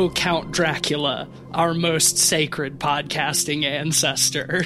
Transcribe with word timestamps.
O 0.00 0.08
Count 0.08 0.50
Dracula, 0.50 1.28
our 1.52 1.74
most 1.74 2.16
sacred 2.16 2.78
podcasting 2.78 3.64
ancestor. 3.64 4.64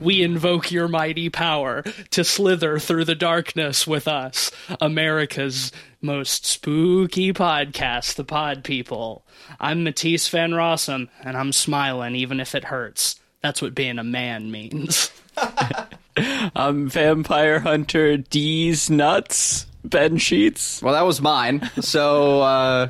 We 0.00 0.22
invoke 0.22 0.72
your 0.72 0.88
mighty 0.88 1.28
power 1.28 1.82
to 2.12 2.24
slither 2.24 2.78
through 2.78 3.04
the 3.04 3.14
darkness 3.14 3.86
with 3.86 4.08
us, 4.08 4.50
America's 4.80 5.70
most 6.00 6.46
spooky 6.46 7.34
podcast, 7.34 8.14
The 8.14 8.24
Pod 8.24 8.64
People. 8.64 9.26
I'm 9.60 9.84
Matisse 9.84 10.30
Van 10.30 10.52
Rossum, 10.52 11.10
and 11.22 11.36
I'm 11.36 11.52
smiling 11.52 12.16
even 12.16 12.40
if 12.40 12.54
it 12.54 12.64
hurts. 12.64 13.20
That's 13.42 13.60
what 13.60 13.74
being 13.74 13.98
a 13.98 14.02
man 14.02 14.50
means. 14.50 15.12
I'm 16.56 16.88
Vampire 16.88 17.60
Hunter 17.60 18.16
D's 18.16 18.88
nuts. 18.88 19.66
Ben 19.84 20.16
Sheets. 20.16 20.80
Well, 20.80 20.94
that 20.94 21.04
was 21.04 21.20
mine. 21.20 21.70
So, 21.82 22.40
uh, 22.40 22.88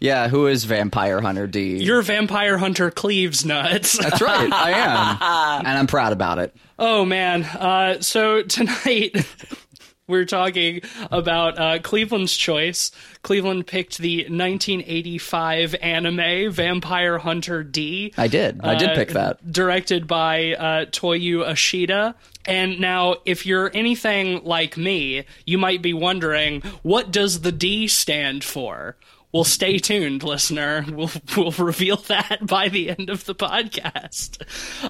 yeah, 0.00 0.28
who 0.28 0.46
is 0.46 0.64
Vampire 0.64 1.20
Hunter 1.20 1.46
D? 1.46 1.76
You're 1.76 2.02
Vampire 2.02 2.58
Hunter 2.58 2.90
Cleaves 2.90 3.44
nuts. 3.44 3.98
That's 3.98 4.20
right, 4.20 4.52
I 4.52 4.70
am. 4.72 5.60
And 5.70 5.78
I'm 5.78 5.86
proud 5.86 6.12
about 6.12 6.38
it. 6.38 6.56
Oh 6.78 7.04
man! 7.04 7.44
Uh, 7.44 8.00
so 8.00 8.42
tonight 8.42 9.14
we're 10.08 10.24
talking 10.24 10.80
about 11.10 11.58
uh, 11.58 11.78
Cleveland's 11.80 12.36
choice. 12.36 12.90
Cleveland 13.22 13.66
picked 13.66 13.98
the 13.98 14.22
1985 14.24 15.76
anime 15.82 16.50
Vampire 16.50 17.18
Hunter 17.18 17.62
D. 17.62 18.14
I 18.16 18.28
did. 18.28 18.60
I 18.62 18.74
did 18.76 18.90
uh, 18.90 18.94
pick 18.94 19.10
that. 19.10 19.52
Directed 19.52 20.06
by 20.06 20.54
uh, 20.54 20.84
Toyoo 20.86 21.46
Ashida. 21.46 22.14
And 22.46 22.80
now, 22.80 23.16
if 23.26 23.44
you're 23.44 23.70
anything 23.74 24.42
like 24.44 24.76
me, 24.76 25.26
you 25.44 25.58
might 25.58 25.82
be 25.82 25.92
wondering, 25.92 26.62
what 26.82 27.10
does 27.10 27.42
the 27.42 27.52
D 27.52 27.86
stand 27.86 28.42
for? 28.42 28.96
Well, 29.32 29.44
stay 29.44 29.78
tuned, 29.78 30.24
listener. 30.24 30.84
We'll 30.90 31.10
we'll 31.36 31.52
reveal 31.52 31.96
that 32.08 32.44
by 32.46 32.68
the 32.68 32.90
end 32.90 33.10
of 33.10 33.24
the 33.26 33.34
podcast. 33.34 34.42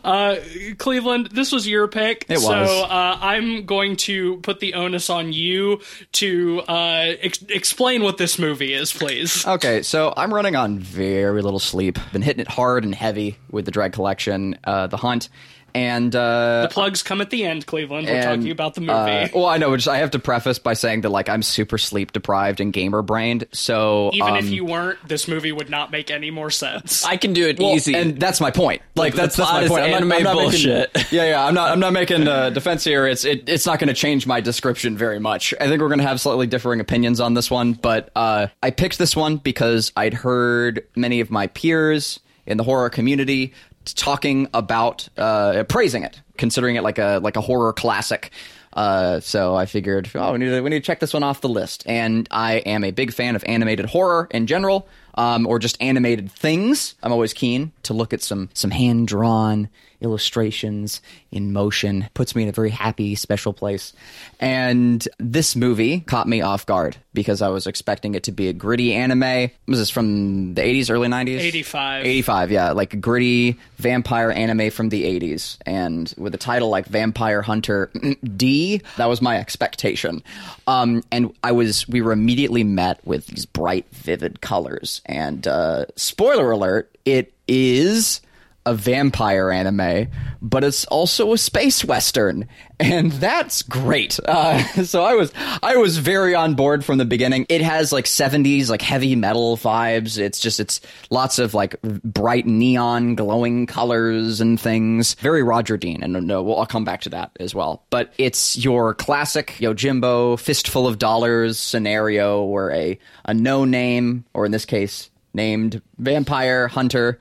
Uh, 0.02 0.36
Cleveland, 0.78 1.27
this 1.32 1.52
was 1.52 1.69
your 1.69 1.88
pick, 1.88 2.24
It 2.28 2.38
so 2.38 2.48
was. 2.48 2.69
uh, 2.84 3.19
I'm 3.20 3.66
going 3.66 3.97
to 3.97 4.38
put 4.38 4.60
the 4.60 4.74
onus 4.74 5.10
on 5.10 5.32
you 5.34 5.80
to 6.12 6.62
uh, 6.69 7.14
ex- 7.20 7.42
explain 7.50 8.02
what 8.02 8.16
this 8.16 8.38
movie 8.38 8.72
is, 8.72 8.92
please. 8.92 9.47
Okay, 9.47 9.82
so 9.82 10.14
I'm 10.16 10.32
running 10.32 10.56
on 10.56 10.78
very 10.78 11.42
little 11.42 11.58
sleep. 11.60 11.98
Been 12.12 12.22
hitting 12.22 12.41
it 12.41 12.48
hard 12.48 12.84
and 12.84 12.94
heavy 12.94 13.36
with 13.50 13.66
the 13.66 13.70
Drag 13.70 13.92
Collection, 13.92 14.58
uh, 14.64 14.86
The 14.86 14.97
Hunt, 14.97 15.28
and 15.74 16.14
uh, 16.14 16.62
the 16.62 16.68
Plugs 16.72 17.02
come 17.02 17.20
at 17.20 17.30
the 17.30 17.44
end, 17.44 17.66
Cleveland. 17.66 18.06
We're 18.06 18.14
and, 18.14 18.40
talking 18.40 18.50
about 18.50 18.74
the 18.74 18.80
movie. 18.80 18.92
uh, 18.92 19.28
well, 19.34 19.46
I 19.46 19.58
know. 19.58 19.74
Just 19.76 19.88
I 19.88 19.98
have 19.98 20.12
to 20.12 20.18
preface 20.18 20.58
by 20.58 20.74
saying 20.74 21.02
that 21.02 21.10
like 21.10 21.28
I'm 21.28 21.42
super 21.42 21.78
sleep 21.78 22.12
deprived 22.12 22.60
and 22.60 22.72
gamer 22.72 23.02
brained. 23.02 23.46
So 23.52 24.10
Even 24.12 24.28
um, 24.28 24.36
if 24.36 24.50
you 24.50 24.64
weren't, 24.64 24.98
this 25.06 25.28
movie 25.28 25.52
would 25.52 25.70
not 25.70 25.91
make 25.91 26.10
any 26.10 26.30
more 26.30 26.50
sense. 26.50 27.04
I 27.04 27.16
can 27.16 27.32
do 27.32 27.48
it 27.48 27.58
well, 27.58 27.75
easy. 27.75 27.94
and 27.94 28.19
that's 28.19 28.41
my 28.41 28.50
point. 28.50 28.82
Like 28.94 29.14
the 29.14 29.22
that's 29.22 29.36
that's 29.36 29.50
my 29.50 29.69
point. 29.69 29.82
I'm 29.84 30.08
not, 30.08 30.16
I'm 30.16 30.22
not 30.22 30.34
bullshit. 30.34 30.94
Making, 30.94 31.16
yeah, 31.19 31.25
yeah. 31.31 31.44
I'm 31.44 31.54
not. 31.54 31.70
I'm 31.70 31.81
not 31.81 31.92
making 31.92 32.26
a 32.26 32.50
defense 32.50 32.84
here. 32.84 33.06
It's 33.06 33.25
it, 33.25 33.48
it's 33.48 33.66
not 33.66 33.78
going 33.78 33.88
to 33.88 33.94
change 33.94 34.26
my 34.26 34.41
description 34.41 34.97
very 34.97 35.19
much. 35.19 35.54
I 35.60 35.69
think 35.69 35.81
we're 35.81 35.88
going 35.88 36.00
to 36.00 36.06
have 36.06 36.20
slightly 36.20 36.47
differing 36.47 36.81
opinions 36.81 37.20
on 37.20 37.34
this 37.34 37.50
one, 37.50 37.72
but 37.72 38.10
uh, 38.14 38.48
I 38.62 38.70
picked 38.70 38.98
this 38.98 39.16
one 39.16 39.37
because 39.37 39.92
I'd 39.97 40.14
heard 40.14 40.87
many 40.97 41.20
of 41.20 41.31
my 41.31 41.47
peers 41.47 42.20
in 42.47 42.56
the 42.56 42.64
horror 42.64 42.91
community 42.91 43.54
talking 43.84 44.48
about 44.54 45.08
uh, 45.16 45.64
praising 45.64 46.02
it, 46.02 46.20
considering 46.36 46.76
it 46.76 46.82
like 46.82 46.98
a 46.98 47.20
like 47.22 47.36
a 47.36 47.41
horror 47.41 47.72
classic. 47.72 48.30
Uh, 48.72 49.18
so 49.18 49.56
I 49.56 49.66
figured, 49.66 50.08
oh, 50.14 50.32
we 50.32 50.38
need 50.38 50.50
to 50.50 50.60
we 50.60 50.70
need 50.70 50.80
to 50.80 50.86
check 50.86 51.00
this 51.00 51.12
one 51.12 51.22
off 51.22 51.41
the 51.41 51.48
list. 51.48 51.82
And 51.86 52.28
I 52.30 52.54
am 52.58 52.84
a 52.84 52.92
big 52.92 53.12
fan 53.12 53.34
of 53.36 53.42
animated 53.46 53.86
horror 53.86 54.28
in 54.30 54.46
general, 54.46 54.88
um, 55.14 55.46
or 55.46 55.58
just 55.58 55.76
animated 55.80 56.30
things. 56.30 56.94
I'm 57.02 57.12
always 57.12 57.32
keen 57.32 57.72
to 57.84 57.94
look 57.94 58.12
at 58.12 58.22
some 58.22 58.48
some 58.54 58.70
hand 58.70 59.08
drawn 59.08 59.69
illustrations 60.00 61.00
in 61.31 61.53
motion. 61.53 62.09
Puts 62.15 62.34
me 62.34 62.44
in 62.44 62.49
a 62.49 62.53
very 62.53 62.71
happy, 62.71 63.15
special 63.15 63.53
place. 63.53 63.93
And 64.38 65.06
this 65.19 65.56
movie 65.56 66.00
caught 66.00 66.28
me 66.28 66.41
off 66.41 66.66
guard 66.66 66.97
because 67.12 67.43
I 67.43 67.49
was 67.49 67.66
expecting 67.66 68.15
it 68.15 68.25
to 68.25 68.33
be 68.33 68.49
a 68.49 68.53
gritty 68.53 68.94
anime. 68.94 69.50
Was 69.66 69.78
this 69.78 69.91
from 69.91 70.55
the 70.55 70.62
80s, 70.62 70.91
early 70.91 71.09
90s? 71.09 71.41
85. 71.41 72.06
85, 72.06 72.50
yeah, 72.53 72.71
like 72.72 72.94
a 72.94 72.97
gritty 72.97 73.59
vampire 73.78 74.31
anime 74.31 74.71
from 74.71 74.88
the 74.88 75.05
80s. 75.21 75.59
And 75.66 76.12
with 76.17 76.34
a 76.34 76.38
title 76.38 76.69
like 76.69 76.87
Vampire 76.87 77.43
Hunter 77.43 77.91
D, 78.37 78.82
that 78.97 79.09
was 79.09 79.21
my 79.21 79.38
expectation. 79.38 80.22
Um, 80.67 81.03
and 81.11 81.34
I 81.43 81.53
was, 81.53 81.88
we 81.88 82.00
were 82.00 82.12
immediately 82.12 82.65
met 82.65 83.05
with 83.05 83.27
these 83.27 83.47
bright, 83.47 83.87
vivid 83.93 84.41
colors. 84.41 85.03
And 85.06 85.47
uh, 85.47 85.87
spoiler 85.97 86.50
alert, 86.50 86.97
it 87.05 87.32
is 87.49 88.21
a 88.66 88.75
vampire 88.75 89.50
anime, 89.50 90.09
but 90.43 90.65
it's 90.65 90.84
also 90.87 91.32
a 91.32 91.38
space 91.38 91.84
western, 91.84 92.47
and 92.78 93.10
that's 93.12 93.62
great. 93.62 94.21
Uh, 94.25 94.62
so 94.84 95.03
I 95.03 95.15
was 95.15 95.32
I 95.62 95.76
was 95.76 95.98
very 95.98 96.34
on 96.34 96.54
board 96.54 96.84
from 96.84 96.99
the 96.99 97.04
beginning. 97.04 97.47
It 97.49 97.62
has 97.62 97.93
like 97.93 98.04
'70s 98.04 98.69
like 98.69 98.82
heavy 98.82 99.16
metal 99.16 99.56
vibes. 99.56 100.19
It's 100.19 100.38
just 100.38 100.60
it's 100.60 100.81
lots 101.09 101.38
of 101.38 101.54
like 101.54 101.81
bright 101.82 102.47
neon 102.47 103.15
glowing 103.15 103.66
colors 103.66 104.41
and 104.41 104.60
things. 104.60 105.15
Very 105.15 105.43
Roger 105.43 105.76
Dean, 105.76 106.03
and 106.03 106.26
no, 106.26 106.43
well, 106.43 106.59
I'll 106.59 106.66
come 106.66 106.84
back 106.84 107.00
to 107.03 107.10
that 107.10 107.32
as 107.41 107.54
well. 107.54 107.84
But 107.88 108.12
it's 108.19 108.59
your 108.59 108.94
classic 108.94 109.54
Yojimbo 109.59 110.38
fistful 110.38 110.87
of 110.87 110.99
dollars 110.99 111.59
scenario 111.59 112.44
where 112.44 112.70
a 112.72 112.99
a 113.25 113.32
no 113.32 113.65
name 113.65 114.26
or 114.34 114.44
in 114.44 114.53
this 114.53 114.66
case 114.66 115.10
named 115.32 115.81
vampire 115.99 116.69
hunter 116.69 117.19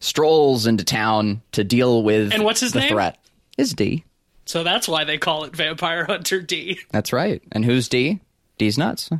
strolls 0.00 0.66
into 0.66 0.84
town 0.84 1.42
to 1.52 1.62
deal 1.64 2.02
with 2.02 2.32
And 2.32 2.44
what's 2.44 2.60
his 2.60 2.72
the 2.72 2.80
name? 2.80 2.88
threat. 2.90 3.18
Is 3.56 3.74
D. 3.74 4.04
so 4.46 4.64
that's 4.64 4.88
why 4.88 5.04
they 5.04 5.18
call 5.18 5.44
it 5.44 5.54
Vampire 5.54 6.04
Hunter 6.06 6.40
D. 6.40 6.78
That's 6.90 7.12
right. 7.12 7.42
And 7.52 7.64
who's 7.64 7.88
D? 7.88 8.20
D's 8.58 8.76
nuts. 8.78 9.10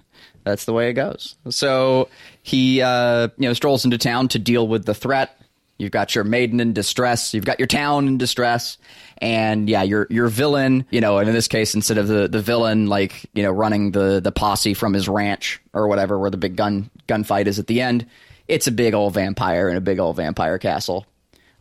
That's 0.45 0.65
the 0.65 0.73
way 0.73 0.89
it 0.91 0.95
goes. 0.95 1.37
So 1.51 2.09
he, 2.43 2.81
uh, 2.83 3.29
you 3.39 3.49
know, 3.49 3.53
strolls 3.53 3.85
into 3.85 3.99
town 3.99 4.29
to 4.29 4.39
deal 4.39 4.67
with 4.67 4.85
the 4.87 4.95
threat. 4.95 5.37
You've 5.79 5.91
got 5.93 6.15
your 6.15 6.25
maiden 6.25 6.61
in 6.61 6.73
distress. 6.75 7.33
You've 7.33 7.45
got 7.47 7.59
your 7.59 7.67
town 7.67 8.07
in 8.07 8.19
distress, 8.19 8.77
and 9.19 9.67
yeah, 9.69 9.83
your 9.83 10.07
your 10.11 10.29
villain. 10.29 10.85
You 10.91 11.01
know, 11.01 11.17
and 11.19 11.27
in 11.29 11.35
this 11.35 11.49
case, 11.49 11.75
instead 11.75 11.97
of 11.97 12.07
the, 12.07 12.29
the 12.29 12.41
villain 12.43 12.87
like 12.87 13.25
you 13.33 13.43
know 13.43 13.51
running 13.51 13.93
the 13.93 14.21
the 14.21 14.31
posse 14.33 14.75
from 14.75 14.93
his 14.93 15.09
ranch 15.09 15.59
or 15.73 15.89
whatever, 15.89 16.19
where 16.19 16.31
the 16.31 16.37
big 16.37 16.55
gun 16.57 16.91
gunfight 17.09 17.47
is 17.47 17.59
at 17.59 17.67
the 17.67 17.81
end, 17.81 18.05
it's 18.51 18.67
a 18.67 18.73
big 18.73 18.95
old 18.95 19.15
vampire 19.15 19.69
in 19.69 19.77
a 19.77 19.81
big 19.81 19.99
old 19.99 20.17
vampire 20.17 20.59
castle. 20.59 21.07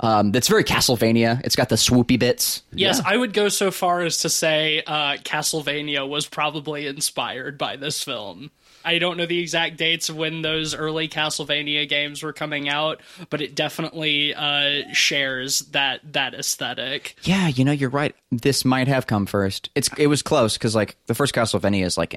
Um, 0.02 0.32
that's 0.32 0.48
very 0.48 0.64
Castlevania. 0.64 1.42
It's 1.44 1.56
got 1.56 1.70
the 1.70 1.76
swoopy 1.76 2.18
bits. 2.18 2.64
Yes, 2.72 3.02
I 3.04 3.18
would 3.18 3.34
go 3.34 3.50
so 3.50 3.70
far 3.70 4.02
as 4.02 4.20
to 4.20 4.30
say 4.30 4.82
uh, 4.88 5.18
Castlevania 5.18 6.08
was 6.08 6.26
probably 6.26 6.88
inspired 6.88 7.58
by 7.58 7.76
this 7.76 8.02
film. 8.02 8.50
I 8.86 8.98
don't 8.98 9.18
know 9.18 9.26
the 9.26 9.40
exact 9.40 9.76
dates 9.76 10.08
of 10.08 10.16
when 10.16 10.42
those 10.42 10.74
early 10.74 11.10
Castlevania 11.10 11.88
games 11.88 12.24
were 12.24 12.32
coming 12.32 12.70
out, 12.70 13.02
but 13.30 13.42
it 13.42 13.56
definitely 13.56 14.34
uh, 14.34 14.84
shares 14.94 15.60
that 15.72 16.00
that 16.14 16.34
aesthetic. 16.34 17.18
Yeah, 17.24 17.50
you 17.50 17.66
know, 17.66 17.74
you're 17.74 17.90
right. 17.90 18.16
This 18.32 18.64
might 18.64 18.88
have 18.88 19.06
come 19.06 19.26
first. 19.26 19.70
It's 19.76 19.90
it 19.98 20.08
was 20.08 20.22
close 20.22 20.58
because 20.58 20.76
like 20.76 20.96
the 21.08 21.14
first 21.14 21.36
Castlevania 21.36 21.84
is 21.84 21.98
like 21.98 22.16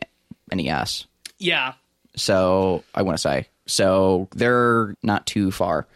NES, 0.52 1.06
Yeah, 1.38 1.72
so 2.14 2.84
I 2.94 3.02
want 3.02 3.18
to 3.18 3.22
say 3.22 3.48
so 3.66 4.28
they're 4.34 4.94
not 5.02 5.26
too 5.26 5.50
far 5.50 5.86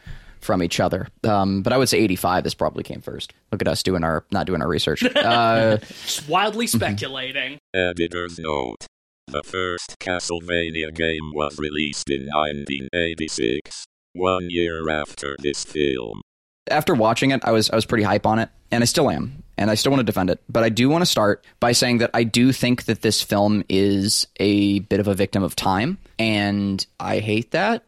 from 0.40 0.62
each 0.62 0.78
other. 0.80 1.08
Um, 1.24 1.62
but 1.62 1.72
I 1.72 1.76
would 1.78 1.88
say 1.88 1.98
85. 1.98 2.44
This 2.44 2.54
probably 2.54 2.84
came 2.84 3.00
first. 3.00 3.32
Look 3.50 3.60
at 3.60 3.68
us 3.68 3.82
doing 3.82 4.04
our 4.04 4.24
not 4.30 4.46
doing 4.46 4.62
our 4.62 4.68
research. 4.68 5.02
Uh, 5.16 5.78
just 5.78 6.28
wildly 6.28 6.66
speculating. 6.78 7.58
Editor's 7.74 8.38
note. 8.38 8.86
The 9.26 9.42
first 9.42 9.96
Castlevania 9.98 10.94
game 10.94 11.32
was 11.34 11.58
released 11.58 12.08
in 12.08 12.26
1986, 12.26 13.84
one 14.12 14.50
year 14.50 14.88
after 14.88 15.34
this 15.40 15.64
film. 15.64 16.22
After 16.70 16.94
watching 16.94 17.30
it, 17.30 17.40
I 17.44 17.52
was 17.52 17.70
I 17.70 17.76
was 17.76 17.86
pretty 17.86 18.04
hype 18.04 18.26
on 18.26 18.38
it, 18.38 18.48
and 18.70 18.82
I 18.82 18.86
still 18.86 19.10
am, 19.10 19.42
and 19.56 19.70
I 19.70 19.74
still 19.74 19.92
want 19.92 20.00
to 20.00 20.04
defend 20.04 20.30
it. 20.30 20.40
But 20.48 20.64
I 20.64 20.68
do 20.68 20.88
want 20.88 21.02
to 21.02 21.06
start 21.06 21.44
by 21.60 21.72
saying 21.72 21.98
that 21.98 22.10
I 22.14 22.24
do 22.24 22.52
think 22.52 22.84
that 22.84 23.02
this 23.02 23.22
film 23.22 23.64
is 23.68 24.26
a 24.38 24.80
bit 24.80 25.00
of 25.00 25.08
a 25.08 25.14
victim 25.14 25.42
of 25.42 25.56
time, 25.56 25.98
and 26.18 26.84
I 26.98 27.18
hate 27.18 27.52
that. 27.52 27.84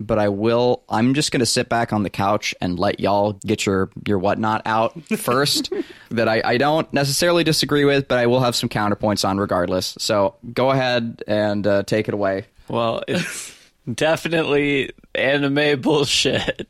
But 0.00 0.18
I 0.18 0.28
will. 0.28 0.82
I'm 0.88 1.14
just 1.14 1.32
going 1.32 1.40
to 1.40 1.46
sit 1.46 1.68
back 1.68 1.92
on 1.92 2.02
the 2.04 2.10
couch 2.10 2.54
and 2.60 2.78
let 2.78 3.00
y'all 3.00 3.32
get 3.32 3.66
your 3.66 3.90
your 4.06 4.18
whatnot 4.18 4.62
out 4.64 5.00
first. 5.18 5.72
that 6.10 6.28
I, 6.28 6.40
I 6.44 6.56
don't 6.56 6.92
necessarily 6.92 7.44
disagree 7.44 7.84
with, 7.84 8.08
but 8.08 8.18
I 8.18 8.26
will 8.26 8.40
have 8.40 8.54
some 8.56 8.68
counterpoints 8.68 9.28
on 9.28 9.38
regardless. 9.38 9.96
So 9.98 10.36
go 10.52 10.70
ahead 10.70 11.22
and 11.26 11.66
uh, 11.66 11.82
take 11.84 12.08
it 12.08 12.14
away. 12.14 12.46
Well, 12.68 13.02
it's 13.08 13.56
definitely 13.92 14.92
anime 15.14 15.80
bullshit. 15.80 16.68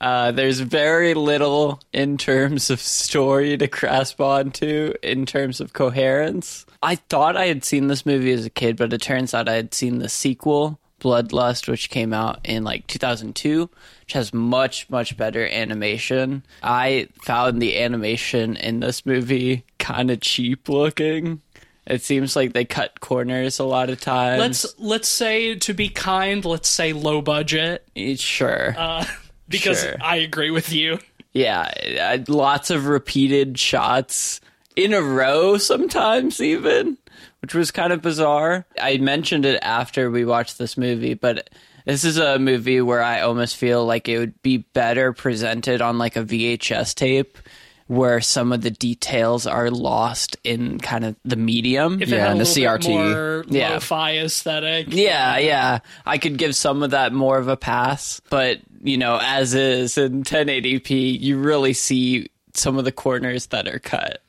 Uh, 0.00 0.30
there's 0.30 0.60
very 0.60 1.14
little 1.14 1.80
in 1.92 2.18
terms 2.18 2.70
of 2.70 2.80
story 2.80 3.56
to 3.56 3.66
grasp 3.66 4.20
onto 4.20 4.92
in 5.02 5.26
terms 5.26 5.60
of 5.60 5.72
coherence. 5.72 6.66
I 6.82 6.96
thought 6.96 7.36
I 7.36 7.46
had 7.46 7.64
seen 7.64 7.86
this 7.86 8.04
movie 8.04 8.32
as 8.32 8.44
a 8.44 8.50
kid, 8.50 8.76
but 8.76 8.92
it 8.92 9.00
turns 9.00 9.32
out 9.32 9.48
I 9.48 9.54
had 9.54 9.72
seen 9.72 9.98
the 9.98 10.08
sequel 10.08 10.78
Bloodlust, 11.00 11.68
which 11.68 11.90
came 11.90 12.12
out 12.12 12.40
in 12.44 12.64
like 12.64 12.86
2002, 12.86 13.70
which 14.00 14.12
has 14.12 14.32
much, 14.32 14.88
much 14.90 15.16
better 15.16 15.46
animation. 15.46 16.44
I 16.62 17.08
found 17.22 17.60
the 17.60 17.78
animation 17.78 18.56
in 18.56 18.80
this 18.80 19.04
movie 19.04 19.64
kind 19.78 20.10
of 20.10 20.20
cheap 20.20 20.68
looking. 20.68 21.42
It 21.86 22.02
seems 22.02 22.34
like 22.34 22.52
they 22.52 22.64
cut 22.64 23.00
corners 23.00 23.60
a 23.60 23.64
lot 23.64 23.90
of 23.90 24.00
times. 24.00 24.40
Let's 24.40 24.78
let's 24.78 25.08
say 25.08 25.54
to 25.54 25.72
be 25.72 25.88
kind, 25.88 26.44
let's 26.44 26.68
say 26.68 26.92
low 26.92 27.22
budget 27.22 27.86
sure. 28.16 28.74
because 29.48 29.80
Sure. 29.80 29.96
I 30.00 30.16
agree 30.16 30.50
with 30.50 30.72
you. 30.72 30.98
Yeah, 31.32 32.16
lots 32.28 32.70
of 32.70 32.86
repeated 32.86 33.58
shots 33.58 34.40
in 34.74 34.94
a 34.94 35.02
row 35.02 35.58
sometimes 35.58 36.40
even, 36.40 36.96
which 37.42 37.54
was 37.54 37.70
kind 37.70 37.92
of 37.92 38.00
bizarre. 38.00 38.64
I 38.80 38.96
mentioned 38.96 39.44
it 39.44 39.58
after 39.62 40.10
we 40.10 40.24
watched 40.24 40.56
this 40.56 40.78
movie, 40.78 41.14
but 41.14 41.50
this 41.84 42.04
is 42.04 42.16
a 42.16 42.38
movie 42.38 42.80
where 42.80 43.02
I 43.02 43.20
almost 43.20 43.56
feel 43.56 43.84
like 43.84 44.08
it 44.08 44.18
would 44.18 44.42
be 44.42 44.58
better 44.58 45.12
presented 45.12 45.82
on 45.82 45.98
like 45.98 46.16
a 46.16 46.24
VHS 46.24 46.94
tape 46.94 47.38
where 47.88 48.20
some 48.20 48.52
of 48.52 48.62
the 48.62 48.70
details 48.70 49.46
are 49.46 49.70
lost 49.70 50.36
in 50.42 50.78
kind 50.80 51.04
of 51.04 51.14
the 51.24 51.36
medium. 51.36 52.02
If 52.02 52.08
Yeah, 52.08 52.16
it 52.16 52.20
had 52.20 52.30
and 52.32 52.40
the 52.40 52.44
CRT. 52.44 52.88
more 52.88 53.44
Yeah. 53.48 53.74
lo-fi 53.74 54.18
aesthetic. 54.18 54.88
Yeah, 54.90 55.38
yeah. 55.38 55.78
I 56.04 56.18
could 56.18 56.36
give 56.36 56.56
some 56.56 56.82
of 56.82 56.90
that 56.90 57.12
more 57.12 57.38
of 57.38 57.46
a 57.48 57.56
pass, 57.56 58.20
but 58.28 58.58
you 58.82 58.96
know, 58.98 59.18
as 59.22 59.54
is 59.54 59.96
in 59.98 60.22
1080p, 60.24 61.20
you 61.20 61.38
really 61.38 61.72
see 61.72 62.28
some 62.54 62.76
of 62.78 62.84
the 62.84 62.92
corners 62.92 63.46
that 63.46 63.68
are 63.68 63.78
cut 63.78 64.20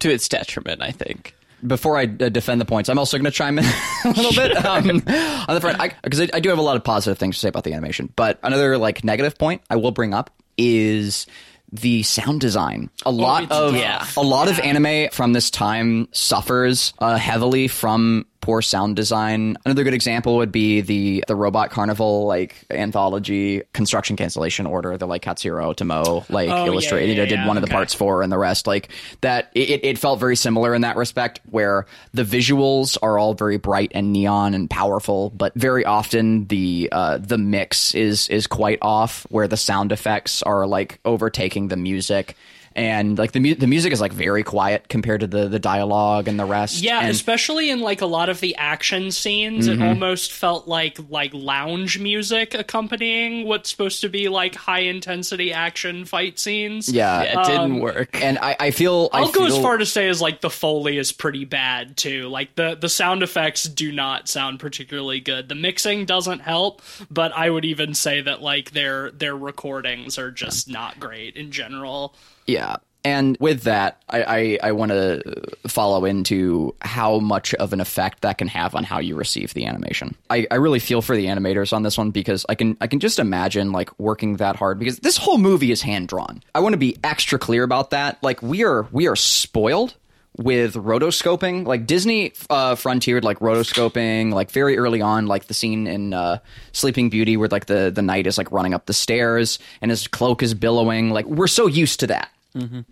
to 0.00 0.10
its 0.10 0.28
detriment, 0.28 0.82
I 0.82 0.90
think. 0.90 1.34
before 1.66 1.96
I 1.96 2.02
uh, 2.02 2.28
defend 2.28 2.60
the 2.60 2.64
points, 2.66 2.88
I'm 2.90 2.98
also 2.98 3.16
going 3.16 3.24
to 3.24 3.30
chime 3.30 3.58
in 3.58 3.64
a 4.04 4.08
little 4.10 4.32
bit 4.32 4.56
um, 4.64 4.90
on 4.90 5.54
the 5.54 5.60
front 5.60 5.78
because 6.02 6.20
I, 6.20 6.28
I 6.34 6.40
do 6.40 6.50
have 6.50 6.58
a 6.58 6.62
lot 6.62 6.76
of 6.76 6.84
positive 6.84 7.16
things 7.18 7.36
to 7.36 7.40
say 7.40 7.48
about 7.48 7.64
the 7.64 7.72
animation. 7.72 8.12
But 8.14 8.38
another 8.42 8.76
like 8.76 9.04
negative 9.04 9.38
point 9.38 9.62
I 9.70 9.76
will 9.76 9.90
bring 9.92 10.12
up 10.12 10.30
is 10.58 11.26
the 11.72 12.02
sound 12.02 12.40
design. 12.40 12.90
A 13.04 13.10
lot 13.10 13.44
it's 13.44 13.52
of 13.52 13.74
rough. 13.74 14.16
a 14.16 14.20
lot 14.20 14.48
of 14.48 14.58
anime 14.60 15.10
from 15.10 15.32
this 15.32 15.50
time 15.50 16.08
suffers 16.12 16.92
uh, 16.98 17.16
heavily 17.16 17.68
from 17.68 18.26
poor 18.46 18.62
sound 18.62 18.94
design. 18.94 19.56
Another 19.64 19.82
good 19.82 19.92
example 19.92 20.36
would 20.36 20.52
be 20.52 20.80
the 20.80 21.24
the 21.26 21.34
Robot 21.34 21.70
Carnival 21.72 22.26
like 22.26 22.54
anthology 22.70 23.62
construction 23.72 24.14
cancellation 24.16 24.66
order, 24.66 24.96
the 24.96 25.06
like 25.06 25.22
Katsuhiro 25.22 25.74
Otomo 25.74 26.28
like 26.30 26.48
Oh, 26.48 26.62
yeah, 26.62 26.66
illustrated. 26.66 27.16
yeah, 27.16 27.24
I 27.24 27.26
did 27.26 27.38
yeah, 27.40 27.46
one 27.48 27.56
of 27.56 27.62
the 27.62 27.66
parts 27.68 27.92
for 27.92 28.22
and 28.22 28.30
the 28.30 28.38
rest 28.38 28.68
like 28.68 28.90
that 29.22 29.50
it, 29.54 29.84
it 29.84 29.98
felt 29.98 30.20
very 30.20 30.36
similar 30.36 30.74
in 30.76 30.82
that 30.82 30.94
respect 30.96 31.40
where 31.50 31.86
the 32.14 32.22
visuals 32.22 32.96
are 33.02 33.18
all 33.18 33.34
very 33.34 33.56
bright 33.56 33.90
and 33.96 34.12
neon 34.12 34.54
and 34.54 34.70
powerful 34.70 35.30
but 35.30 35.52
very 35.56 35.84
often 35.84 36.46
the 36.46 36.88
uh, 36.92 37.18
the 37.18 37.38
mix 37.38 37.96
is 37.96 38.28
is 38.28 38.46
quite 38.46 38.78
off 38.80 39.26
where 39.28 39.48
the 39.48 39.56
sound 39.56 39.90
effects 39.90 40.40
are 40.44 40.68
like 40.68 41.00
overtaking 41.04 41.66
the 41.66 41.76
music 41.76 42.36
and 42.76 43.18
like 43.18 43.32
the 43.32 43.40
mu- 43.40 43.54
the 43.56 43.66
music 43.66 43.92
is 43.92 44.00
like 44.00 44.12
very 44.12 44.44
quiet 44.44 44.88
compared 44.88 45.20
to 45.22 45.26
the 45.26 45.48
the 45.48 45.58
dialogue 45.58 46.28
and 46.28 46.38
the 46.38 46.44
rest 46.44 46.82
Yeah, 46.82 47.00
and, 47.00 47.10
especially 47.10 47.70
in 47.70 47.80
like 47.80 48.02
a 48.02 48.06
lot 48.06 48.28
of 48.28 48.38
the 48.40 48.54
action 48.56 49.10
scenes, 49.10 49.66
Mm-hmm. 49.66 49.82
it 49.82 49.88
almost 49.88 50.32
felt 50.32 50.68
like 50.68 50.98
like 51.08 51.32
lounge 51.34 51.98
music 51.98 52.54
accompanying 52.54 53.46
what's 53.48 53.70
supposed 53.70 54.02
to 54.02 54.08
be 54.08 54.28
like 54.28 54.54
high 54.54 54.80
intensity 54.80 55.52
action 55.52 56.04
fight 56.04 56.38
scenes. 56.38 56.88
yeah, 56.88 57.22
it 57.22 57.46
didn't 57.46 57.80
work. 57.80 58.22
and 58.22 58.38
I, 58.38 58.54
I 58.60 58.70
feel 58.70 59.08
I 59.12 59.20
I'll 59.20 59.32
go 59.32 59.46
as 59.46 59.56
far 59.58 59.78
to 59.78 59.86
say 59.86 60.08
as 60.08 60.20
like 60.20 60.40
the 60.42 60.50
foley 60.50 60.98
is 60.98 61.10
pretty 61.12 61.44
bad 61.46 61.96
too. 61.96 62.28
Like 62.28 62.54
the 62.54 62.76
the 62.78 62.88
sound 62.90 63.22
effects 63.22 63.64
do 63.64 63.90
not 63.90 64.28
sound 64.28 64.60
particularly 64.60 65.20
good. 65.20 65.48
The 65.48 65.54
mixing 65.54 66.04
doesn't 66.04 66.40
help, 66.40 66.82
but 67.10 67.32
I 67.32 67.48
would 67.48 67.64
even 67.64 67.94
say 67.94 68.20
that 68.20 68.42
like 68.42 68.72
their 68.72 69.10
their 69.12 69.34
recordings 69.34 70.18
are 70.18 70.30
just 70.30 70.68
not 70.68 71.00
great 71.00 71.36
in 71.36 71.50
general. 71.52 72.14
Yeah. 72.46 72.76
And 73.06 73.36
with 73.38 73.62
that, 73.62 74.02
I, 74.08 74.22
I, 74.24 74.58
I 74.64 74.72
want 74.72 74.90
to 74.90 75.22
follow 75.68 76.04
into 76.04 76.74
how 76.82 77.20
much 77.20 77.54
of 77.54 77.72
an 77.72 77.80
effect 77.80 78.22
that 78.22 78.36
can 78.38 78.48
have 78.48 78.74
on 78.74 78.82
how 78.82 78.98
you 78.98 79.14
receive 79.14 79.54
the 79.54 79.64
animation. 79.66 80.16
I, 80.28 80.48
I 80.50 80.56
really 80.56 80.80
feel 80.80 81.00
for 81.02 81.14
the 81.14 81.26
animators 81.26 81.72
on 81.72 81.84
this 81.84 81.96
one 81.96 82.10
because 82.10 82.44
I 82.48 82.56
can 82.56 82.76
I 82.80 82.88
can 82.88 82.98
just 82.98 83.20
imagine 83.20 83.70
like 83.70 83.96
working 84.00 84.38
that 84.38 84.56
hard 84.56 84.80
because 84.80 84.98
this 84.98 85.16
whole 85.16 85.38
movie 85.38 85.70
is 85.70 85.82
hand 85.82 86.08
drawn. 86.08 86.42
I 86.52 86.58
want 86.58 86.72
to 86.72 86.78
be 86.78 86.96
extra 87.04 87.38
clear 87.38 87.62
about 87.62 87.90
that. 87.90 88.20
Like 88.24 88.42
we 88.42 88.64
are 88.64 88.88
we 88.90 89.06
are 89.06 89.14
spoiled 89.14 89.94
with 90.38 90.74
rotoscoping 90.74 91.66
like 91.66 91.86
disney 91.86 92.30
uh 92.50 92.74
frontiered 92.74 93.24
like 93.24 93.38
rotoscoping 93.38 94.34
like 94.34 94.50
very 94.50 94.76
early 94.76 95.00
on 95.00 95.26
like 95.26 95.46
the 95.46 95.54
scene 95.54 95.86
in 95.86 96.12
uh 96.12 96.36
sleeping 96.72 97.08
beauty 97.08 97.38
where 97.38 97.48
like 97.48 97.64
the 97.64 97.90
the 97.94 98.02
knight 98.02 98.26
is 98.26 98.36
like 98.36 98.52
running 98.52 98.74
up 98.74 98.84
the 98.84 98.92
stairs 98.92 99.58
and 99.80 99.90
his 99.90 100.06
cloak 100.06 100.42
is 100.42 100.52
billowing 100.52 101.08
like 101.08 101.24
we're 101.24 101.46
so 101.46 101.66
used 101.66 102.00
to 102.00 102.06
that 102.06 102.30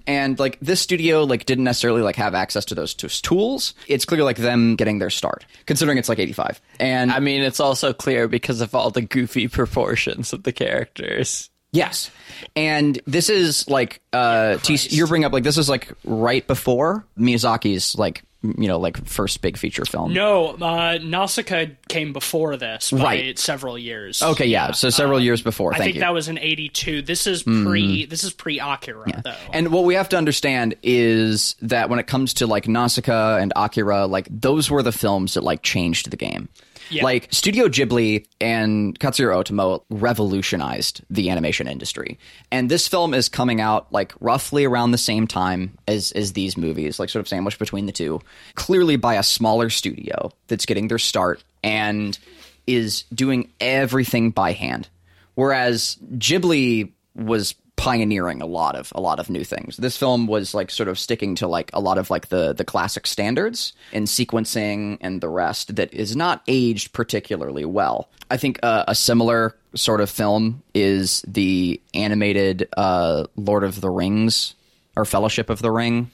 and 0.07 0.39
like 0.39 0.59
this 0.61 0.81
studio 0.81 1.25
like 1.25 1.47
didn't 1.47 1.65
necessarily 1.65 2.03
like 2.03 2.17
have 2.17 2.35
access 2.35 2.65
to 2.67 2.75
those 2.75 2.95
t- 2.95 3.09
tools. 3.09 3.75
It's 3.89 4.05
clear 4.05 4.23
like 4.25 4.37
them 4.37 4.77
getting 4.77 4.99
their 4.99 5.11
start 5.11 5.47
considering 5.67 5.99
it's 5.99 6.09
like 6.09 6.19
85 6.19 6.61
and 6.81 7.11
I 7.11 7.21
mean, 7.21 7.43
it's 7.43 7.61
also 7.61 7.93
clear 7.93 8.29
because 8.29 8.61
of 8.61 8.75
all 8.75 8.91
the 8.91 9.03
goofy 9.03 9.49
proportions 9.49 10.33
of 10.33 10.43
the 10.43 10.53
characters. 10.53 11.51
Yes, 11.73 12.11
and 12.55 13.01
this 13.05 13.29
is 13.29 13.69
like 13.69 14.01
uh, 14.13 14.59
T- 14.59 14.79
you're 14.91 15.09
bringing 15.09 15.27
up 15.27 15.33
like 15.33 15.43
this 15.43 15.59
is 15.59 15.69
like 15.69 15.91
right 16.05 16.47
before 16.47 17.05
Miyazaki's 17.19 17.97
like 17.97 18.23
you 18.59 18.69
know 18.69 18.79
like 18.79 19.05
first 19.07 19.41
big 19.41 19.57
feature 19.57 19.85
film. 19.85 20.13
No, 20.13 20.51
uh, 20.61 20.99
Nausicaa 21.03 21.67
came 21.89 22.13
before 22.13 22.57
this 22.57 22.91
by 22.91 22.99
Right. 23.03 23.39
several 23.39 23.79
years. 23.79 24.23
Okay, 24.23 24.47
yeah, 24.47 24.73
so 24.73 24.91
several 24.91 25.19
years 25.19 25.41
before. 25.43 25.73
I 25.75 25.79
think 25.79 25.89
you. 25.89 25.93
Mm-hmm. 25.95 26.01
that 26.01 26.13
was 26.15 26.29
in 26.29 26.39
'82. 26.39 27.03
This 27.03 27.27
is 27.27 27.43
pre. 27.43 28.05
This 28.07 28.23
is 28.25 28.33
pre 28.33 28.61
Akira, 28.61 29.23
though. 29.25 29.35
And 29.53 29.73
what 29.73 29.85
we 29.85 29.95
have 29.95 30.09
to 30.11 30.17
understand 30.19 30.75
is 30.83 31.57
that 31.63 31.89
when 31.89 31.99
it 31.99 32.07
comes 32.07 32.35
to 32.35 32.47
like 32.47 32.69
Nausicaa 32.69 33.37
and 33.39 33.53
Akira, 33.57 34.07
like 34.07 34.29
those 34.31 34.71
were 34.71 34.83
the 34.83 34.93
films 34.93 35.35
that 35.35 35.43
like 35.45 35.63
changed 35.63 36.11
the 36.11 36.17
game. 36.17 36.49
Yeah. 36.91 37.05
Like 37.05 37.29
Studio 37.33 37.69
Ghibli 37.69 38.27
and 38.41 38.99
Katsuhiro 38.99 39.43
Otomo 39.43 39.83
revolutionized 39.91 41.03
the 41.11 41.31
animation 41.31 41.67
industry. 41.67 42.19
And 42.51 42.71
this 42.71 42.87
film 42.89 43.15
is 43.15 43.29
coming 43.29 43.61
out 43.61 43.93
like 43.93 44.13
roughly 44.21 44.65
around 44.65 44.91
the 44.91 44.99
same 44.99 45.27
time 45.27 45.77
as 45.89 46.13
as 46.13 46.33
these 46.33 46.57
movies, 46.57 46.99
like 46.99 47.09
sort 47.09 47.21
of 47.21 47.29
sandwiched 47.29 47.59
between 47.59 47.87
the 47.87 47.93
two. 47.93 48.21
Clearly 48.55 48.97
by 48.97 49.15
a 49.15 49.23
smaller 49.23 49.71
studio 49.71 50.31
that's 50.49 50.67
getting 50.67 50.89
their 50.89 50.99
start 50.99 51.43
and 51.63 52.19
is 52.67 53.03
doing 53.15 53.51
everything 53.61 54.31
by 54.31 54.53
hand. 54.53 54.89
Whereas 55.35 55.99
Ghibli 56.17 56.93
was 57.15 57.55
pioneering 57.77 58.41
a 58.41 58.47
lot 58.47 58.77
of 58.77 58.93
a 58.95 59.01
lot 59.01 59.19
of 59.21 59.29
new 59.29 59.45
things. 59.45 59.77
This 59.77 59.97
film 59.97 60.27
was 60.27 60.55
like 60.55 60.71
sort 60.71 60.89
of 60.89 60.99
sticking 60.99 61.35
to 61.37 61.47
like 61.49 61.71
a 61.73 61.81
lot 61.81 61.99
of 61.99 62.09
like 62.11 62.29
the 62.29 62.53
the 62.53 62.65
classic 62.65 63.07
standards 63.07 63.73
in 63.93 64.05
sequencing 64.05 64.99
and 65.01 65.21
the 65.21 65.29
rest 65.29 65.77
that 65.77 65.93
is 65.93 66.15
not 66.17 66.43
aged 66.47 66.93
particularly 66.93 67.65
well. 67.65 68.09
I 68.31 68.37
think 68.37 68.59
uh, 68.63 68.85
a 68.89 68.95
similar 68.95 69.55
sort 69.75 70.01
of 70.01 70.09
film 70.09 70.63
is 70.73 71.23
the 71.27 71.81
animated 71.93 72.69
uh, 72.77 73.25
Lord 73.37 73.65
of 73.65 73.81
the 73.81 73.91
Rings 73.91 74.55
or 74.97 75.05
Fellowship 75.05 75.51
of 75.51 75.61
the 75.61 75.71
Ring. 75.71 76.11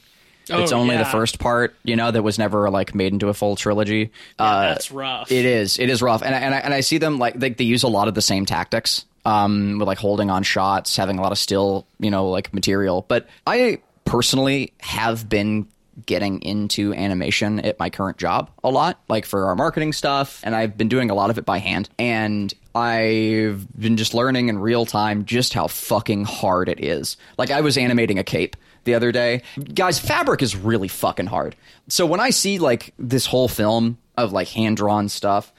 It's 0.49 0.73
Oh, 0.73 0.79
only 0.79 0.97
the 0.97 1.05
first 1.05 1.39
part, 1.39 1.77
you 1.85 1.95
know, 1.95 2.11
that 2.11 2.23
was 2.23 2.37
never 2.37 2.69
like 2.71 2.93
made 2.95 3.13
into 3.13 3.29
a 3.29 3.35
full 3.35 3.55
trilogy. 3.55 4.11
uh, 4.39 4.63
That's 4.71 4.91
rough. 4.91 5.31
it 5.31 5.45
is. 5.45 5.79
It 5.79 5.89
is 5.91 6.03
rough, 6.03 6.23
and 6.23 6.35
I, 6.35 6.39
and 6.39 6.55
I, 6.55 6.59
and 6.59 6.75
I 6.75 6.81
see 6.81 6.99
them 6.99 7.19
like 7.21 7.35
they, 7.39 7.51
they 7.51 7.63
use 7.65 7.85
a 7.85 7.89
lot 7.89 8.09
of 8.09 8.15
the 8.15 8.23
same 8.23 8.47
tactics, 8.47 9.05
um, 9.25 9.79
with 9.79 9.89
like 9.89 9.99
holding 9.99 10.31
on 10.31 10.43
shots, 10.43 10.97
having 10.97 11.19
a 11.19 11.23
lot 11.23 11.33
of 11.33 11.39
still, 11.39 11.87
you 11.99 12.11
know, 12.11 12.29
like 12.29 12.53
material. 12.55 13.05
But 13.09 13.29
I 13.47 13.81
personally 14.05 14.73
have 14.81 15.29
been 15.29 15.69
getting 16.07 16.41
into 16.43 16.95
animation 16.95 17.61
at 17.61 17.79
my 17.79 17.91
current 17.91 18.17
job 18.17 18.51
a 18.65 18.71
lot, 18.71 19.01
like 19.09 19.27
for 19.27 19.47
our 19.47 19.55
marketing 19.55 19.93
stuff, 19.93 20.41
and 20.45 20.55
I've 20.55 20.77
been 20.77 20.89
doing 20.89 21.11
a 21.11 21.15
lot 21.15 21.31
of 21.31 21.39
it 21.39 21.45
by 21.45 21.59
hand. 21.59 21.89
And 21.99 22.53
I've 22.75 23.67
been 23.79 23.97
just 23.97 24.15
learning 24.15 24.49
in 24.49 24.59
real 24.59 24.87
time 24.87 25.25
just 25.25 25.53
how 25.53 25.67
fucking 25.67 26.25
hard 26.25 26.69
it 26.69 26.83
is. 26.83 27.17
Like 27.37 27.51
I 27.51 27.61
was 27.61 27.77
animating 27.77 28.19
a 28.19 28.25
cape 28.25 28.57
the 28.85 28.95
other 28.95 29.13
day. 29.13 29.43
Guys, 29.75 29.99
fabric 29.99 30.43
is 30.43 30.57
really 30.57 30.89
fucking 30.89 31.27
hard. 31.27 31.57
So 31.89 32.07
when 32.07 32.21
I 32.21 32.31
see 32.31 32.59
like 32.59 32.95
this 32.99 33.27
whole 33.27 33.49
film 33.49 33.99
of 34.17 34.33
like 34.33 34.49
hand 34.49 34.77
drawn 34.77 35.09
stuff, 35.09 35.53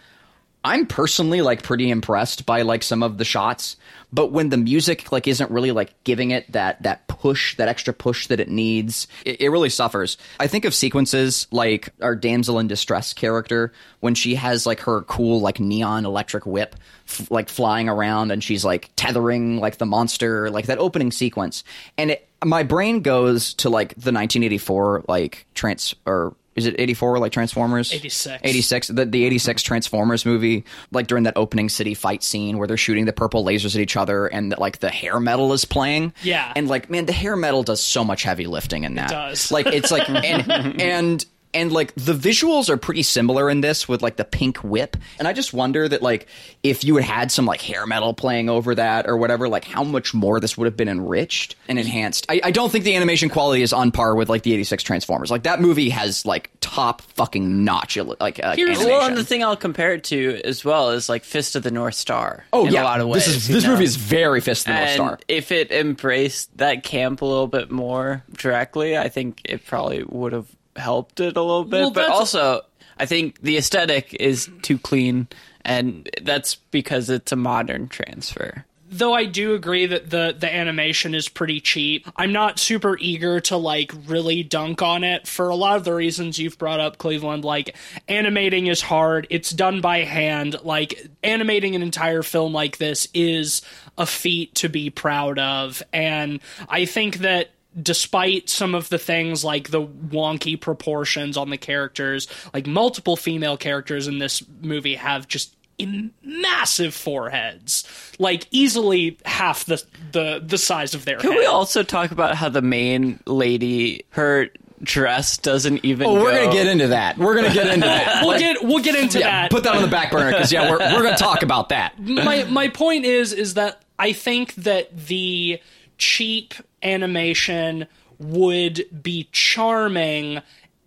I'm 0.64 0.86
personally 0.86 1.42
like 1.42 1.64
pretty 1.64 1.90
impressed 1.90 2.46
by 2.46 2.62
like 2.62 2.84
some 2.84 3.02
of 3.02 3.18
the 3.18 3.26
shots, 3.26 3.78
but 4.14 4.32
when 4.32 4.50
the 4.50 4.58
music 4.58 5.12
like 5.12 5.28
isn't 5.28 5.50
really 5.50 5.72
like 5.72 6.04
giving 6.04 6.32
it 6.32 6.52
that 6.52 6.84
that 6.84 7.08
push, 7.08 7.56
that 7.58 7.68
extra 7.68 7.94
push 7.94 8.28
that 8.28 8.40
it 8.40 8.48
needs, 8.48 9.08
it, 9.26 9.42
it 9.42 9.50
really 9.50 9.70
suffers. 9.70 10.18
I 10.40 10.46
think 10.46 10.66
of 10.66 10.76
sequences 10.76 11.48
like 11.52 11.90
our 12.02 12.16
damsel 12.16 12.60
in 12.60 12.68
distress 12.68 13.12
character 13.14 13.74
when 14.02 14.14
she 14.14 14.36
has 14.36 14.68
like 14.68 14.82
her 14.82 15.02
cool 15.02 15.42
like 15.42 15.60
neon 15.60 16.06
electric 16.06 16.46
whip 16.46 16.76
f- 17.08 17.32
like 17.32 17.50
flying 17.50 17.90
around 17.90 18.32
and 18.32 18.44
she's 18.44 18.64
like 18.64 18.92
tethering 18.96 19.58
like 19.58 19.78
the 19.78 19.88
monster, 19.88 20.52
like 20.52 20.68
that 20.68 20.78
opening 20.78 21.12
sequence, 21.12 21.64
and 21.98 22.12
it 22.12 22.28
my 22.44 22.64
brain 22.64 23.02
goes 23.02 23.54
to 23.56 23.70
like 23.70 23.90
the 23.90 24.12
1984 24.12 25.06
like 25.08 25.46
trans 25.54 25.96
or 26.06 26.36
is 26.56 26.66
it 26.66 26.76
84 26.78 27.20
like 27.20 27.32
Transformers? 27.32 27.94
86. 27.94 28.42
86. 28.44 28.88
The, 28.88 29.06
the 29.06 29.26
86 29.26 29.62
Transformers 29.64 30.26
movie, 30.26 30.66
like 30.92 31.08
during 31.08 31.24
that 31.24 31.38
opening 31.38 31.70
city 31.70 31.94
fight 31.94 32.24
scene 32.24 32.58
where 32.58 32.68
they're 32.68 32.78
shooting 32.78 33.06
the 33.06 33.14
purple 33.14 33.46
lasers 33.46 33.76
at 33.76 33.82
each 33.82 33.96
other 33.96 34.28
and 34.28 34.54
like 34.58 34.80
the 34.80 34.90
hair 34.90 35.20
metal 35.20 35.54
is 35.54 35.64
playing. 35.64 36.14
Yeah. 36.24 36.52
And 36.56 36.68
like, 36.68 36.90
man, 36.90 37.06
the 37.06 37.14
hair 37.14 37.36
metal 37.36 37.64
does 37.64 37.82
so 37.82 38.04
much 38.04 38.24
heavy 38.24 38.48
lifting 38.48 38.84
in 38.84 38.96
that. 38.96 39.10
does. 39.10 39.52
Like, 39.52 39.68
it's 39.68 39.92
like, 39.92 40.10
and, 40.10 40.82
and, 40.82 41.26
and 41.54 41.72
like 41.72 41.94
the 41.96 42.14
visuals 42.14 42.70
are 42.70 42.78
pretty 42.78 43.04
similar 43.04 43.50
in 43.50 43.62
this 43.62 43.88
with 43.88 44.02
like 44.02 44.16
the 44.16 44.26
pink 44.26 44.58
whip 44.58 44.98
and 45.20 45.28
i 45.28 45.34
just 45.34 45.54
wonder 45.54 45.88
that 45.88 46.02
like 46.02 46.28
if 46.64 46.84
you 46.84 46.96
had 46.96 47.06
had 47.06 47.32
some 47.32 47.46
like 47.46 47.62
hair 47.62 47.86
metal 47.86 48.14
playing 48.14 48.50
over 48.50 48.76
that 48.76 49.08
or 49.08 49.18
whatever 49.18 49.48
like 49.50 49.66
how 49.66 49.84
much 49.84 50.14
more 50.14 50.40
this 50.40 50.58
would 50.58 50.66
have 50.66 50.78
been 50.78 50.90
enriched 50.90 51.56
and 51.68 51.80
enhanced 51.80 52.26
i, 52.30 52.40
I 52.44 52.52
don't 52.52 52.72
think 52.72 52.86
the 52.86 52.96
animation 52.96 53.30
quality 53.30 53.62
is 53.62 53.74
on 53.74 53.92
par 53.92 54.16
with 54.16 54.30
like 54.30 54.44
the 54.44 54.54
86 54.54 54.84
transformers 54.84 55.32
like 55.32 55.44
that 55.44 55.62
movie 55.62 55.90
has 55.90 56.26
like 56.26 56.50
top 56.62 57.02
fucking 57.02 57.64
notch 57.64 57.98
like 57.98 58.40
uh, 58.44 58.56
Here's- 58.56 58.78
animation. 58.78 58.88
Well, 58.90 59.08
and 59.08 59.18
the 59.18 59.24
thing 59.24 59.44
I'll 59.44 59.58
compare 59.58 59.94
it 59.94 60.04
to 60.06 60.40
as 60.46 60.64
well 60.64 60.92
is 60.92 61.10
like 61.10 61.24
Fist 61.24 61.56
of 61.56 61.64
the 61.64 61.72
North 61.72 61.96
Star. 61.96 62.46
oh 62.54 62.66
in 62.66 62.74
yeah 62.74 62.84
a 62.84 62.86
lot 62.86 63.02
of 63.02 63.08
ways. 63.08 63.26
this 63.26 63.36
is 63.36 63.48
this 63.48 63.64
know? 63.64 63.72
movie 63.72 63.84
is 63.84 63.96
very 63.98 64.40
fist 64.40 64.68
of 64.68 64.74
the 64.76 64.80
north 64.80 64.92
star 64.92 65.20
if 65.28 65.52
it 65.52 65.72
embraced 65.72 66.56
that 66.58 66.84
camp 66.84 67.22
a 67.22 67.26
little 67.26 67.48
bit 67.48 67.72
more 67.72 68.24
directly, 68.34 68.98
I 68.98 69.10
think 69.10 69.42
it 69.46 69.66
probably 69.66 70.04
would 70.04 70.34
have 70.34 70.48
helped 70.76 71.20
it 71.20 71.38
a 71.38 71.42
little 71.42 71.64
bit. 71.66 71.82
Well, 71.82 71.92
but 71.92 72.10
also, 72.10 72.62
I 72.98 73.06
think 73.06 73.42
the 73.42 73.58
aesthetic 73.58 74.14
is 74.14 74.50
too 74.62 74.78
clean, 74.78 75.28
and 75.64 76.10
that's 76.22 76.56
because 76.56 77.10
it's 77.10 77.32
a 77.32 77.36
modern 77.36 77.88
transfer. 77.88 78.66
though 78.92 79.14
I 79.14 79.24
do 79.26 79.54
agree 79.56 79.86
that 79.86 80.10
the 80.10 80.36
the 80.38 80.54
animation 80.54 81.16
is 81.16 81.30
pretty 81.30 81.62
cheap, 81.62 82.08
I'm 82.18 82.34
not 82.34 82.60
super 82.60 82.98
eager 83.00 83.40
to 83.42 83.58
like 83.58 83.94
really 84.06 84.44
dunk 84.44 84.82
on 84.82 85.04
it 85.04 85.28
for 85.28 85.50
a 85.50 85.56
lot 85.56 85.78
of 85.78 85.86
the 85.86 85.94
reasons 85.94 86.38
you've 86.38 86.58
brought 86.58 86.80
up, 86.82 86.98
Cleveland. 86.98 87.46
Like 87.46 87.76
animating 88.08 88.68
is 88.68 88.82
hard; 88.82 89.28
it's 89.30 89.50
done 89.50 89.82
by 89.82 90.00
hand. 90.00 90.58
Like 90.64 91.08
animating 91.24 91.76
an 91.76 91.82
entire 91.82 92.22
film 92.22 92.54
like 92.54 92.78
this 92.78 93.08
is 93.14 93.62
a 93.98 94.06
feat 94.06 94.56
to 94.56 94.70
be 94.70 94.90
proud 94.90 95.40
of, 95.40 95.82
and 95.94 96.42
I 96.70 96.86
think 96.86 97.18
that. 97.20 97.50
Despite 97.80 98.50
some 98.50 98.76
of 98.76 98.90
the 98.90 98.98
things 98.98 99.44
like 99.46 99.70
the 99.70 99.82
wonky 99.86 100.60
proportions 100.60 101.38
on 101.38 101.50
the 101.50 101.58
characters, 101.58 102.28
like 102.54 102.68
multiple 102.68 103.16
female 103.16 103.56
characters 103.58 104.08
in 104.08 104.20
this 104.20 104.44
movie 104.62 104.96
have 104.96 105.28
just 105.28 105.56
in 105.78 106.12
massive 106.22 106.94
foreheads, 106.94 107.88
like 108.20 108.46
easily 108.52 109.18
half 109.26 109.66
the 109.66 109.82
the 110.12 110.42
the 110.46 110.58
size 110.58 110.94
of 110.94 111.06
their 111.06 111.16
head. 111.16 111.22
Can 111.22 111.32
head. 111.32 111.40
we 111.40 111.46
also 111.46 111.82
talk 111.82 112.12
about 112.12 112.36
how 112.36 112.50
the 112.50 112.62
main 112.62 113.20
lady, 113.26 114.06
her 114.10 114.50
dress 114.84 115.38
doesn't 115.38 115.86
even? 115.86 116.08
oh 116.08 116.14
we're 116.16 116.32
go- 116.32 116.46
gonna 116.46 116.52
get 116.52 116.66
into 116.68 116.88
that 116.88 117.16
we're 117.18 117.36
gonna 117.36 117.54
get 117.54 117.68
into 117.68 117.86
that 117.86 118.22
we'll 118.26 118.40
get 118.40 118.64
we'll 118.64 118.84
get 118.84 118.96
into 118.96 119.20
yeah, 119.20 119.44
that. 119.44 119.52
put 119.52 119.64
that 119.64 119.76
on 119.76 119.84
the 119.84 119.88
back 119.88 120.12
burner 120.12 120.32
because 120.32 120.52
yeah 120.52 120.72
we're, 120.72 120.80
we're 120.80 121.04
gonna 121.04 121.16
talk 121.16 121.44
about 121.44 121.70
that 121.70 122.00
my 122.00 122.46
my 122.46 122.68
point 122.68 123.06
is 123.06 123.32
is 123.32 123.54
that 123.54 123.84
I 124.00 124.14
think 124.14 124.56
that 124.56 125.06
the 125.06 125.62
cheap 126.00 126.56
animation 126.84 127.88
would 128.20 128.86
be 129.02 129.28
charming 129.32 130.42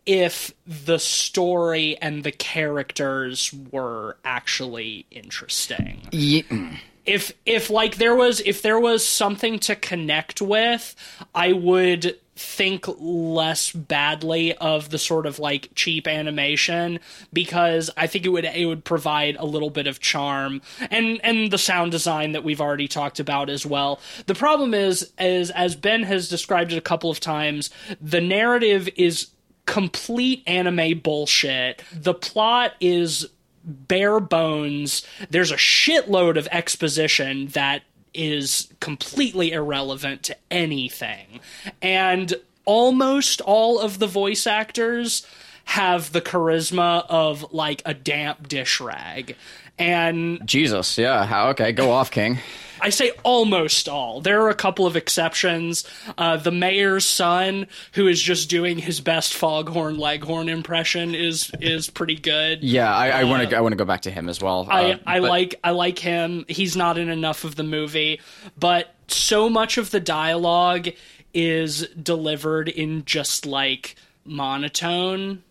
if 0.06 0.52
the 0.66 0.98
story 0.98 1.96
and 2.00 2.24
the 2.24 2.32
characters 2.32 3.52
were 3.72 4.16
actually 4.24 5.06
interesting. 5.10 6.08
Ye- 6.12 6.42
mm. 6.44 6.78
if 7.06 7.32
if 7.46 7.70
like 7.70 7.96
there 7.96 8.14
was 8.14 8.40
if 8.40 8.62
there 8.62 8.78
was 8.78 9.06
something 9.06 9.58
to 9.58 9.76
connect 9.76 10.40
with 10.40 10.96
i 11.34 11.52
would 11.52 12.18
think 12.36 12.84
less 12.98 13.70
badly 13.70 14.54
of 14.56 14.90
the 14.90 14.98
sort 14.98 15.26
of 15.26 15.38
like 15.38 15.68
cheap 15.74 16.08
animation 16.08 16.98
because 17.32 17.90
i 17.96 18.06
think 18.06 18.24
it 18.24 18.30
would 18.30 18.44
it 18.44 18.66
would 18.66 18.84
provide 18.84 19.36
a 19.36 19.44
little 19.44 19.70
bit 19.70 19.86
of 19.86 20.00
charm 20.00 20.60
and 20.90 21.20
and 21.22 21.50
the 21.52 21.58
sound 21.58 21.92
design 21.92 22.32
that 22.32 22.42
we've 22.42 22.60
already 22.60 22.88
talked 22.88 23.20
about 23.20 23.48
as 23.48 23.64
well 23.64 24.00
the 24.26 24.34
problem 24.34 24.74
is 24.74 25.12
is 25.18 25.50
as 25.52 25.76
ben 25.76 26.02
has 26.02 26.28
described 26.28 26.72
it 26.72 26.76
a 26.76 26.80
couple 26.82 27.10
of 27.10 27.20
times 27.20 27.70
the 28.00 28.20
narrative 28.20 28.88
is 28.96 29.28
complete 29.66 30.42
anime 30.46 30.98
bullshit 30.98 31.82
the 31.92 32.14
plot 32.14 32.72
is 32.80 33.26
bare 33.64 34.20
bones. 34.20 35.06
There's 35.30 35.50
a 35.50 35.56
shitload 35.56 36.36
of 36.36 36.48
exposition 36.50 37.46
that 37.48 37.82
is 38.14 38.68
completely 38.80 39.52
irrelevant 39.52 40.22
to 40.24 40.36
anything. 40.50 41.40
And 41.82 42.34
almost 42.64 43.40
all 43.40 43.78
of 43.78 43.98
the 43.98 44.06
voice 44.06 44.46
actors 44.46 45.26
have 45.66 46.12
the 46.12 46.20
charisma 46.20 47.06
of 47.08 47.52
like 47.52 47.82
a 47.84 47.94
damp 47.94 48.48
dish 48.48 48.80
rag. 48.80 49.36
And 49.78 50.40
jesus 50.46 50.96
yeah 50.98 51.26
how 51.26 51.48
okay 51.50 51.72
go 51.72 51.90
off 51.90 52.10
king 52.10 52.38
I 52.80 52.90
say 52.90 53.12
almost 53.22 53.88
all. 53.88 54.20
There 54.20 54.42
are 54.42 54.50
a 54.50 54.54
couple 54.54 54.84
of 54.86 54.94
exceptions. 54.94 55.84
Uh, 56.18 56.36
the 56.36 56.50
mayor's 56.50 57.06
son, 57.06 57.66
who 57.92 58.08
is 58.08 58.20
just 58.20 58.50
doing 58.50 58.76
his 58.78 59.00
best 59.00 59.32
Foghorn 59.32 59.96
Leghorn 59.96 60.50
impression, 60.50 61.14
is 61.14 61.50
is 61.62 61.88
pretty 61.88 62.16
good. 62.16 62.62
yeah 62.62 62.94
i, 62.94 63.24
want 63.24 63.48
to 63.48 63.56
i 63.56 63.60
want 63.62 63.72
to 63.72 63.76
go 63.78 63.86
back 63.86 64.02
to 64.02 64.10
him 64.10 64.28
as 64.28 64.42
well 64.42 64.66
I, 64.68 64.92
Uh, 64.92 64.98
I 65.06 65.20
but- 65.20 65.28
like 65.30 65.54
I 65.64 65.70
like 65.70 65.98
him. 65.98 66.44
He's 66.46 66.76
not 66.76 66.98
in 66.98 67.08
enough 67.08 67.44
of 67.44 67.54
the 67.54 67.62
movie, 67.62 68.20
but 68.58 68.92
so 69.08 69.48
much 69.48 69.78
of 69.78 69.90
the 69.90 70.00
dialogue 70.00 70.88
is 71.32 71.86
delivered 71.90 72.68
in 72.68 73.04
just 73.06 73.46
like 73.46 73.96
monotone. 74.26 75.42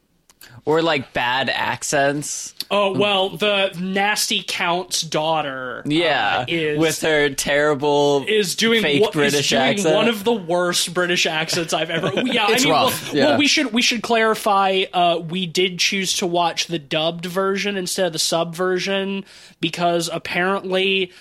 Or 0.65 0.81
like 0.81 1.13
bad 1.13 1.49
accents. 1.49 2.53
Oh 2.71 2.97
well, 2.97 3.29
the 3.29 3.75
nasty 3.79 4.43
count's 4.47 5.01
daughter, 5.01 5.83
Yeah, 5.85 6.39
uh, 6.39 6.45
is 6.47 6.79
with 6.79 7.01
her 7.01 7.29
terrible 7.29 8.25
is 8.27 8.55
doing 8.55 8.81
fake 8.81 9.11
British 9.11 9.49
doing 9.49 9.61
accent. 9.61 9.95
one 9.95 10.07
of 10.07 10.23
the 10.23 10.33
worst 10.33 10.93
British 10.93 11.25
accents 11.25 11.73
I've 11.73 11.89
ever. 11.89 12.11
Yeah, 12.25 12.45
I 12.45 12.57
mean, 12.57 12.69
rough, 12.69 13.07
Well, 13.07 13.15
yeah. 13.15 13.25
well, 13.29 13.37
we 13.39 13.47
should 13.47 13.73
we 13.73 13.81
should 13.81 14.01
clarify. 14.01 14.83
Uh, 14.93 15.19
we 15.19 15.45
did 15.45 15.77
choose 15.79 16.13
to 16.17 16.25
watch 16.25 16.67
the 16.67 16.79
dubbed 16.79 17.25
version 17.25 17.75
instead 17.77 18.07
of 18.07 18.13
the 18.13 18.19
sub 18.19 18.55
version 18.55 19.25
because 19.59 20.09
apparently 20.11 21.11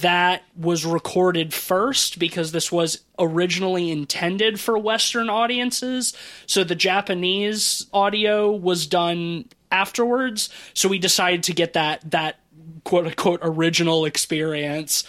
that 0.00 0.42
was 0.56 0.84
recorded 0.84 1.54
first 1.54 2.18
because 2.18 2.52
this 2.52 2.72
was 2.72 3.04
originally 3.18 3.90
intended 3.90 4.58
for 4.58 4.76
Western 4.76 5.28
audiences. 5.28 6.14
So 6.46 6.64
the 6.64 6.74
Japanese 6.74 7.86
audio 7.92 8.50
was 8.50 8.86
done 8.86 9.44
afterwards. 9.70 10.50
So 10.74 10.88
we 10.88 10.98
decided 10.98 11.44
to 11.44 11.52
get 11.52 11.74
that 11.74 12.10
that 12.10 12.40
quote 12.84 13.06
unquote 13.06 13.40
original 13.42 14.04
experience. 14.04 15.04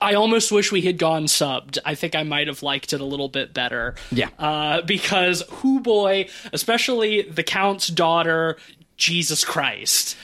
I 0.00 0.14
almost 0.14 0.50
wish 0.50 0.72
we 0.72 0.82
had 0.82 0.98
gone 0.98 1.24
subbed. 1.24 1.78
I 1.84 1.94
think 1.94 2.14
I 2.14 2.22
might 2.22 2.46
have 2.46 2.62
liked 2.62 2.92
it 2.92 3.00
a 3.00 3.04
little 3.04 3.28
bit 3.28 3.52
better. 3.52 3.94
Yeah. 4.10 4.28
Uh, 4.38 4.82
because, 4.82 5.42
who 5.50 5.80
boy, 5.80 6.28
especially 6.52 7.22
the 7.22 7.42
Count's 7.42 7.88
daughter, 7.88 8.56
Jesus 8.96 9.44
Christ. 9.44 10.16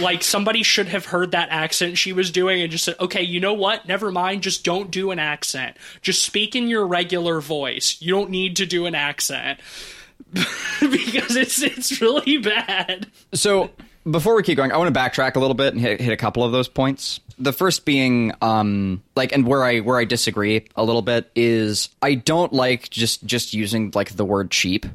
Like 0.00 0.22
somebody 0.22 0.62
should 0.62 0.88
have 0.88 1.06
heard 1.06 1.32
that 1.32 1.48
accent 1.50 1.98
she 1.98 2.12
was 2.12 2.30
doing 2.30 2.62
and 2.62 2.70
just 2.70 2.84
said, 2.84 2.96
"Okay, 3.00 3.22
you 3.22 3.40
know 3.40 3.54
what? 3.54 3.86
Never 3.86 4.10
mind. 4.10 4.42
Just 4.42 4.64
don't 4.64 4.90
do 4.90 5.10
an 5.10 5.18
accent. 5.18 5.76
Just 6.02 6.22
speak 6.22 6.56
in 6.56 6.68
your 6.68 6.86
regular 6.86 7.40
voice. 7.40 7.96
You 8.00 8.12
don't 8.12 8.30
need 8.30 8.56
to 8.56 8.66
do 8.66 8.86
an 8.86 8.94
accent 8.94 9.60
because 10.32 11.36
it's 11.36 11.62
it's 11.62 12.00
really 12.00 12.38
bad." 12.38 13.06
So 13.34 13.70
before 14.10 14.34
we 14.34 14.42
keep 14.42 14.56
going, 14.56 14.72
I 14.72 14.76
want 14.76 14.92
to 14.92 14.98
backtrack 14.98 15.36
a 15.36 15.38
little 15.38 15.54
bit 15.54 15.74
and 15.74 15.80
hit, 15.80 16.00
hit 16.00 16.12
a 16.12 16.16
couple 16.16 16.42
of 16.42 16.52
those 16.52 16.68
points. 16.68 17.20
The 17.38 17.52
first 17.52 17.84
being, 17.84 18.32
um, 18.40 19.02
like, 19.14 19.32
and 19.32 19.46
where 19.46 19.64
I 19.64 19.80
where 19.80 19.98
I 19.98 20.04
disagree 20.04 20.66
a 20.76 20.82
little 20.82 21.02
bit 21.02 21.30
is 21.34 21.90
I 22.02 22.14
don't 22.14 22.52
like 22.52 22.90
just 22.90 23.24
just 23.24 23.54
using 23.54 23.92
like 23.94 24.16
the 24.16 24.24
word 24.24 24.50
cheap 24.50 24.86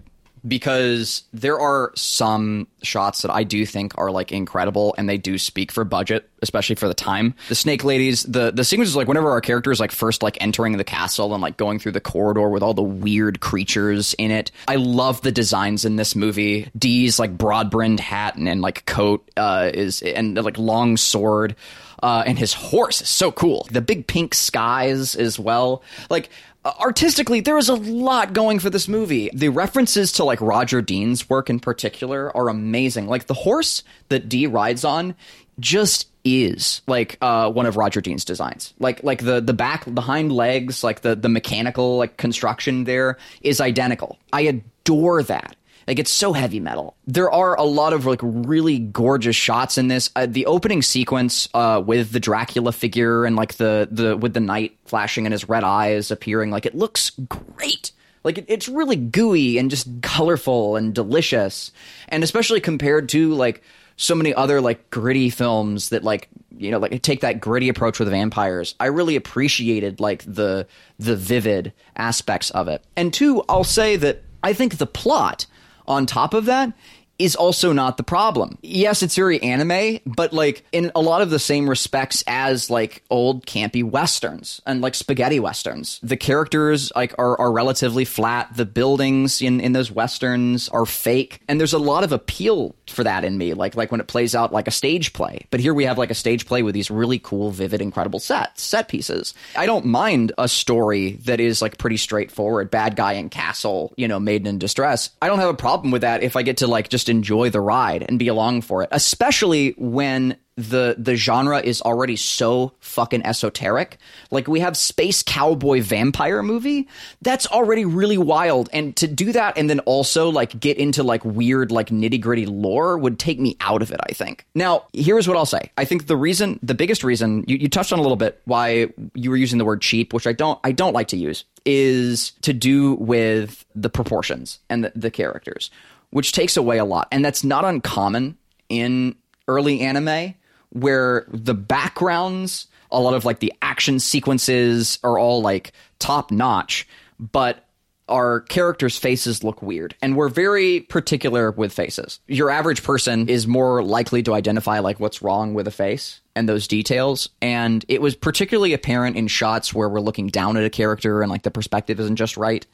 because 0.48 1.24
there 1.32 1.60
are 1.60 1.92
some 1.96 2.68
shots 2.82 3.22
that 3.22 3.32
I 3.32 3.44
do 3.44 3.66
think 3.66 3.98
are 3.98 4.12
like 4.12 4.32
incredible 4.32 4.94
and 4.98 5.08
they 5.08 5.18
do 5.18 5.38
speak 5.38 5.72
for 5.72 5.84
budget, 5.84 6.30
especially 6.42 6.76
for 6.76 6.88
the 6.88 6.94
time. 6.94 7.34
The 7.50 7.56
snake 7.56 7.84
ladies, 7.84 8.24
the 8.24 8.52
the 8.52 8.64
sequences 8.64 8.96
like 8.96 9.08
whenever 9.08 9.30
our 9.32 9.42
character 9.42 9.72
is 9.72 9.80
like 9.80 9.92
first 9.92 10.22
like 10.22 10.38
entering 10.42 10.78
the 10.78 10.84
castle 10.84 11.34
and 11.34 11.42
like 11.42 11.58
going 11.58 11.80
through 11.80 11.94
the 11.94 12.02
corridor 12.02 12.50
with 12.50 12.64
all 12.64 12.74
the 12.74 12.82
weird 12.82 13.40
creatures 13.40 14.14
in 14.16 14.32
it. 14.32 14.52
I 14.68 14.76
love 14.76 15.22
the 15.22 15.32
designs 15.32 15.86
in 15.86 15.96
this 15.96 16.16
movie. 16.16 16.70
D's 16.78 17.20
like 17.20 17.38
broad 17.38 17.72
brimmed 17.72 18.00
hat 18.00 18.36
and, 18.36 18.48
and 18.48 18.62
like 18.62 18.86
coat 18.86 19.30
uh, 19.38 19.72
is 19.74 20.02
and 20.02 20.36
like 20.36 20.58
long 20.58 20.98
sword. 20.98 21.56
Uh, 22.02 22.22
and 22.26 22.38
his 22.38 22.54
horse 22.54 23.02
is 23.02 23.08
so 23.08 23.32
cool. 23.32 23.66
The 23.72 23.80
big 23.80 24.08
pink 24.08 24.34
skies 24.34 25.16
as 25.16 25.40
well. 25.40 25.84
Like 26.10 26.30
artistically, 26.66 27.42
there 27.42 27.58
is 27.58 27.70
a 27.70 27.76
lot 27.76 28.34
going 28.34 28.60
for 28.60 28.70
this 28.70 28.88
movie. 28.88 29.30
The 29.34 29.50
references 29.50 30.12
to 30.14 30.24
like 30.24 30.42
Roger 30.42 30.82
Dean's 30.82 31.30
work 31.30 31.50
in 31.50 31.60
particular 31.60 32.36
are 32.36 32.50
amazing. 32.50 33.08
Like 33.08 33.28
the 33.28 33.34
horse 33.34 33.84
that 34.10 34.30
D 34.30 34.48
rides 34.48 34.84
on 34.86 35.16
just 35.60 36.08
is 36.24 36.82
like 36.88 37.18
uh, 37.22 37.52
one 37.52 37.66
of 37.66 37.76
Roger 37.76 38.02
Dean's 38.02 38.26
designs. 38.26 38.74
Like 38.80 39.04
like 39.04 39.24
the 39.24 39.42
the 39.42 39.54
back 39.54 39.84
the 39.86 40.02
hind 40.02 40.32
legs, 40.32 40.84
like 40.84 41.02
the 41.02 41.16
the 41.16 41.30
mechanical 41.30 41.98
like 41.98 42.18
construction 42.18 42.86
there 42.86 43.18
is 43.42 43.60
identical. 43.60 44.18
I 44.32 44.42
adore 44.42 45.24
that. 45.24 45.56
Like 45.88 46.00
it's 46.00 46.12
so 46.12 46.34
heavy 46.34 46.60
metal. 46.60 46.96
There 47.08 47.32
are 47.32 47.56
a 47.56 47.64
lot 47.64 47.94
of 47.94 48.06
like 48.06 48.20
really 48.24 48.80
gorgeous 48.80 49.36
shots 49.36 49.78
in 49.78 49.88
this. 49.88 50.10
Uh, 50.16 50.26
the 50.26 50.46
opening 50.46 50.82
sequence 50.82 51.50
uh, 51.54 51.82
with 51.86 52.12
the 52.12 52.20
Dracula 52.20 52.72
figure 52.72 53.26
and 53.26 53.36
like 53.36 53.56
the 53.56 53.88
the 53.92 54.16
with 54.16 54.34
the 54.34 54.40
night 54.40 54.78
flashing 54.86 55.26
and 55.26 55.34
his 55.34 55.48
red 55.50 55.64
eyes 55.64 56.12
appearing, 56.12 56.52
like 56.52 56.66
it 56.66 56.76
looks 56.76 57.12
great. 57.28 57.92
Like 58.24 58.38
it, 58.38 58.46
it's 58.48 58.70
really 58.70 58.96
gooey 58.96 59.58
and 59.58 59.70
just 59.70 59.88
colorful 60.02 60.76
and 60.76 60.96
delicious, 60.96 61.72
and 62.10 62.24
especially 62.24 62.62
compared 62.62 63.10
to 63.10 63.34
like 63.34 63.62
so 63.98 64.16
many 64.16 64.34
other 64.34 64.62
like 64.62 64.90
gritty 64.90 65.30
films 65.30 65.90
that 65.90 66.04
like 66.04 66.30
you 66.58 66.72
know 66.72 66.80
like 66.80 67.02
take 67.02 67.22
that 67.22 67.40
gritty 67.40 67.70
approach 67.70 68.00
with 68.00 68.10
vampires 68.10 68.76
i 68.80 68.86
really 68.86 69.16
appreciated 69.16 70.00
like 70.00 70.24
the 70.24 70.68
the 71.00 71.16
vivid 71.16 71.74
aspects 71.96 72.50
of 72.52 72.68
it 72.68 72.84
and 72.96 73.14
two 73.14 73.44
i'll 73.50 73.64
say 73.64 73.96
that 73.96 74.24
i 74.44 74.54
think 74.54 74.78
the 74.78 74.86
plot 74.88 75.46
on 75.88 76.06
top 76.06 76.34
of 76.34 76.46
that 76.46 76.74
is 77.20 77.36
also 77.36 77.72
not 77.72 77.98
the 77.98 78.04
problem. 78.04 78.58
Yes, 78.62 79.04
it's 79.04 79.16
very 79.16 79.42
anime, 79.42 80.00
but 80.06 80.34
like 80.34 80.66
in 80.72 80.92
a 80.96 81.02
lot 81.02 81.22
of 81.22 81.30
the 81.30 81.40
same 81.40 81.70
respects 81.70 82.24
as 82.28 82.70
like 82.70 83.04
old 83.10 83.46
campy 83.46 83.84
westerns 83.84 84.62
and 84.66 84.82
like 84.82 84.96
spaghetti 84.96 85.40
westerns. 85.40 86.00
The 86.02 86.18
characters 86.18 86.92
like 86.96 87.14
are, 87.20 87.40
are 87.40 87.52
relatively 87.52 88.06
flat. 88.06 88.56
The 88.56 88.66
buildings 88.66 89.42
in, 89.42 89.60
in 89.60 89.74
those 89.74 89.92
westerns 89.92 90.70
are 90.70 90.86
fake. 90.86 91.40
And 91.48 91.60
there's 91.60 91.74
a 91.74 91.80
lot 91.80 92.04
of 92.04 92.12
appeal 92.12 92.76
for 92.88 93.04
that 93.04 93.24
in 93.24 93.38
me, 93.38 93.54
like 93.54 93.76
like 93.76 93.92
when 93.92 94.02
it 94.02 94.08
plays 94.08 94.36
out 94.36 94.52
like 94.52 94.68
a 94.68 94.72
stage 94.72 95.14
play. 95.14 95.46
But 95.52 95.60
here 95.60 95.74
we 95.74 95.86
have 95.86 95.98
like 95.98 96.12
a 96.12 96.16
stage 96.16 96.46
play 96.46 96.64
with 96.64 96.74
these 96.74 96.90
really 96.92 97.20
cool, 97.20 97.52
vivid, 97.52 97.82
incredible 97.82 98.20
sets, 98.20 98.64
set 98.64 98.88
pieces. 98.88 99.34
I 99.56 99.66
don't 99.66 99.86
mind 99.86 100.32
a 100.38 100.48
story 100.48 101.14
that 101.26 101.40
is 101.40 101.62
like 101.62 101.78
pretty 101.78 101.98
straightforward, 101.98 102.72
bad 102.72 102.96
guy 102.96 103.14
in 103.14 103.30
castle, 103.30 103.94
you 103.98 104.08
know, 104.08 104.20
maiden 104.20 104.48
in 104.48 104.58
distress. 104.58 105.12
I 105.22 105.28
don't 105.28 105.40
have 105.40 105.50
a 105.50 105.54
problem 105.54 105.92
with 105.92 106.02
that 106.02 106.24
if 106.24 106.36
I 106.36 106.42
get 106.42 106.58
to 106.58 106.68
like 106.68 106.90
just 106.90 107.03
enjoy 107.10 107.50
the 107.50 107.62
ride 107.62 108.06
and 108.08 108.20
be 108.20 108.28
along 108.28 108.62
for 108.62 108.84
it, 108.84 108.90
especially 108.92 109.72
when 109.78 110.38
the 110.56 110.96
the 111.00 111.16
genre 111.16 111.60
is 111.60 111.82
already 111.82 112.16
so 112.16 112.74
fucking 112.80 113.26
esoteric. 113.26 113.98
Like 114.30 114.48
we 114.48 114.60
have 114.60 114.78
space 114.78 115.24
cowboy 115.24 115.82
vampire 115.82 116.44
movie 116.44 116.88
that's 117.22 117.48
already 117.48 117.86
really 117.86 118.18
wild, 118.18 118.70
and 118.72 118.96
to 118.98 119.08
do 119.08 119.32
that 119.32 119.58
and 119.58 119.70
then 119.70 119.80
also 119.82 120.30
like 120.30 120.60
get 120.60 120.78
into 120.78 121.02
like 121.02 121.26
weird 121.26 121.72
like 121.72 121.90
nitty 121.90 122.22
gritty 122.22 122.46
lore 122.46 122.98
would 122.98 123.18
take 123.18 123.40
me 123.40 123.58
out 123.62 123.82
of 123.82 123.92
it. 123.92 124.00
I 124.08 124.14
think. 124.14 124.46
Now 124.54 124.86
here's 124.94 125.28
what 125.28 125.38
I'll 125.38 125.46
say. 125.46 125.72
I 125.78 125.86
think 125.86 126.08
the 126.08 126.18
reason, 126.18 126.60
the 126.62 126.76
biggest 126.76 127.04
reason 127.04 127.46
you, 127.48 127.58
you 127.58 127.68
touched 127.70 127.92
on 127.92 128.00
a 128.00 128.04
little 128.04 128.18
bit 128.18 128.40
why 128.46 128.90
you 129.16 129.32
were 129.32 129.38
using 129.38 129.58
the 129.58 129.66
word 129.66 129.82
cheap, 129.82 130.14
which 130.14 130.28
I 130.28 130.34
don't 130.34 130.60
I 130.64 130.72
don't 130.72 130.94
like 130.94 131.08
to 131.10 131.18
use, 131.18 131.46
is 131.66 132.32
to 132.42 132.54
do 132.54 132.94
with 132.96 133.66
the 133.74 133.90
proportions 133.90 134.60
and 134.70 134.84
the, 134.84 134.92
the 134.96 135.10
characters, 135.10 135.72
which 136.14 136.32
takes 136.32 136.56
away 136.56 136.78
a 136.78 136.86
lot, 136.86 137.08
and 137.12 137.26
that's 137.26 137.44
not 137.44 137.66
uncommon 137.66 138.38
in 138.70 139.16
early 139.48 139.82
anime 139.82 140.36
where 140.70 141.26
the 141.30 141.54
backgrounds, 141.54 142.68
a 142.92 143.00
lot 143.00 143.14
of 143.14 143.26
like 143.26 143.40
the 143.40 143.54
action 143.62 144.00
sequences 144.00 145.00
are 145.04 145.18
all 145.18 145.42
like 145.42 145.74
top 146.00 146.32
notch, 146.32 146.88
but 147.20 147.66
our 148.10 148.42
characters' 148.42 148.98
faces 148.98 149.44
look 149.44 149.62
weird. 149.62 149.96
And 150.02 150.16
we're 150.16 150.30
very 150.30 150.82
particular 150.82 151.52
with 151.52 151.74
faces. 151.74 152.20
Your 152.28 152.50
average 152.50 152.84
person 152.84 153.30
is 153.30 153.48
more 153.48 153.82
likely 153.82 154.22
to 154.24 154.34
identify 154.34 154.80
like 154.80 155.00
what's 155.00 155.22
wrong 155.22 155.54
with 155.54 155.68
a 155.68 155.72
face 155.72 156.22
and 156.36 156.48
those 156.48 156.68
details. 156.68 157.30
And 157.42 157.86
it 157.88 158.02
was 158.02 158.16
particularly 158.16 158.74
apparent 158.74 159.16
in 159.16 159.28
shots 159.28 159.74
where 159.74 159.90
we're 159.90 160.02
looking 160.02 160.28
down 160.28 160.58
at 160.58 160.64
a 160.64 160.70
character 160.70 161.22
and 161.22 161.32
like 161.32 161.44
the 161.44 161.52
perspective 161.52 162.00
isn't 162.00 162.18
just 162.18 162.36
right. 162.36 162.66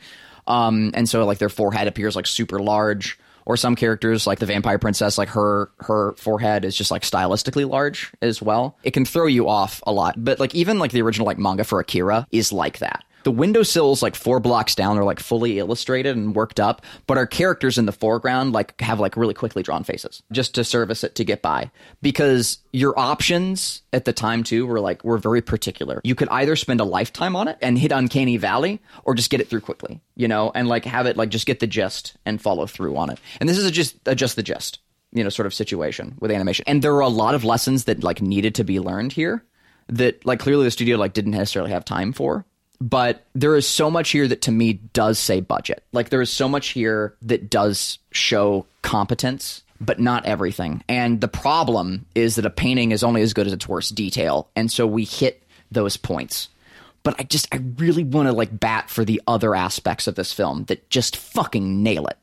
Um, 0.47 0.91
and 0.93 1.07
so 1.07 1.25
like 1.25 1.37
their 1.37 1.49
forehead 1.49 1.87
appears 1.87 2.15
like 2.15 2.25
super 2.25 2.59
large 2.59 3.19
or 3.49 3.57
some 3.57 3.75
characters 3.75 4.27
like 4.27 4.37
the 4.37 4.45
vampire 4.45 4.77
princess 4.77 5.17
like 5.17 5.29
her 5.29 5.71
her 5.79 6.13
forehead 6.17 6.63
is 6.63 6.75
just 6.75 6.91
like 6.91 7.01
stylistically 7.01 7.67
large 7.67 8.11
as 8.21 8.43
well. 8.43 8.77
It 8.83 8.91
can 8.91 9.05
throw 9.05 9.25
you 9.25 9.49
off 9.49 9.81
a 9.87 9.91
lot. 9.91 10.23
But 10.23 10.39
like 10.39 10.53
even 10.53 10.77
like 10.77 10.91
the 10.91 11.01
original 11.01 11.25
like 11.25 11.39
manga 11.39 11.63
for 11.63 11.79
akira 11.79 12.27
is 12.31 12.53
like 12.53 12.77
that 12.77 13.03
the 13.23 13.31
windowsills 13.31 14.01
like 14.01 14.15
four 14.15 14.39
blocks 14.39 14.75
down 14.75 14.97
are 14.97 15.03
like 15.03 15.19
fully 15.19 15.59
illustrated 15.59 16.15
and 16.15 16.35
worked 16.35 16.59
up 16.59 16.85
but 17.07 17.17
our 17.17 17.27
characters 17.27 17.77
in 17.77 17.85
the 17.85 17.91
foreground 17.91 18.53
like 18.53 18.79
have 18.81 18.99
like 18.99 19.17
really 19.17 19.33
quickly 19.33 19.63
drawn 19.63 19.83
faces 19.83 20.21
just 20.31 20.55
to 20.55 20.63
service 20.63 21.03
it 21.03 21.15
to 21.15 21.23
get 21.23 21.41
by. 21.41 21.71
Because 22.01 22.59
your 22.71 22.97
options 22.97 23.81
at 23.93 24.05
the 24.05 24.13
time 24.13 24.43
too 24.43 24.65
were 24.65 24.79
like 24.79 25.03
were 25.03 25.17
very 25.17 25.41
particular. 25.41 26.01
You 26.03 26.15
could 26.15 26.29
either 26.29 26.55
spend 26.55 26.81
a 26.81 26.85
lifetime 26.85 27.35
on 27.35 27.47
it 27.47 27.57
and 27.61 27.77
hit 27.77 27.91
uncanny 27.91 28.37
valley 28.37 28.81
or 29.03 29.15
just 29.15 29.29
get 29.29 29.41
it 29.41 29.49
through 29.49 29.61
quickly 29.61 30.01
you 30.15 30.27
know 30.27 30.51
and 30.55 30.67
like 30.67 30.85
have 30.85 31.05
it 31.05 31.17
like 31.17 31.29
just 31.29 31.45
get 31.45 31.59
the 31.59 31.67
gist 31.67 32.17
and 32.25 32.41
follow 32.41 32.65
through 32.65 32.95
on 32.97 33.09
it. 33.09 33.19
And 33.39 33.47
this 33.49 33.57
is 33.57 33.65
a 33.65 33.71
just 33.71 33.95
a 34.05 34.15
just 34.15 34.35
the 34.35 34.43
gist 34.43 34.79
you 35.11 35.23
know 35.23 35.29
sort 35.29 35.45
of 35.45 35.53
situation 35.53 36.15
with 36.19 36.31
animation. 36.31 36.65
And 36.67 36.81
there 36.81 36.93
were 36.93 36.99
a 37.01 37.07
lot 37.07 37.35
of 37.35 37.43
lessons 37.43 37.85
that 37.85 38.03
like 38.03 38.21
needed 38.21 38.55
to 38.55 38.63
be 38.63 38.79
learned 38.79 39.13
here 39.13 39.43
that 39.87 40.25
like 40.25 40.39
clearly 40.39 40.63
the 40.65 40.71
studio 40.71 40.97
like 40.97 41.13
didn't 41.13 41.31
necessarily 41.31 41.71
have 41.71 41.83
time 41.83 42.13
for 42.13 42.45
but 42.81 43.25
there 43.33 43.55
is 43.55 43.67
so 43.67 43.91
much 43.91 44.09
here 44.11 44.27
that 44.27 44.43
to 44.43 44.51
me 44.51 44.73
does 44.73 45.19
say 45.19 45.41
budget. 45.41 45.83
Like 45.91 46.09
there 46.09 46.21
is 46.21 46.29
so 46.29 46.47
much 46.47 46.69
here 46.69 47.13
that 47.21 47.49
does 47.49 47.99
show 48.11 48.65
competence, 48.81 49.63
but 49.81 49.99
not 49.99 50.25
everything. 50.25 50.83
And 50.87 51.19
the 51.19 51.27
problem 51.27 52.05
is 52.15 52.35
that 52.35 52.45
a 52.45 52.49
painting 52.49 52.91
is 52.91 53.03
only 53.03 53.21
as 53.21 53.33
good 53.33 53.47
as 53.47 53.53
its 53.53 53.67
worst 53.67 53.95
detail, 53.95 54.49
and 54.55 54.71
so 54.71 54.87
we 54.87 55.03
hit 55.03 55.43
those 55.71 55.97
points. 55.97 56.49
But 57.03 57.15
I 57.19 57.23
just 57.23 57.47
I 57.53 57.61
really 57.77 58.03
want 58.03 58.27
to 58.27 58.33
like 58.33 58.57
bat 58.57 58.89
for 58.89 59.05
the 59.05 59.21
other 59.27 59.55
aspects 59.55 60.07
of 60.07 60.15
this 60.15 60.33
film 60.33 60.65
that 60.65 60.89
just 60.89 61.17
fucking 61.17 61.83
nail 61.83 62.07
it. 62.07 62.17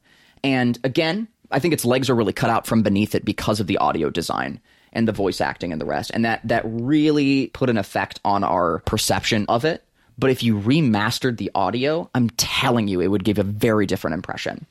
And 0.45 0.79
again, 0.85 1.29
I 1.51 1.59
think 1.59 1.75
its 1.75 1.85
legs 1.85 2.11
are 2.11 2.15
really 2.15 2.33
cut 2.33 2.51
out 2.51 2.67
from 2.67 2.83
beneath 2.83 3.15
it 3.15 3.25
because 3.25 3.61
of 3.61 3.67
the 3.67 3.79
audio 3.79 4.11
design 4.11 4.61
and 4.93 5.07
the 5.07 5.13
voice 5.13 5.41
acting 5.41 5.73
and 5.73 5.81
the 5.81 5.87
rest. 5.87 6.11
And 6.13 6.25
that 6.25 6.41
that 6.45 6.63
really 6.65 7.49
put 7.49 7.71
an 7.71 7.79
effect 7.79 8.21
on 8.25 8.45
our 8.45 8.81
perception 8.81 9.47
of 9.49 9.65
it 9.65 9.83
but 10.19 10.31
if 10.31 10.43
you 10.43 10.59
remastered 10.59 11.37
the 11.37 11.51
audio, 11.55 12.09
I'm 12.15 12.31
telling 12.31 12.89
you, 12.89 13.01
it 13.01 13.09
would 13.09 13.25
give 13.25 13.39
a 13.39 13.43
very 13.43 13.87
different 13.87 14.15
impression. 14.15 14.67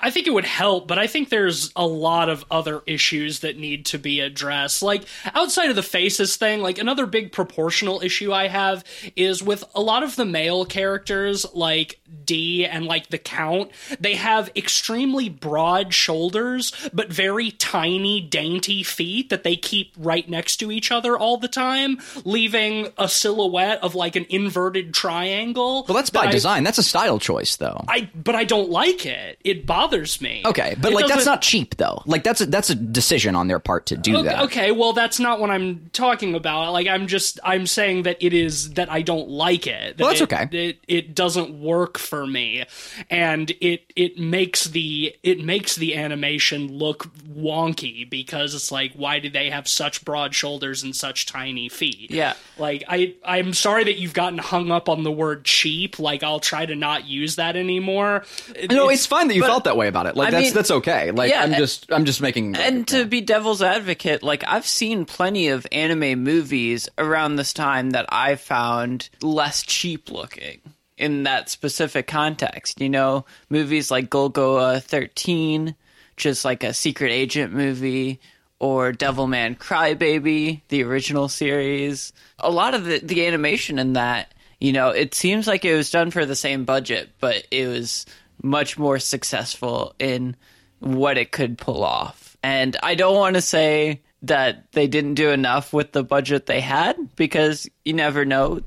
I 0.00 0.10
think 0.10 0.26
it 0.26 0.32
would 0.32 0.44
help, 0.44 0.88
but 0.88 0.98
I 0.98 1.06
think 1.06 1.28
there's 1.28 1.70
a 1.76 1.86
lot 1.86 2.28
of 2.28 2.44
other 2.50 2.82
issues 2.86 3.40
that 3.40 3.58
need 3.58 3.86
to 3.86 3.98
be 3.98 4.20
addressed. 4.20 4.82
Like 4.82 5.04
outside 5.34 5.68
of 5.70 5.76
the 5.76 5.82
faces 5.82 6.36
thing, 6.36 6.62
like 6.62 6.78
another 6.78 7.06
big 7.06 7.32
proportional 7.32 8.00
issue 8.02 8.32
I 8.32 8.48
have 8.48 8.84
is 9.16 9.42
with 9.42 9.62
a 9.74 9.80
lot 9.80 10.02
of 10.02 10.16
the 10.16 10.24
male 10.24 10.64
characters 10.64 11.44
like 11.54 12.00
D 12.24 12.64
and 12.64 12.86
like 12.86 13.08
the 13.08 13.18
Count, 13.18 13.70
they 14.00 14.14
have 14.14 14.50
extremely 14.56 15.28
broad 15.28 15.92
shoulders 15.92 16.72
but 16.92 17.12
very 17.12 17.50
tiny 17.50 18.20
dainty 18.20 18.82
feet 18.82 19.28
that 19.30 19.44
they 19.44 19.56
keep 19.56 19.92
right 19.98 20.28
next 20.28 20.56
to 20.58 20.72
each 20.72 20.90
other 20.90 21.16
all 21.16 21.36
the 21.36 21.48
time, 21.48 21.98
leaving 22.24 22.88
a 22.96 23.08
silhouette 23.08 23.82
of 23.82 23.94
like 23.94 24.16
an 24.16 24.26
inverted 24.30 24.94
triangle. 24.94 25.84
Well, 25.86 25.96
that's 25.96 26.10
by 26.10 26.22
that 26.22 26.28
I- 26.28 26.32
design. 26.32 26.64
That's 26.64 26.78
a 26.78 26.82
style 26.82 27.18
choice, 27.18 27.56
though. 27.56 27.84
I 27.86 28.08
but 28.14 28.34
I 28.34 28.44
don't 28.44 28.70
like 28.70 29.04
it. 29.04 29.38
It 29.44 29.66
bothers 29.66 29.89
me. 30.20 30.42
Okay, 30.44 30.74
but 30.80 30.92
It 30.92 30.94
like 30.94 31.06
that's 31.08 31.24
doesn't- 31.24 31.42
cheap 31.42 31.76
though. 31.76 32.02
Like 32.06 32.22
that's 32.24 32.40
a, 32.40 32.46
that's 32.46 32.70
a 32.70 32.74
decision 32.74 33.34
on 33.36 33.48
their 33.48 33.58
part 33.58 33.86
to 33.86 33.96
do 33.96 34.16
Okay, 34.18 34.28
that. 34.28 34.42
okay, 34.44 34.72
well 34.72 34.92
that's 34.92 35.18
not 35.20 35.40
what 35.40 35.50
I'm 35.50 35.90
talking 35.92 36.34
about. 36.34 36.72
Like 36.72 36.86
I'm 36.86 37.06
just 37.06 37.38
I'm 37.44 37.66
saying 37.66 38.04
that 38.04 38.16
it 38.24 38.32
is 38.32 38.70
that 38.74 38.90
I 38.90 39.02
don't 39.02 39.28
like 39.28 39.66
it. 39.66 39.96
That 39.96 40.02
Well, 40.04 40.08
that's 40.10 40.20
it- 40.20 40.32
okay. 40.32 40.48
It 40.68 40.78
it 40.88 41.14
doesn't 41.14 41.60
work 41.60 41.98
for 41.98 42.26
me, 42.26 42.64
and 43.10 43.50
it 43.60 43.92
it 43.96 44.18
makes 44.18 44.64
the 44.64 45.14
it 45.22 45.40
makes 45.44 45.74
the 45.76 45.96
animation 45.96 46.72
look 46.72 47.08
wonky 47.28 48.08
because 48.08 48.54
it's 48.54 48.70
like 48.72 48.92
why 48.94 49.18
do 49.18 49.30
they 49.30 49.50
have 49.50 49.66
such 49.68 50.04
broad 50.04 50.34
shoulders 50.34 50.82
and 50.82 50.94
such 50.94 51.26
tiny 51.26 51.68
feet? 51.68 52.10
Yeah. 52.10 52.34
Like 52.58 52.84
I 52.88 53.14
I'm 53.24 53.52
sorry 53.54 53.84
that 53.84 53.96
you've 53.98 54.14
gotten 54.14 54.38
hung 54.38 54.70
up 54.70 54.88
on 54.88 55.02
the 55.02 55.12
word 55.12 55.44
cheap. 55.44 55.98
Like 55.98 56.22
I'll 56.22 56.40
try 56.40 56.66
to 56.66 56.74
not 56.74 57.06
use 57.06 57.36
that 57.36 57.56
anymore. 57.56 58.24
No, 58.70 58.88
it's 58.88 59.06
fine 59.06 59.28
that 59.28 59.34
you 59.34 59.40
but- 59.42 59.46
felt 59.48 59.64
that 59.64 59.76
way 59.76 59.79
about 59.88 60.06
it. 60.06 60.16
Like 60.16 60.28
I 60.28 60.30
that's 60.30 60.44
mean- 60.44 60.54
that's 60.54 60.70
okay. 60.70 61.10
Like 61.10 61.30
Yeah, 61.30 61.42
I'm 61.42 61.54
just 61.54 61.90
I'm 61.92 62.04
just 62.04 62.20
making 62.20 62.56
And 62.56 62.86
to 62.88 63.04
be 63.04 63.20
devil's 63.20 63.62
advocate, 63.62 64.22
like 64.22 64.44
I've 64.46 64.66
seen 64.66 65.04
plenty 65.04 65.48
of 65.48 65.66
anime 65.72 66.22
movies 66.22 66.88
around 66.98 67.36
this 67.36 67.52
time 67.52 67.90
that 67.90 68.06
I 68.08 68.36
found 68.36 69.10
less 69.22 69.62
cheap 69.62 70.10
looking 70.10 70.60
in 70.96 71.22
that 71.24 71.48
specific 71.48 72.06
context. 72.06 72.80
You 72.80 72.88
know, 72.90 73.24
movies 73.48 73.90
like 73.90 74.10
Golgo 74.10 74.82
13, 74.82 75.74
just 76.16 76.44
like 76.44 76.62
a 76.62 76.74
secret 76.74 77.10
agent 77.10 77.52
movie, 77.52 78.20
or 78.60 78.92
Devilman 78.92 79.56
Crybaby, 79.56 80.60
the 80.68 80.84
original 80.84 81.28
series. 81.28 82.12
A 82.38 82.50
lot 82.50 82.74
of 82.74 82.84
the, 82.84 82.98
the 82.98 83.26
animation 83.26 83.78
in 83.78 83.94
that, 83.94 84.34
you 84.60 84.72
know, 84.72 84.90
it 84.90 85.14
seems 85.14 85.46
like 85.46 85.64
it 85.64 85.74
was 85.74 85.90
done 85.90 86.10
for 86.10 86.26
the 86.26 86.36
same 86.36 86.66
budget, 86.66 87.08
but 87.18 87.46
it 87.50 87.66
was 87.66 88.04
much 88.42 88.78
more 88.78 88.98
successful 88.98 89.94
in 89.98 90.36
what 90.78 91.18
it 91.18 91.30
could 91.32 91.58
pull 91.58 91.84
off. 91.84 92.36
And 92.42 92.76
I 92.82 92.94
don't 92.94 93.16
want 93.16 93.34
to 93.34 93.42
say 93.42 94.02
that 94.22 94.70
they 94.72 94.86
didn't 94.86 95.14
do 95.14 95.30
enough 95.30 95.72
with 95.72 95.92
the 95.92 96.02
budget 96.02 96.46
they 96.46 96.60
had 96.60 96.96
because 97.16 97.68
you 97.84 97.92
never 97.92 98.24
know. 98.24 98.60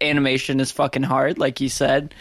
Animation 0.00 0.60
is 0.60 0.70
fucking 0.72 1.02
hard, 1.02 1.38
like 1.38 1.60
you 1.60 1.68
said. 1.68 2.14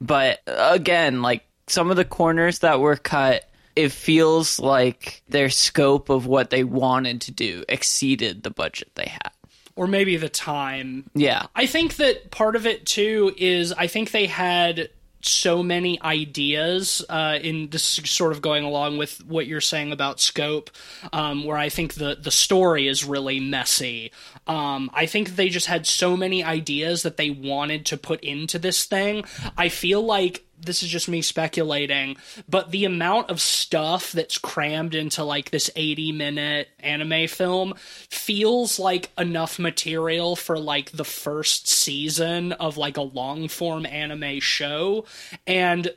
But 0.00 0.40
again, 0.46 1.22
like 1.22 1.46
some 1.66 1.90
of 1.90 1.96
the 1.96 2.04
corners 2.04 2.60
that 2.60 2.80
were 2.80 2.96
cut, 2.96 3.48
it 3.74 3.92
feels 3.92 4.58
like 4.58 5.22
their 5.28 5.50
scope 5.50 6.08
of 6.08 6.26
what 6.26 6.50
they 6.50 6.64
wanted 6.64 7.22
to 7.22 7.32
do 7.32 7.64
exceeded 7.68 8.42
the 8.42 8.50
budget 8.50 8.90
they 8.94 9.06
had. 9.08 9.32
or 9.74 9.86
maybe 9.86 10.16
the 10.16 10.28
time. 10.30 11.04
Yeah. 11.14 11.46
I 11.54 11.66
think 11.66 11.96
that 11.96 12.30
part 12.30 12.56
of 12.56 12.66
it 12.66 12.86
too 12.86 13.34
is 13.36 13.72
I 13.72 13.86
think 13.86 14.10
they 14.10 14.26
had 14.26 14.88
so 15.26 15.62
many 15.62 16.00
ideas 16.02 17.04
uh, 17.08 17.38
in 17.42 17.68
this 17.70 17.82
sort 17.82 18.32
of 18.32 18.42
going 18.42 18.64
along 18.64 18.98
with 18.98 19.24
what 19.26 19.46
you're 19.46 19.60
saying 19.60 19.92
about 19.92 20.20
scope, 20.20 20.70
um, 21.12 21.44
where 21.44 21.56
I 21.56 21.68
think 21.68 21.94
the 21.94 22.16
the 22.20 22.30
story 22.30 22.88
is 22.88 23.04
really 23.04 23.40
messy. 23.40 24.12
Um, 24.46 24.90
I 24.94 25.06
think 25.06 25.36
they 25.36 25.48
just 25.48 25.66
had 25.66 25.86
so 25.86 26.16
many 26.16 26.44
ideas 26.44 27.02
that 27.02 27.16
they 27.16 27.30
wanted 27.30 27.86
to 27.86 27.96
put 27.96 28.20
into 28.20 28.58
this 28.58 28.84
thing. 28.84 29.24
I 29.56 29.68
feel 29.68 30.02
like 30.02 30.45
this 30.60 30.82
is 30.82 30.88
just 30.88 31.08
me 31.08 31.22
speculating, 31.22 32.16
but 32.48 32.70
the 32.70 32.84
amount 32.84 33.30
of 33.30 33.40
stuff 33.40 34.12
that's 34.12 34.38
crammed 34.38 34.94
into 34.94 35.24
like 35.24 35.50
this 35.50 35.70
80 35.76 36.12
minute 36.12 36.68
anime 36.80 37.28
film 37.28 37.74
feels 37.76 38.78
like 38.78 39.10
enough 39.18 39.58
material 39.58 40.36
for 40.36 40.58
like 40.58 40.92
the 40.92 41.04
first 41.04 41.68
season 41.68 42.52
of 42.52 42.76
like 42.76 42.96
a 42.96 43.02
long 43.02 43.48
form 43.48 43.86
anime 43.86 44.40
show. 44.40 45.04
And 45.46 45.92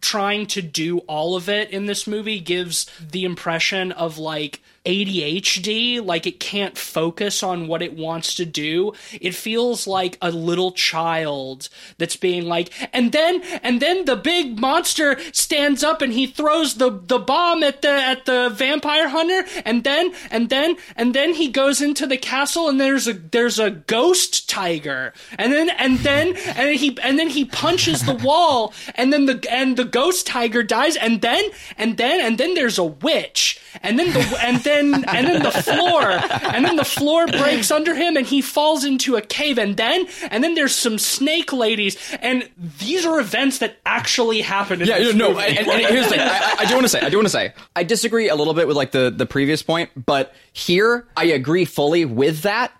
trying 0.00 0.46
to 0.46 0.62
do 0.62 0.98
all 1.00 1.36
of 1.36 1.48
it 1.48 1.70
in 1.70 1.86
this 1.86 2.06
movie 2.06 2.40
gives 2.40 2.86
the 3.00 3.24
impression 3.24 3.92
of 3.92 4.18
like 4.18 4.60
ADHD, 4.84 6.04
like 6.04 6.26
it 6.26 6.40
can't 6.40 6.76
focus 6.76 7.42
on 7.42 7.68
what 7.68 7.82
it 7.82 7.96
wants 7.96 8.34
to 8.34 8.44
do. 8.44 8.92
It 9.20 9.34
feels 9.34 9.86
like 9.86 10.18
a 10.20 10.32
little 10.32 10.72
child 10.72 11.68
that's 11.98 12.16
being 12.16 12.46
like, 12.46 12.72
and 12.92 13.12
then 13.12 13.42
and 13.62 13.80
then 13.80 14.06
the 14.06 14.16
big 14.16 14.58
monster 14.58 15.18
stands 15.32 15.84
up 15.84 16.02
and 16.02 16.12
he 16.12 16.26
throws 16.26 16.74
the 16.74 16.90
the 16.90 17.20
bomb 17.20 17.62
at 17.62 17.82
the 17.82 17.90
at 17.90 18.24
the 18.24 18.50
vampire 18.52 19.08
hunter, 19.08 19.44
and 19.64 19.84
then 19.84 20.12
and 20.32 20.50
then 20.50 20.76
and 20.96 21.14
then 21.14 21.34
he 21.34 21.48
goes 21.48 21.80
into 21.80 22.04
the 22.04 22.16
castle 22.18 22.68
and 22.68 22.80
there's 22.80 23.06
a 23.06 23.12
there's 23.12 23.60
a 23.60 23.70
ghost 23.70 24.48
tiger, 24.50 25.12
and 25.38 25.52
then 25.52 25.70
and 25.70 25.98
then 25.98 26.34
and 26.56 26.74
he 26.74 26.98
and 27.02 27.20
then 27.20 27.28
he 27.28 27.44
punches 27.44 28.04
the 28.04 28.14
wall, 28.24 28.74
and 28.96 29.12
then 29.12 29.26
the 29.26 29.46
and 29.48 29.76
the 29.76 29.84
ghost 29.84 30.26
tiger 30.26 30.64
dies, 30.64 30.96
and 30.96 31.22
then 31.22 31.44
and 31.78 31.98
then 31.98 32.20
and 32.20 32.36
then 32.36 32.54
there's 32.54 32.78
a 32.78 32.84
witch, 32.84 33.60
and 33.80 33.96
then 33.96 34.12
the 34.12 34.38
and 34.42 34.58
then 34.64 34.71
and 34.72 35.26
then 35.26 35.42
the 35.42 35.50
floor 35.50 36.02
and 36.02 36.64
then 36.64 36.76
the 36.76 36.84
floor 36.84 37.26
breaks 37.26 37.70
under 37.70 37.94
him 37.94 38.16
and 38.16 38.26
he 38.26 38.40
falls 38.40 38.84
into 38.84 39.16
a 39.16 39.20
cave 39.22 39.58
and 39.58 39.76
then 39.76 40.06
and 40.30 40.42
then 40.42 40.54
there's 40.54 40.74
some 40.74 40.98
snake 40.98 41.52
ladies 41.52 41.96
and 42.20 42.48
these 42.78 43.04
are 43.06 43.20
events 43.20 43.58
that 43.58 43.76
actually 43.86 44.40
happen 44.40 44.80
in 44.82 44.88
Yeah, 44.88 44.98
no, 45.12 45.30
movie. 45.32 45.42
and, 45.58 45.66
and 45.68 45.86
here's 45.86 46.04
the 46.06 46.10
thing. 46.10 46.20
I, 46.20 46.56
I 46.60 46.64
do 46.66 46.74
want 46.74 46.84
to 46.84 46.88
say, 46.88 47.00
I 47.00 47.08
do 47.10 47.16
want 47.16 47.26
to 47.26 47.30
say, 47.32 47.52
I 47.76 47.82
disagree 47.84 48.28
a 48.28 48.34
little 48.34 48.54
bit 48.54 48.66
with 48.66 48.76
like 48.76 48.92
the 48.92 49.10
the 49.14 49.26
previous 49.26 49.62
point, 49.62 49.90
but 50.06 50.34
here 50.52 51.06
I 51.16 51.24
agree 51.26 51.64
fully 51.64 52.04
with 52.04 52.42
that. 52.42 52.72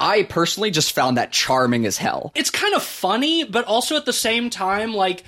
I 0.00 0.22
personally 0.22 0.70
just 0.70 0.92
found 0.92 1.16
that 1.16 1.32
charming 1.32 1.84
as 1.84 1.96
hell. 1.98 2.30
it's 2.36 2.50
kind 2.50 2.72
of 2.74 2.82
funny, 2.84 3.42
but 3.42 3.64
also 3.64 3.96
at 3.96 4.04
the 4.04 4.12
same 4.12 4.48
time, 4.48 4.94
like 4.94 5.24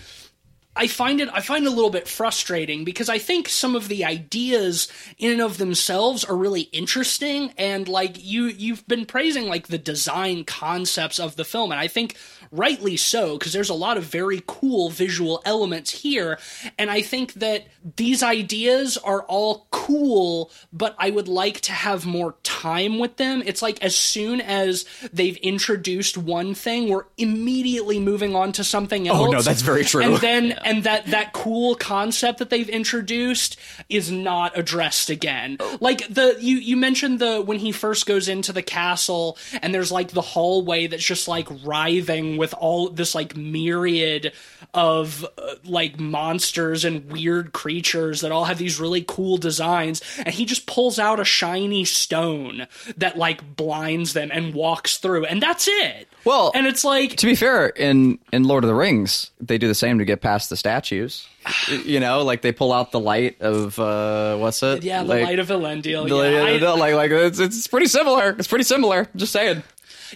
I 0.77 0.87
find 0.87 1.21
it 1.21 1.29
I 1.33 1.41
find 1.41 1.67
it 1.67 1.73
a 1.73 1.75
little 1.75 1.91
bit 1.91 2.07
frustrating 2.07 2.85
because 2.85 3.09
I 3.09 3.19
think 3.19 3.49
some 3.49 3.75
of 3.75 3.89
the 3.89 4.05
ideas 4.05 4.89
in 5.19 5.33
and 5.33 5.41
of 5.41 5.59
themselves 5.59 6.25
are 6.25 6.37
really 6.37 6.63
interesting 6.63 7.53
and 7.59 7.89
like 7.89 8.23
you 8.23 8.45
you've 8.45 8.87
been 8.87 9.05
praising 9.05 9.49
like 9.49 9.67
the 9.67 9.79
design 9.79 10.45
concepts 10.45 11.19
of 11.19 11.37
the 11.37 11.45
film. 11.45 11.73
And 11.73 11.81
I 11.81 11.89
think 11.89 12.17
rightly 12.53 12.97
so 12.97 13.39
because 13.39 13.53
there's 13.53 13.69
a 13.69 13.75
lot 13.75 13.97
of 13.97 14.05
very 14.05 14.43
cool 14.47 14.91
visual 14.91 15.41
elements 15.45 15.91
here 15.91 16.37
and 16.79 16.91
I 16.91 17.01
think 17.01 17.35
that 17.35 17.69
these 17.97 18.25
ideas 18.25 18.97
are 18.97 19.23
all 19.23 19.69
cool 19.71 20.51
but 20.73 20.97
I 20.99 21.11
would 21.11 21.29
like 21.29 21.61
to 21.63 21.73
have 21.73 22.07
more 22.07 22.35
time 22.43 22.99
with 22.99 23.17
them. 23.19 23.43
It's 23.47 23.63
like 23.63 23.81
as 23.85 23.95
soon 23.95 24.41
as 24.41 24.85
they've 25.13 25.37
introduced 25.37 26.19
one 26.19 26.55
thing 26.55 26.89
we're 26.89 27.05
immediately 27.17 28.01
moving 28.01 28.35
on 28.35 28.51
to 28.53 28.65
something 28.65 29.07
else. 29.07 29.19
Oh, 29.19 29.31
no, 29.31 29.43
that's 29.43 29.63
very 29.63 29.85
true. 29.85 30.03
And 30.03 30.17
then 30.17 30.53
and 30.65 30.83
that 30.85 31.07
that 31.07 31.33
cool 31.33 31.77
concept 31.77 32.41
that 32.41 32.51
they've 32.51 32.69
introduced 32.69 33.59
is 33.89 34.11
not 34.11 34.59
addressed 34.59 35.09
again. 35.09 35.59
Like 35.79 36.09
the 36.09 36.37
you 36.41 36.57
you 36.57 36.77
mentioned 36.77 37.21
the 37.21 37.41
when 37.41 37.61
he 37.61 37.71
first 37.71 38.07
goes 38.07 38.29
into 38.29 38.53
the 38.53 38.63
castle 38.63 39.39
and 39.63 39.73
there's 39.73 39.93
like 39.93 40.11
the 40.11 40.21
hallway 40.21 40.89
that's 40.89 41.05
just 41.05 41.29
like 41.29 41.47
writhing 41.65 42.40
with 42.41 42.53
all 42.55 42.89
this 42.89 43.15
like 43.15 43.37
myriad 43.37 44.33
of 44.75 45.25
uh, 45.39 45.55
like 45.65 46.01
monsters 46.01 46.85
and 46.85 47.11
weird 47.13 47.53
creatures 47.53 48.21
that 48.23 48.33
all 48.33 48.45
have 48.47 48.59
these 48.59 48.81
really 48.81 49.05
cool 49.07 49.37
designs 49.37 50.01
and 50.19 50.29
he 50.35 50.45
just 50.45 50.67
pulls 50.67 50.99
out 50.99 51.21
a 51.21 51.25
shiny 51.25 51.85
stone 51.85 52.67
that 52.97 53.17
like 53.17 53.57
blinds 53.57 54.13
them 54.13 54.31
and 54.33 54.55
walks 54.55 54.97
through 54.99 55.25
and 55.27 55.43
that's 55.43 55.69
it. 55.69 56.09
Well, 56.25 56.53
and 56.55 56.67
it's 56.67 56.85
like 56.85 57.17
To 57.17 57.27
be 57.27 57.35
fair, 57.35 57.69
in 57.69 58.19
in 58.33 58.45
Lord 58.45 58.63
of 58.65 58.69
the 58.69 58.75
Rings, 58.75 59.31
they 59.41 59.57
do 59.59 59.69
the 59.69 59.75
same 59.75 59.99
to 59.99 60.05
get 60.05 60.21
past 60.21 60.51
the 60.51 60.57
statues. 60.57 61.27
You 61.85 62.01
know, 62.01 62.23
like 62.23 62.43
they 62.43 62.53
pull 62.53 62.73
out 62.73 62.93
the 62.93 63.01
light 63.01 63.41
of 63.41 63.79
uh 63.79 64.37
what's 64.37 64.63
it? 64.63 64.83
yeah, 64.83 65.03
the 65.03 65.09
Like, 65.09 65.25
light 65.25 65.39
of 65.39 65.49
Elendil. 65.49 66.09
the- 66.09 66.31
yeah, 66.61 66.69
I- 66.69 66.75
like 66.75 66.95
like 66.95 67.11
it's, 67.11 67.39
it's 67.39 67.67
pretty 67.67 67.87
similar. 67.87 68.31
It's 68.39 68.49
pretty 68.49 68.65
similar. 68.65 69.09
Just 69.17 69.33
saying. 69.33 69.63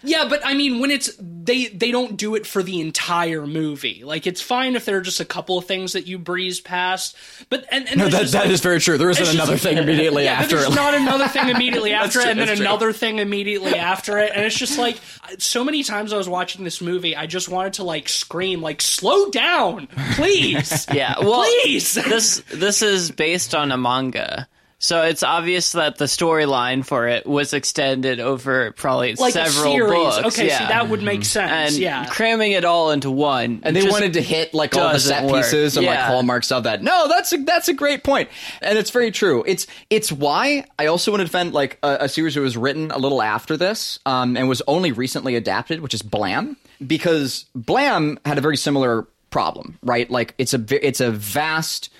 Yeah, 0.02 0.26
but 0.28 0.44
I 0.44 0.54
mean, 0.54 0.80
when 0.80 0.90
it's 0.90 1.10
they 1.18 1.66
they 1.66 1.90
don't 1.90 2.16
do 2.16 2.34
it 2.34 2.46
for 2.46 2.62
the 2.62 2.80
entire 2.80 3.46
movie. 3.46 4.02
Like 4.04 4.26
it's 4.26 4.40
fine 4.40 4.76
if 4.76 4.84
there 4.84 4.96
are 4.96 5.00
just 5.02 5.20
a 5.20 5.24
couple 5.24 5.58
of 5.58 5.66
things 5.66 5.92
that 5.92 6.06
you 6.06 6.18
breeze 6.18 6.60
past, 6.60 7.16
but 7.50 7.64
and, 7.70 7.86
and 7.88 7.98
No, 7.98 8.08
that 8.08 8.20
just, 8.22 8.32
that 8.32 8.42
like- 8.44 8.50
is 8.50 8.60
very 8.60 8.80
true. 8.80 8.98
There 8.98 9.10
isn't 9.10 9.22
it's 9.22 9.32
just- 9.32 9.42
another 9.46 9.58
thing 9.58 9.78
immediately 9.78 10.24
yeah, 10.24 10.32
after 10.40 10.56
there's 10.56 10.68
it. 10.72 10.74
not 10.74 10.94
another 10.94 11.28
thing 11.28 11.48
immediately 11.48 11.92
after 11.94 12.18
That's 12.18 12.26
it, 12.26 12.30
and 12.30 12.40
then 12.40 12.46
that's 12.48 12.58
true. 12.60 12.66
another 12.66 12.92
thing 12.92 13.18
immediately 13.18 13.74
after 13.76 14.18
it, 14.18 14.32
and 14.34 14.44
it's 14.44 14.56
just 14.58 14.78
like 14.78 14.98
so 15.38 15.64
many 15.64 15.82
times 15.84 16.12
I 16.12 16.16
was 16.16 16.28
watching 16.28 16.64
this 16.64 16.80
movie, 16.80 17.14
I 17.16 17.26
just 17.26 17.48
wanted 17.48 17.74
to 17.74 17.84
like 17.84 18.08
scream, 18.08 18.62
like 18.62 18.80
slow 18.80 19.30
down, 19.30 19.86
please, 20.14 20.86
Yeah, 20.92 21.14
well, 21.20 21.42
please. 21.44 21.94
this 21.94 22.42
this 22.52 22.82
is 22.82 23.10
based 23.10 23.54
on 23.54 23.70
a 23.72 23.76
manga, 23.76 24.48
so 24.78 25.02
it's 25.02 25.22
obvious 25.22 25.72
that 25.72 25.96
the 25.96 26.04
storyline 26.04 26.84
for 26.84 27.08
it 27.08 27.26
was 27.26 27.52
extended 27.52 28.20
over 28.20 28.72
probably 28.72 29.14
like 29.14 29.32
several 29.32 29.72
a 29.72 29.76
series. 29.76 29.90
books. 29.90 30.36
okay, 30.36 30.46
yeah. 30.48 30.58
see 30.58 30.64
that 30.66 30.88
would 30.88 31.02
make 31.02 31.24
sense. 31.24 31.72
and 31.72 31.82
yeah, 31.82 32.06
cramming 32.06 32.52
it 32.52 32.64
all 32.64 32.90
into 32.90 33.10
one, 33.10 33.60
and 33.62 33.74
they 33.74 33.88
wanted 33.88 34.14
to 34.14 34.20
hit 34.20 34.54
like 34.54 34.76
all 34.76 34.92
the 34.92 35.00
set 35.00 35.24
work. 35.24 35.42
pieces 35.42 35.76
and 35.76 35.86
like 35.86 35.98
hallmarks 35.98 36.52
of 36.52 36.64
that. 36.64 36.82
No, 36.82 37.08
that's 37.08 37.32
a, 37.32 37.38
that's 37.38 37.68
a 37.68 37.74
great 37.74 38.04
point, 38.04 38.28
and 38.60 38.78
it's 38.78 38.90
very 38.90 39.10
true. 39.10 39.44
It's 39.46 39.66
it's 39.90 40.12
why 40.12 40.66
I 40.78 40.86
also 40.86 41.10
want 41.10 41.20
to 41.20 41.26
defend 41.26 41.52
like 41.52 41.78
a, 41.82 41.98
a 42.00 42.08
series 42.08 42.34
that 42.34 42.40
was 42.40 42.56
written 42.56 42.90
a 42.90 42.98
little 42.98 43.22
after 43.22 43.56
this, 43.56 43.98
um, 44.06 44.36
and 44.36 44.48
was 44.48 44.62
only 44.66 44.92
recently 44.92 45.36
adapted, 45.36 45.80
which 45.80 45.94
is 45.94 46.02
Blam, 46.02 46.56
because 46.86 47.46
Blam 47.54 48.18
had 48.24 48.38
a 48.38 48.40
very 48.40 48.56
similar 48.56 49.06
problem, 49.30 49.78
right? 49.82 50.08
Like 50.10 50.34
it's 50.38 50.54
a 50.54 50.86
it's 50.86 51.00
a 51.00 51.10
vast 51.10 51.90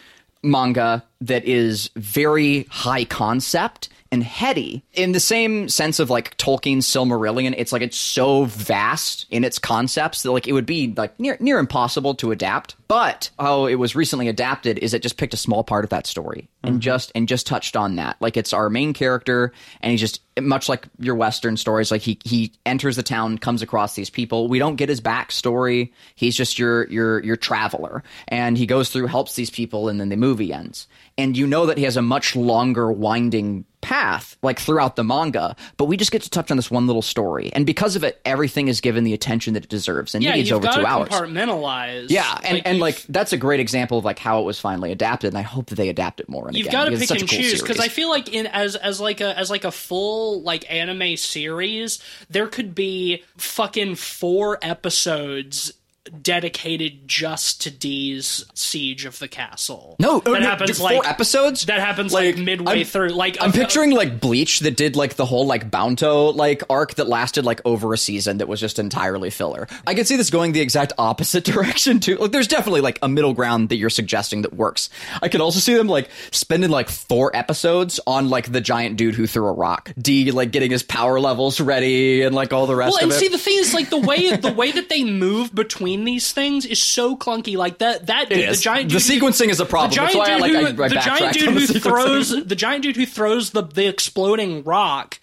manga 0.45 1.05
that 1.21 1.45
is 1.45 1.91
very 1.97 2.67
high 2.71 3.05
concept 3.05 3.89
and 4.15 4.23
heady 4.23 4.83
in 4.93 5.13
the 5.13 5.21
same 5.21 5.69
sense 5.69 5.99
of 5.99 6.09
like 6.09 6.37
Tolkien's 6.39 6.87
Silmarillion. 6.87 7.53
It's 7.59 7.73
like 7.73 7.83
it's 7.83 7.99
so 7.99 8.45
vast 8.45 9.27
in 9.29 9.43
its 9.45 9.59
concepts 9.59 10.23
that 10.23 10.31
like 10.31 10.47
it 10.47 10.53
would 10.53 10.65
be 10.65 10.95
like 10.97 11.19
near 11.21 11.37
near 11.41 11.59
impossible 11.59 12.15
to 12.17 12.31
adapt. 12.31 12.77
But 12.89 13.31
how 13.39 13.67
it 13.67 13.75
was 13.75 13.97
recently 13.97 14.29
adapted 14.29 14.79
is 14.79 14.95
it 14.95 15.03
just 15.03 15.17
picked 15.17 15.35
a 15.35 15.39
small 15.39 15.65
part 15.65 15.85
of 15.85 15.91
that 15.91 16.07
story 16.07 16.49
and 16.63 16.75
mm-hmm. 16.75 16.81
just 16.81 17.11
and 17.15 17.29
just 17.29 17.47
touched 17.47 17.77
on 17.77 17.97
that. 17.97 18.17
Like 18.21 18.37
it's 18.37 18.53
our 18.53 18.71
main 18.71 18.95
character 18.95 19.53
and 19.81 19.91
he 19.91 19.99
just 19.99 20.21
much 20.41 20.69
like 20.69 20.87
your 20.99 21.15
western 21.15 21.57
stories 21.57 21.91
like 21.91 22.03
he 22.03 22.19
he 22.25 22.53
enters 22.67 22.97
the 22.97 23.03
town 23.03 23.39
comes 23.39 23.63
across 23.63 23.95
these 23.95 24.11
people 24.11 24.49
we 24.49 24.59
don't 24.59 24.77
get 24.77 24.89
his 24.89 25.01
backstory 25.01 25.93
he's 26.17 26.37
just 26.37 26.59
your 26.59 26.89
your 26.89 27.23
your 27.23 27.37
traveler 27.37 28.03
and 28.27 28.59
he 28.59 28.67
goes 28.67 28.91
through 28.91 29.07
helps 29.07 29.37
these 29.37 29.51
people 29.51 29.89
and 29.89 30.01
then 30.01 30.09
the 30.09 30.17
movie 30.17 30.53
ends 30.53 30.89
and 31.17 31.37
you 31.37 31.47
know 31.47 31.67
that 31.67 31.79
he 31.79 31.85
has 31.85 31.97
a 31.97 32.03
much 32.03 32.35
longer 32.35 32.91
winding 32.91 33.65
path 33.85 34.37
like 34.43 34.59
throughout 34.59 34.97
the 34.97 35.05
manga 35.05 35.55
but 35.77 35.85
we 35.85 35.97
just 35.97 36.11
get 36.11 36.23
to 36.23 36.31
touch 36.31 36.51
on 36.51 36.57
this 36.57 36.71
one 36.71 36.87
little 36.87 37.03
story 37.03 37.53
and 37.53 37.67
because 37.67 37.97
of 37.97 38.05
it 38.05 38.21
everything 38.25 38.69
is 38.69 38.81
given 38.81 39.05
the 39.05 39.13
attention 39.13 39.53
that 39.55 39.65
it 39.65 39.69
deserves 39.69 40.15
and 40.15 40.25
yeah, 40.25 40.35
you've 40.35 40.53
over 40.53 40.65
got 40.65 40.75
two 40.77 40.81
to 40.81 40.87
hours 40.87 41.09
compartmentalize. 41.11 42.07
yeah 42.09 42.39
and 42.45 42.67
and 42.67 42.79
like 42.79 43.03
that's 43.09 43.33
a 43.33 43.37
great 43.37 43.61
example 43.61 43.99
of 43.99 44.05
like 44.05 44.19
how 44.19 44.41
it 44.41 44.45
was 44.45 44.59
finally 44.59 44.91
adapted 44.91 45.29
and 45.29 45.39
i 45.39 45.43
hope 45.43 45.67
that 45.67 45.75
they 45.75 45.89
adapt 45.89 46.21
it 46.21 46.29
more 46.29 46.49
You've 46.53 46.71
got 46.71 46.85
to 46.87 46.97
pick 46.97 47.11
and 47.11 47.21
cool 47.21 47.27
choose 47.29 47.61
because. 47.61 47.81
I 47.81 47.89
feel 47.89 48.09
like 48.09 48.33
in 48.33 48.47
as 48.47 48.77
as 48.77 49.01
like 49.01 49.21
a 49.21 49.37
as 49.39 49.51
like 49.51 49.65
a 49.65 49.71
full 49.71 50.43
like 50.43 50.71
anime 50.73 51.17
series, 51.17 52.03
there 52.31 52.47
could 52.47 52.75
be 52.75 53.23
fucking 53.37 53.97
four 53.97 54.59
episodes 54.63 55.73
dedicated 56.21 57.09
just 57.09 57.63
to 57.63 57.71
D's 57.71 58.45
siege 58.55 59.05
of 59.05 59.19
the 59.19 59.29
castle. 59.29 59.97
No, 59.99 60.21
that 60.21 60.29
oh, 60.31 60.35
no, 60.35 60.41
happens 60.41 60.79
four 60.79 60.93
like 60.93 61.09
episodes. 61.09 61.67
That 61.67 61.81
happens 61.81 62.13
like, 62.13 62.37
midway 62.37 62.79
I'm- 62.79 62.85
through. 62.85 63.11
Like 63.11 63.37
I'm 63.41 63.51
a- 63.51 63.53
picturing 63.53 63.91
like 63.93 64.21
Bleach 64.21 64.61
that 64.61 64.77
did 64.77 64.97
like 64.97 65.15
the 65.15 65.25
whole 65.25 65.47
like 65.47 65.71
Bounto 65.71 66.35
like 66.35 66.63
arc 66.69 66.95
that 66.97 67.09
lasted 67.09 67.45
like 67.45 67.61
over 67.65 67.93
a 67.95 67.99
season 67.99 68.39
that 68.39 68.49
was 68.49 68.61
just 68.61 68.79
entirely 68.79 69.31
filler. 69.31 69.67
I 69.87 69.95
could 69.95 70.07
see 70.07 70.17
this 70.17 70.31
going 70.31 70.53
the 70.53 70.61
exact 70.61 70.93
opposite 70.99 71.45
direction 71.45 72.01
too. 72.01 72.17
Like 72.17 72.33
there's 72.33 72.49
definitely 72.49 72.83
like 72.83 72.99
a 73.03 73.09
middle 73.09 73.33
ground 73.33 73.71
that 73.71 73.77
you're 73.77 73.91
suggesting 73.91 74.43
that 74.43 74.53
works. 74.55 74.91
I 75.23 75.29
could 75.29 75.41
also 75.41 75.61
see 75.61 75.75
them 75.75 75.87
like 75.87 76.11
spending 76.33 76.71
like 76.71 76.91
four 76.91 77.35
episodes 77.35 77.99
on 78.07 78.29
like 78.29 78.53
the 78.53 78.61
giant 78.61 78.97
dude 78.97 79.15
who 79.15 79.27
threw 79.27 79.47
a 79.47 79.53
rock. 79.53 79.93
D 79.99 80.31
like 80.33 80.51
getting 80.51 80.71
his 80.71 80.83
power 80.83 81.19
levels 81.19 81.61
ready 81.61 82.23
and 82.23 82.35
like 82.35 82.53
all 82.53 82.67
the 82.67 82.77
rest 82.77 82.93
Well, 83.01 83.05
and 83.05 83.13
see, 83.13 83.29
the 83.29 83.39
thing 83.39 83.57
is, 83.59 83.73
like 83.73 83.91
the 83.91 83.99
way 83.99 84.37
the 84.37 84.53
way 84.53 84.71
that 84.73 84.89
they 84.89 85.05
move 85.05 85.55
between 85.55 85.94
these 86.03 86.33
things 86.33 86.67
is 86.67 86.83
so 86.83 87.17
clunky. 87.17 87.57
Like 87.57 87.79
that 87.79 88.09
that 88.09 88.29
dude, 88.29 88.49
the 88.49 88.57
giant 88.57 88.91
The 88.91 88.99
dude 88.99 89.07
who- 89.21 89.27
sequencing 89.29 89.51
is 89.51 89.61
a 89.61 89.65
problem. 89.65 89.91
The 89.91 89.97
giant 89.97 90.15
That's 90.15 90.19
why 90.19 90.35
I, 90.35 90.49
dude 90.49 90.55
like, 90.65 90.75
who, 90.77 90.83
I- 90.83 90.87
I 90.87 90.89
the 90.89 90.95
giant 90.97 91.35
dude 91.35 91.49
on 91.49 91.55
the 91.55 91.81
throws 91.81 92.45
the 92.45 92.57
giant 92.57 92.83
dude 92.83 92.97
who 92.97 93.07
throws 93.07 93.51
the 93.53 93.63
the 93.63 93.87
exploding 93.87 94.65
rock. 94.65 95.21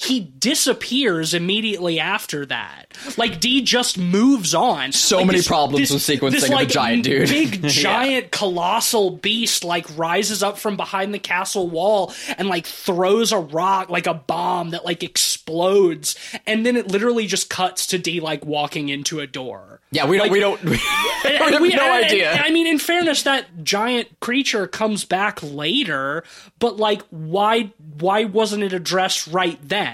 He 0.00 0.20
disappears 0.20 1.34
immediately 1.34 1.98
after 1.98 2.46
that. 2.46 2.96
Like 3.16 3.40
D 3.40 3.62
just 3.62 3.98
moves 3.98 4.54
on. 4.54 4.92
So 4.92 5.16
Like, 5.18 5.26
many 5.26 5.38
this- 5.40 5.48
problems 5.48 5.90
this- 5.90 6.08
with 6.08 6.20
sequencing 6.20 6.30
this, 6.30 6.42
of 6.44 6.50
the 6.50 6.54
like, 6.54 6.68
giant 6.68 7.02
dude. 7.02 7.28
Big 7.28 7.62
giant 7.66 8.30
colossal 8.30 9.10
beast 9.10 9.64
like 9.64 9.86
rises 9.98 10.40
up 10.42 10.56
from 10.56 10.76
behind 10.76 11.12
the 11.12 11.18
castle 11.18 11.68
wall 11.68 12.14
and 12.38 12.46
like 12.48 12.64
throws 12.64 13.32
a 13.32 13.38
rock 13.40 13.90
like 13.90 14.06
a 14.06 14.14
bomb 14.14 14.70
that 14.70 14.84
like 14.84 15.02
explodes 15.02 16.16
and 16.46 16.64
then 16.64 16.76
it 16.76 16.88
literally 16.88 17.26
just 17.26 17.50
cuts 17.50 17.88
to 17.88 17.98
D 17.98 18.20
like 18.20 18.44
walking 18.44 18.88
into 18.88 19.18
a 19.18 19.26
door. 19.26 19.80
yeah, 19.90 20.06
we 20.06 20.16
don't 20.16 20.26
like- 20.26 20.32
we 20.32 20.40
don't 20.40 20.62
we, 20.64 20.78
And- 21.24 21.38
have 21.54 21.60
we- 21.60 21.70
no 21.74 21.82
and- 21.82 22.04
idea. 22.04 22.30
and- 22.30 22.40
I 22.44 22.50
mean, 22.50 22.68
in 22.68 22.78
fairness, 22.78 23.22
that 23.24 23.64
giant 23.64 24.20
creature 24.20 24.68
comes 24.68 25.04
back 25.04 25.40
later, 25.42 26.22
but 26.60 26.76
like, 26.76 27.02
why? 27.10 27.72
Why 27.98 28.24
wasn't 28.24 28.62
it 28.62 28.72
addressed 28.72 29.26
right 29.26 29.58
then? 29.68 29.87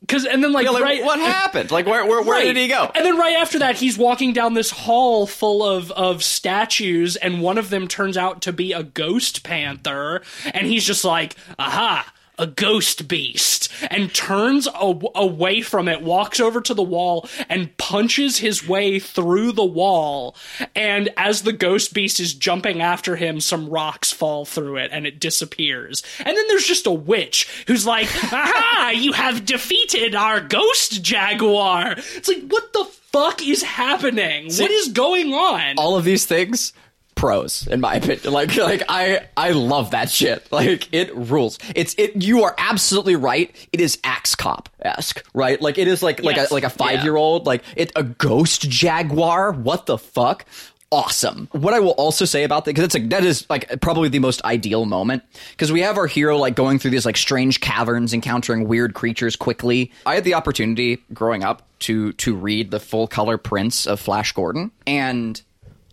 Because 0.00 0.26
and 0.26 0.42
then 0.42 0.52
like, 0.52 0.64
Yeah, 0.64 0.70
like, 0.70 0.82
right, 0.82 1.04
what 1.04 1.20
happened? 1.20 1.70
Like 1.70 1.86
where 1.86 2.04
where, 2.04 2.22
where 2.22 2.38
right. 2.38 2.44
did 2.44 2.56
he 2.56 2.66
go? 2.66 2.90
And 2.94 3.04
then 3.04 3.16
right 3.16 3.36
after 3.36 3.60
that, 3.60 3.76
he's 3.76 3.96
walking 3.96 4.32
down 4.32 4.54
this 4.54 4.70
hall 4.70 5.26
full 5.26 5.62
of 5.64 5.92
of 5.92 6.24
statues, 6.24 7.14
and 7.16 7.40
one 7.40 7.56
of 7.56 7.70
them 7.70 7.86
turns 7.86 8.16
out 8.16 8.42
to 8.42 8.52
be 8.52 8.72
a 8.72 8.82
ghost 8.82 9.44
panther, 9.44 10.22
and 10.52 10.66
he's 10.66 10.84
just 10.84 11.04
like, 11.04 11.36
aha. 11.58 12.12
A 12.38 12.46
ghost 12.46 13.08
beast, 13.08 13.68
and 13.90 14.12
turns 14.12 14.66
a- 14.66 15.00
away 15.14 15.60
from 15.60 15.86
it, 15.86 16.02
walks 16.02 16.40
over 16.40 16.60
to 16.62 16.72
the 16.74 16.82
wall, 16.82 17.28
and 17.48 17.76
punches 17.76 18.38
his 18.38 18.66
way 18.66 18.98
through 18.98 19.52
the 19.52 19.64
wall. 19.64 20.34
And 20.74 21.10
as 21.16 21.42
the 21.42 21.52
ghost 21.52 21.92
beast 21.92 22.18
is 22.20 22.32
jumping 22.34 22.80
after 22.80 23.16
him, 23.16 23.40
some 23.40 23.68
rocks 23.68 24.10
fall 24.12 24.44
through 24.44 24.78
it, 24.78 24.90
and 24.92 25.06
it 25.06 25.20
disappears. 25.20 26.02
And 26.20 26.36
then 26.36 26.48
there's 26.48 26.66
just 26.66 26.86
a 26.86 26.92
witch 26.92 27.48
who's 27.66 27.86
like, 27.86 28.08
"Aha! 28.32 28.92
You 28.94 29.12
have 29.12 29.44
defeated 29.44 30.14
our 30.14 30.40
ghost 30.40 31.02
jaguar." 31.02 31.96
It's 32.16 32.28
like, 32.28 32.44
what 32.48 32.72
the 32.72 32.84
fuck 33.12 33.46
is 33.46 33.62
happening? 33.62 34.44
what 34.46 34.70
is 34.70 34.88
going 34.88 35.34
on? 35.34 35.76
all 35.76 35.96
of 35.96 36.04
these 36.04 36.24
things 36.24 36.72
pros 37.22 37.68
in 37.68 37.80
my 37.80 37.94
opinion. 37.94 38.20
Like 38.32 38.56
like 38.56 38.82
i 38.88 39.20
i 39.36 39.50
love 39.50 39.92
that 39.92 40.10
shit. 40.10 40.50
Like 40.50 40.92
it 40.92 41.14
rules. 41.14 41.58
It's 41.76 41.94
it 41.96 42.20
you 42.20 42.42
are 42.42 42.54
absolutely 42.58 43.14
right. 43.14 43.54
It 43.72 43.80
is 43.80 43.98
axe 44.02 44.34
cop 44.34 44.68
esque 44.80 45.24
right? 45.32 45.60
Like 45.60 45.78
it 45.78 45.86
is 45.86 46.02
like 46.02 46.22
like 46.22 46.36
a 46.36 46.52
like 46.52 46.64
a 46.64 46.70
five 46.70 47.04
year 47.04 47.14
old 47.14 47.46
like 47.46 47.62
it 47.76 47.92
a 47.94 48.02
ghost 48.02 48.68
jaguar? 48.68 49.52
What 49.52 49.86
the 49.86 49.98
fuck? 49.98 50.46
Awesome. 50.90 51.48
What 51.52 51.74
i 51.74 51.78
will 51.78 51.92
also 51.92 52.24
say 52.24 52.42
about 52.42 52.64
that 52.64 52.72
because 52.72 52.84
it's 52.84 52.94
like 52.94 53.10
that 53.10 53.24
is 53.24 53.48
like 53.48 53.80
probably 53.80 54.08
the 54.08 54.18
most 54.18 54.44
ideal 54.44 54.84
moment. 54.84 55.22
Because 55.52 55.70
we 55.70 55.80
have 55.82 55.98
our 55.98 56.08
hero 56.08 56.38
like 56.38 56.56
going 56.56 56.80
through 56.80 56.90
these 56.90 57.06
like 57.06 57.16
strange 57.16 57.60
caverns 57.60 58.12
encountering 58.12 58.66
weird 58.66 58.94
creatures 58.94 59.36
quickly. 59.36 59.92
I 60.04 60.16
had 60.16 60.24
the 60.24 60.34
opportunity 60.34 61.02
growing 61.14 61.44
up 61.44 61.62
to 61.80 62.12
to 62.14 62.34
read 62.34 62.72
the 62.72 62.80
full 62.80 63.06
color 63.06 63.38
prints 63.38 63.86
of 63.86 64.00
flash 64.00 64.32
gordon. 64.32 64.72
And 64.86 65.40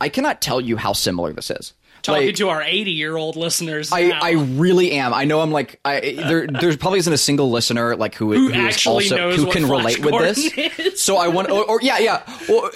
I 0.02 0.10
cannot 0.10 0.42
tell 0.42 0.62
you 0.62 0.78
how 0.78 0.94
similar 0.94 1.34
this 1.34 1.52
is. 1.52 1.74
Talking 2.02 2.28
Like, 2.28 2.36
to 2.36 2.50
our 2.50 2.62
80 2.62 2.92
year 2.92 3.18
old 3.18 3.36
listeners 3.36 3.92
I, 3.92 4.08
now. 4.08 4.20
I 4.22 4.32
really 4.32 4.94
am. 4.94 5.14
I 5.14 5.26
know 5.26 5.42
I'm 5.42 5.52
like 5.52 5.80
I 5.84 6.00
there 6.00 6.48
there 6.48 6.76
probably 6.78 7.00
isn't 7.00 7.12
a 7.14 7.18
single 7.18 7.52
listener 7.52 7.96
like 7.96 8.16
who 8.16 8.32
who, 8.34 8.50
is 8.50 8.56
actually 8.56 9.06
also 9.06 9.18
knows 9.18 9.36
who 9.36 9.52
can 9.52 9.66
Flash 9.68 9.98
relate 10.00 10.00
with 10.00 10.36
this. 10.36 10.54
Is. 10.80 11.02
So 11.02 11.18
I 11.18 11.28
want 11.28 11.50
or, 11.52 11.64
or 11.66 11.80
yeah 11.82 12.00
yeah 12.00 12.24
or, 12.50 12.66
uh, 12.68 12.72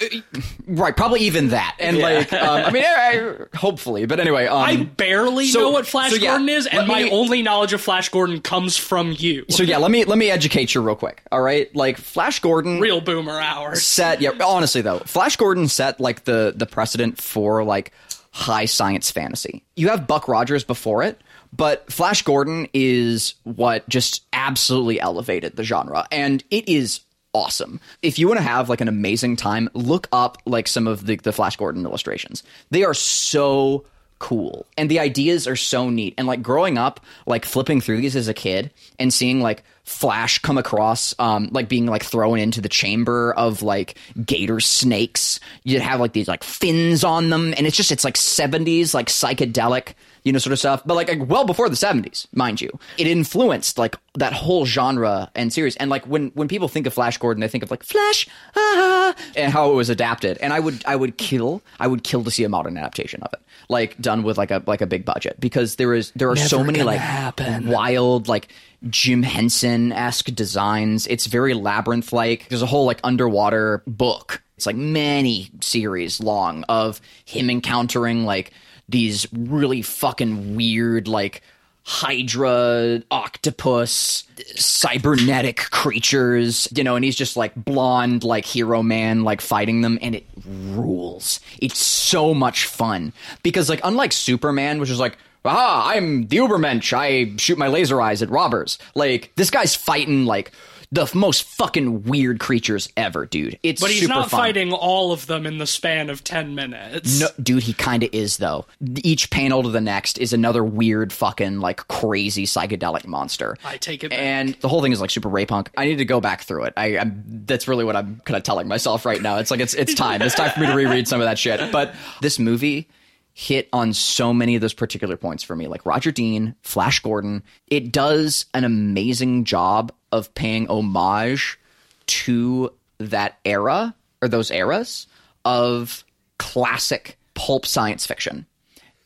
right 0.66 0.96
probably 0.96 1.20
even 1.20 1.48
that 1.48 1.76
and 1.78 1.98
like 1.98 2.32
um, 2.32 2.64
I 2.66 2.70
mean 2.70 2.84
I, 2.84 3.34
I- 3.52 3.56
hopefully 3.56 4.06
but 4.06 4.20
anyway 4.20 4.46
um, 4.46 4.58
I 4.58 4.76
barely 4.76 5.46
so- 5.46 5.60
know 5.60 5.70
what 5.70 5.86
Flash 5.86 6.10
so 6.10 6.16
yeah, 6.16 6.30
Gordon 6.30 6.48
is, 6.48 6.66
and 6.66 6.78
let 6.78 6.88
my 6.88 7.08
only 7.10 7.42
knowledge 7.42 7.72
of 7.72 7.80
Flash 7.80 8.08
Gordon 8.08 8.40
comes 8.40 8.76
from 8.76 9.14
you. 9.16 9.44
so 9.48 9.62
yeah 9.62 9.78
let 9.78 9.90
me 9.90 10.04
let 10.04 10.18
me 10.18 10.30
educate 10.30 10.74
you 10.74 10.80
real 10.82 10.96
quick 10.96 11.22
all 11.32 11.40
right 11.42 11.74
like 11.74 11.96
Flash 11.98 12.40
Gordon 12.40 12.80
Real 12.80 13.00
boomer 13.00 13.40
hours. 13.40 13.82
set 13.82 14.20
yeah 14.20 14.30
honestly 14.44 14.80
though 14.80 14.98
flash 15.00 15.36
gordon 15.36 15.68
set 15.68 16.00
like 16.00 16.24
the 16.24 16.52
the 16.56 16.66
precedent 16.66 17.20
for 17.20 17.62
like 17.64 17.92
high 18.34 18.66
science 18.66 19.10
fantasy. 19.10 19.64
You 19.76 19.88
have 19.88 20.06
buck 20.06 20.28
rogers 20.28 20.64
before 20.64 21.02
it 21.02 21.20
but 21.56 21.90
flash 21.90 22.22
gordon 22.22 22.68
is 22.74 23.34
what 23.44 23.88
just 23.88 24.24
absolutely 24.32 25.00
elevated 25.00 25.56
the 25.56 25.64
genre 25.64 26.06
and 26.10 26.42
it 26.50 26.68
is 26.68 27.00
awesome. 27.32 27.80
If 28.00 28.18
you 28.18 28.28
want 28.28 28.38
to 28.38 28.44
have 28.44 28.68
like 28.68 28.80
an 28.80 28.88
amazing 28.88 29.36
time 29.36 29.68
look 29.74 30.08
up 30.12 30.38
like 30.46 30.68
some 30.68 30.86
of 30.86 31.06
the 31.06 31.16
the 31.16 31.32
flash 31.32 31.56
gordon 31.56 31.84
illustrations. 31.84 32.42
They 32.70 32.84
are 32.84 32.94
so 32.94 33.84
cool. 34.18 34.66
And 34.76 34.90
the 34.90 35.00
ideas 35.00 35.46
are 35.46 35.56
so 35.56 35.90
neat. 35.90 36.14
And 36.16 36.26
like 36.26 36.42
growing 36.42 36.78
up 36.78 37.00
like 37.26 37.44
flipping 37.44 37.80
through 37.80 38.00
these 38.00 38.16
as 38.16 38.28
a 38.28 38.34
kid 38.34 38.70
and 38.98 39.12
seeing 39.12 39.40
like 39.40 39.62
flash 39.84 40.38
come 40.38 40.56
across 40.56 41.14
um 41.18 41.50
like 41.52 41.68
being 41.68 41.84
like 41.84 42.02
thrown 42.02 42.38
into 42.38 42.62
the 42.62 42.70
chamber 42.70 43.34
of 43.34 43.62
like 43.62 43.98
gator 44.24 44.60
snakes. 44.60 45.40
You'd 45.62 45.82
have 45.82 46.00
like 46.00 46.12
these 46.12 46.28
like 46.28 46.42
fins 46.42 47.04
on 47.04 47.30
them. 47.30 47.54
And 47.56 47.66
it's 47.66 47.76
just 47.76 47.92
it's 47.92 48.04
like 48.04 48.14
70s 48.14 48.94
like 48.94 49.08
psychedelic 49.08 49.94
you 50.24 50.32
know 50.32 50.38
sort 50.38 50.52
of 50.52 50.58
stuff 50.58 50.82
but 50.84 50.94
like, 50.94 51.08
like 51.08 51.28
well 51.28 51.44
before 51.44 51.68
the 51.68 51.76
70s 51.76 52.26
mind 52.34 52.60
you 52.60 52.70
it 52.98 53.06
influenced 53.06 53.78
like 53.78 53.96
that 54.14 54.32
whole 54.32 54.66
genre 54.66 55.30
and 55.34 55.52
series 55.52 55.76
and 55.76 55.90
like 55.90 56.04
when 56.06 56.28
when 56.30 56.48
people 56.48 56.68
think 56.68 56.86
of 56.86 56.94
flash 56.94 57.18
gordon 57.18 57.40
they 57.40 57.48
think 57.48 57.62
of 57.62 57.70
like 57.70 57.82
flash 57.82 58.26
ah, 58.56 59.14
and 59.36 59.52
how 59.52 59.70
it 59.70 59.74
was 59.74 59.90
adapted 59.90 60.38
and 60.38 60.52
i 60.52 60.60
would 60.60 60.84
i 60.86 60.96
would 60.96 61.16
kill 61.18 61.62
i 61.78 61.86
would 61.86 62.02
kill 62.02 62.24
to 62.24 62.30
see 62.30 62.44
a 62.44 62.48
modern 62.48 62.76
adaptation 62.76 63.22
of 63.22 63.32
it 63.32 63.40
like 63.68 63.96
done 63.98 64.22
with 64.22 64.38
like 64.38 64.50
a 64.50 64.62
like 64.66 64.80
a 64.80 64.86
big 64.86 65.04
budget 65.04 65.38
because 65.40 65.76
there 65.76 65.94
is 65.94 66.10
there 66.12 66.30
are 66.30 66.36
so 66.36 66.62
many 66.62 66.82
like 66.82 67.00
happen. 67.00 67.66
wild 67.68 68.28
like 68.28 68.48
Jim 68.90 69.22
Henson 69.22 69.92
esque 69.92 70.26
designs. 70.34 71.06
It's 71.06 71.26
very 71.26 71.54
labyrinth 71.54 72.12
like. 72.12 72.48
There's 72.48 72.62
a 72.62 72.66
whole 72.66 72.84
like 72.84 73.00
underwater 73.02 73.82
book. 73.86 74.42
It's 74.56 74.66
like 74.66 74.76
many 74.76 75.50
series 75.60 76.20
long 76.20 76.64
of 76.68 77.00
him 77.24 77.50
encountering 77.50 78.24
like 78.24 78.52
these 78.88 79.26
really 79.32 79.82
fucking 79.82 80.56
weird 80.56 81.08
like 81.08 81.42
hydra 81.86 83.02
octopus 83.10 84.24
cybernetic 84.56 85.56
creatures 85.70 86.66
you 86.74 86.82
know 86.82 86.96
and 86.96 87.04
he's 87.04 87.16
just 87.16 87.36
like 87.36 87.54
blonde 87.54 88.24
like 88.24 88.46
hero 88.46 88.82
man 88.82 89.22
like 89.22 89.42
fighting 89.42 89.82
them 89.82 89.98
and 90.00 90.14
it 90.14 90.24
rules 90.46 91.40
it's 91.60 91.78
so 91.78 92.32
much 92.32 92.64
fun 92.64 93.12
because 93.42 93.68
like 93.68 93.80
unlike 93.84 94.12
superman 94.12 94.80
which 94.80 94.88
is 94.88 94.98
like 94.98 95.18
ah, 95.44 95.90
I'm 95.90 96.26
the 96.26 96.38
Ubermensch. 96.38 96.92
I 96.92 97.36
shoot 97.36 97.58
my 97.58 97.68
laser 97.68 98.00
eyes 98.00 98.22
at 98.22 98.30
robbers. 98.30 98.78
Like, 98.94 99.32
this 99.36 99.50
guy's 99.50 99.74
fighting, 99.74 100.24
like, 100.24 100.52
the 100.94 101.10
most 101.12 101.42
fucking 101.42 102.04
weird 102.04 102.38
creatures 102.38 102.88
ever, 102.96 103.26
dude. 103.26 103.58
It's 103.64 103.80
But 103.80 103.90
he's 103.90 104.08
not 104.08 104.30
fun. 104.30 104.40
fighting 104.40 104.72
all 104.72 105.10
of 105.12 105.26
them 105.26 105.44
in 105.44 105.58
the 105.58 105.66
span 105.66 106.08
of 106.08 106.22
10 106.22 106.54
minutes. 106.54 107.20
No, 107.20 107.26
dude, 107.42 107.64
he 107.64 107.72
kind 107.72 108.04
of 108.04 108.10
is, 108.12 108.36
though. 108.36 108.64
Each 109.02 109.28
panel 109.30 109.64
to 109.64 109.70
the 109.70 109.80
next 109.80 110.18
is 110.18 110.32
another 110.32 110.62
weird, 110.62 111.12
fucking, 111.12 111.58
like, 111.58 111.88
crazy 111.88 112.46
psychedelic 112.46 113.06
monster. 113.08 113.56
I 113.64 113.76
take 113.76 114.04
it 114.04 114.10
back. 114.10 114.18
And 114.20 114.54
the 114.60 114.68
whole 114.68 114.82
thing 114.82 114.92
is, 114.92 115.00
like, 115.00 115.10
super 115.10 115.28
ray 115.28 115.46
punk. 115.46 115.70
I 115.76 115.84
need 115.86 115.98
to 115.98 116.04
go 116.04 116.20
back 116.20 116.42
through 116.42 116.64
it. 116.64 116.74
I, 116.76 116.96
I'm, 116.98 117.24
that's 117.44 117.66
really 117.66 117.84
what 117.84 117.96
I'm 117.96 118.20
kind 118.24 118.36
of 118.36 118.44
telling 118.44 118.68
myself 118.68 119.04
right 119.04 119.20
now. 119.20 119.38
It's 119.38 119.50
like, 119.50 119.60
it's, 119.60 119.74
it's 119.74 119.94
time. 119.96 120.22
It's 120.22 120.36
time 120.36 120.52
for 120.52 120.60
me 120.60 120.66
to 120.66 120.74
reread 120.74 121.08
some 121.08 121.20
of 121.20 121.26
that 121.26 121.38
shit. 121.40 121.72
But 121.72 121.92
this 122.20 122.38
movie 122.38 122.86
hit 123.36 123.68
on 123.72 123.92
so 123.92 124.32
many 124.32 124.54
of 124.54 124.60
those 124.60 124.72
particular 124.72 125.16
points 125.16 125.42
for 125.42 125.56
me 125.56 125.66
like 125.66 125.84
roger 125.84 126.12
dean 126.12 126.54
flash 126.62 127.00
gordon 127.00 127.42
it 127.66 127.90
does 127.90 128.46
an 128.54 128.62
amazing 128.64 129.44
job 129.44 129.90
of 130.12 130.32
paying 130.34 130.66
homage 130.68 131.58
to 132.06 132.72
that 132.98 133.38
era 133.44 133.92
or 134.22 134.28
those 134.28 134.52
eras 134.52 135.08
of 135.44 136.04
classic 136.38 137.18
pulp 137.34 137.66
science 137.66 138.06
fiction 138.06 138.46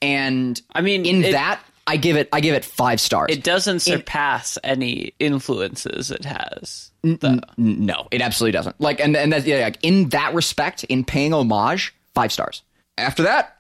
and 0.03 0.61
I 0.73 0.83
mean, 0.83 1.07
in 1.07 1.25
it- 1.25 1.33
that 1.33 1.61
i 1.87 1.97
give 1.97 2.17
it 2.17 2.29
i 2.35 2.41
give 2.41 2.55
it 2.55 2.67
five 2.67 3.01
stars 3.01 3.29
It 3.31 3.43
doesn't 3.43 3.81
surpass 3.81 4.59
any 4.63 5.15
influences 5.19 6.11
it 6.11 6.27
has. 6.27 6.91
though. 7.03 7.41
no 7.57 8.09
it 8.11 8.21
absolutely 8.21 8.53
doesn't 8.53 8.79
like 8.79 9.01
and 9.01 9.17
and 9.17 9.33
that 9.33 9.47
yeah 9.47 9.65
like 9.65 9.79
in 9.83 10.11
that 10.11 10.35
respect 10.35 10.85
in 10.85 11.03
paying 11.05 11.33
homage 11.33 11.95
five 12.15 12.31
stars. 12.33 12.63
After 12.99 13.23
that, 13.23 13.58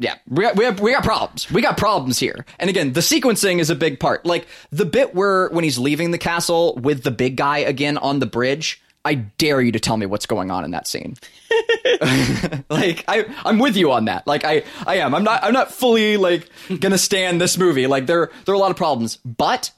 yeah, 0.00 0.16
we 0.28 0.42
got, 0.42 0.56
we, 0.56 0.64
have, 0.64 0.80
we 0.80 0.92
got 0.92 1.04
problems. 1.04 1.50
We 1.50 1.60
got 1.60 1.76
problems 1.76 2.18
here. 2.18 2.46
And 2.58 2.70
again, 2.70 2.94
the 2.94 3.00
sequencing 3.00 3.58
is 3.58 3.68
a 3.68 3.74
big 3.74 4.00
part. 4.00 4.24
Like 4.24 4.48
the 4.70 4.86
bit 4.86 5.14
where 5.14 5.50
when 5.50 5.62
he's 5.62 5.78
leaving 5.78 6.10
the 6.10 6.18
castle 6.18 6.74
with 6.76 7.02
the 7.02 7.10
big 7.10 7.36
guy 7.36 7.58
again 7.58 7.98
on 7.98 8.18
the 8.18 8.24
bridge, 8.24 8.82
I 9.04 9.14
dare 9.14 9.60
you 9.60 9.72
to 9.72 9.78
tell 9.78 9.98
me 9.98 10.06
what's 10.06 10.24
going 10.24 10.50
on 10.50 10.64
in 10.64 10.70
that 10.70 10.86
scene. 10.86 11.16
like 12.70 13.04
I, 13.08 13.26
I'm 13.44 13.58
with 13.58 13.76
you 13.76 13.92
on 13.92 14.06
that. 14.06 14.26
Like 14.26 14.42
I, 14.42 14.62
I 14.86 14.96
am. 14.96 15.14
I'm 15.14 15.22
not. 15.22 15.44
I'm 15.44 15.52
not 15.52 15.70
fully 15.70 16.16
like 16.16 16.48
gonna 16.80 16.98
stand 16.98 17.38
this 17.38 17.58
movie. 17.58 17.86
Like 17.86 18.06
there, 18.06 18.30
there 18.46 18.54
are 18.54 18.56
a 18.56 18.58
lot 18.58 18.70
of 18.70 18.78
problems, 18.78 19.18
but 19.18 19.70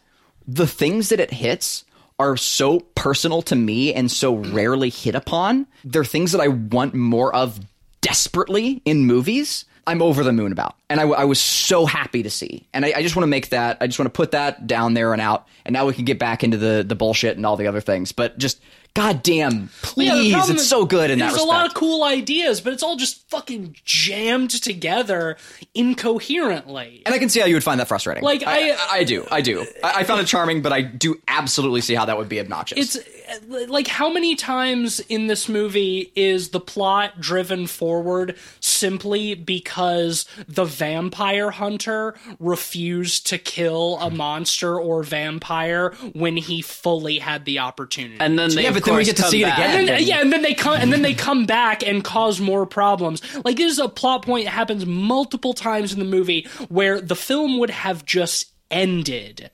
the 0.46 0.68
things 0.68 1.08
that 1.08 1.18
it 1.18 1.32
hits 1.32 1.84
are 2.20 2.36
so 2.36 2.78
personal 2.94 3.42
to 3.42 3.56
me 3.56 3.92
and 3.92 4.08
so 4.08 4.36
rarely 4.36 4.90
hit 4.90 5.16
upon. 5.16 5.66
They're 5.84 6.04
things 6.04 6.30
that 6.30 6.40
I 6.40 6.46
want 6.46 6.94
more 6.94 7.34
of 7.34 7.58
desperately 8.00 8.82
in 8.84 9.06
movies. 9.06 9.64
I'm 9.86 10.00
over 10.02 10.22
the 10.24 10.32
moon 10.32 10.52
about, 10.52 10.76
and 10.90 11.00
I, 11.00 11.04
I 11.04 11.24
was 11.24 11.40
so 11.40 11.86
happy 11.86 12.22
to 12.22 12.30
see. 12.30 12.66
And 12.72 12.84
I, 12.84 12.92
I 12.96 13.02
just 13.02 13.16
want 13.16 13.24
to 13.24 13.28
make 13.28 13.48
that. 13.50 13.78
I 13.80 13.86
just 13.86 13.98
want 13.98 14.06
to 14.06 14.16
put 14.16 14.30
that 14.32 14.66
down 14.66 14.94
there 14.94 15.12
and 15.12 15.20
out. 15.20 15.46
And 15.64 15.72
now 15.72 15.86
we 15.86 15.92
can 15.94 16.04
get 16.04 16.18
back 16.18 16.44
into 16.44 16.56
the 16.56 16.84
the 16.86 16.94
bullshit 16.94 17.36
and 17.36 17.44
all 17.46 17.56
the 17.56 17.66
other 17.66 17.80
things. 17.80 18.12
But 18.12 18.38
just 18.38 18.60
goddamn, 18.94 19.70
please, 19.80 20.30
Yeah, 20.30 20.42
it's 20.48 20.68
so 20.68 20.84
good 20.84 21.10
in 21.10 21.18
that 21.18 21.24
There's 21.26 21.34
respect. 21.36 21.48
a 21.50 21.56
lot 21.56 21.66
of 21.66 21.72
cool 21.74 22.04
ideas, 22.04 22.60
but 22.60 22.74
it's 22.74 22.82
all 22.82 22.96
just 22.96 23.26
fucking 23.30 23.74
jammed 23.86 24.50
together 24.50 25.38
incoherently. 26.06 27.02
And 27.06 27.14
I 27.14 27.18
can 27.18 27.28
see 27.28 27.40
how 27.40 27.46
you 27.46 27.54
would 27.54 27.64
find 27.64 27.80
that 27.80 27.88
frustrating. 27.88 28.22
Like, 28.22 28.42
I, 28.46 28.72
I- 28.72 28.76
I, 28.92 29.04
do, 29.04 29.26
I 29.30 29.40
do. 29.40 29.66
I, 29.82 30.00
I 30.00 30.04
found 30.04 30.20
it 30.20 30.26
charming, 30.26 30.62
but 30.62 30.72
I 30.72 30.82
do 30.82 31.20
absolutely 31.28 31.80
see 31.80 31.94
how 31.94 32.04
that 32.04 32.18
would 32.18 32.28
be 32.28 32.40
obnoxious. 32.40 32.96
It's 32.96 33.06
like 33.48 33.86
how 33.86 34.12
many 34.12 34.34
times 34.34 35.00
in 35.00 35.26
this 35.26 35.48
movie 35.48 36.12
is 36.14 36.50
the 36.50 36.60
plot 36.60 37.20
driven 37.20 37.66
forward 37.66 38.36
simply 38.60 39.34
because 39.34 40.26
the 40.48 40.64
vampire 40.64 41.50
hunter 41.50 42.14
refused 42.38 43.26
to 43.28 43.38
kill 43.38 43.98
a 44.00 44.10
monster 44.10 44.78
or 44.78 45.02
vampire 45.02 45.90
when 46.14 46.36
he 46.36 46.62
fully 46.62 47.18
had 47.18 47.44
the 47.44 47.58
opportunity? 47.58 48.18
And 48.20 48.38
then 48.38 48.54
they 48.54 48.64
Yeah, 48.64 48.72
but 48.72 48.84
then 48.84 48.96
we 48.96 49.04
get 49.04 49.16
to 49.16 49.22
come 49.22 49.30
see 49.30 49.42
it 49.42 49.48
again. 49.48 49.78
And 49.78 49.88
then, 49.88 49.96
and- 49.96 50.06
yeah, 50.06 50.20
and 50.20 50.32
then 50.32 50.42
they 50.42 50.54
come 50.54 50.74
and 50.74 50.92
then 50.92 51.02
they 51.02 51.14
come 51.14 51.46
back 51.46 51.86
and 51.86 52.02
cause 52.02 52.40
more 52.40 52.66
problems. 52.66 53.22
Like 53.44 53.56
this 53.56 53.72
is 53.72 53.78
a 53.78 53.88
plot 53.88 54.22
point 54.22 54.44
that 54.44 54.50
happens 54.52 54.86
multiple 54.86 55.54
times 55.54 55.92
in 55.92 55.98
the 55.98 56.04
movie 56.04 56.46
where 56.68 57.00
the 57.00 57.16
film 57.16 57.58
would 57.58 57.70
have 57.70 58.04
just 58.04 58.52
ended 58.70 59.50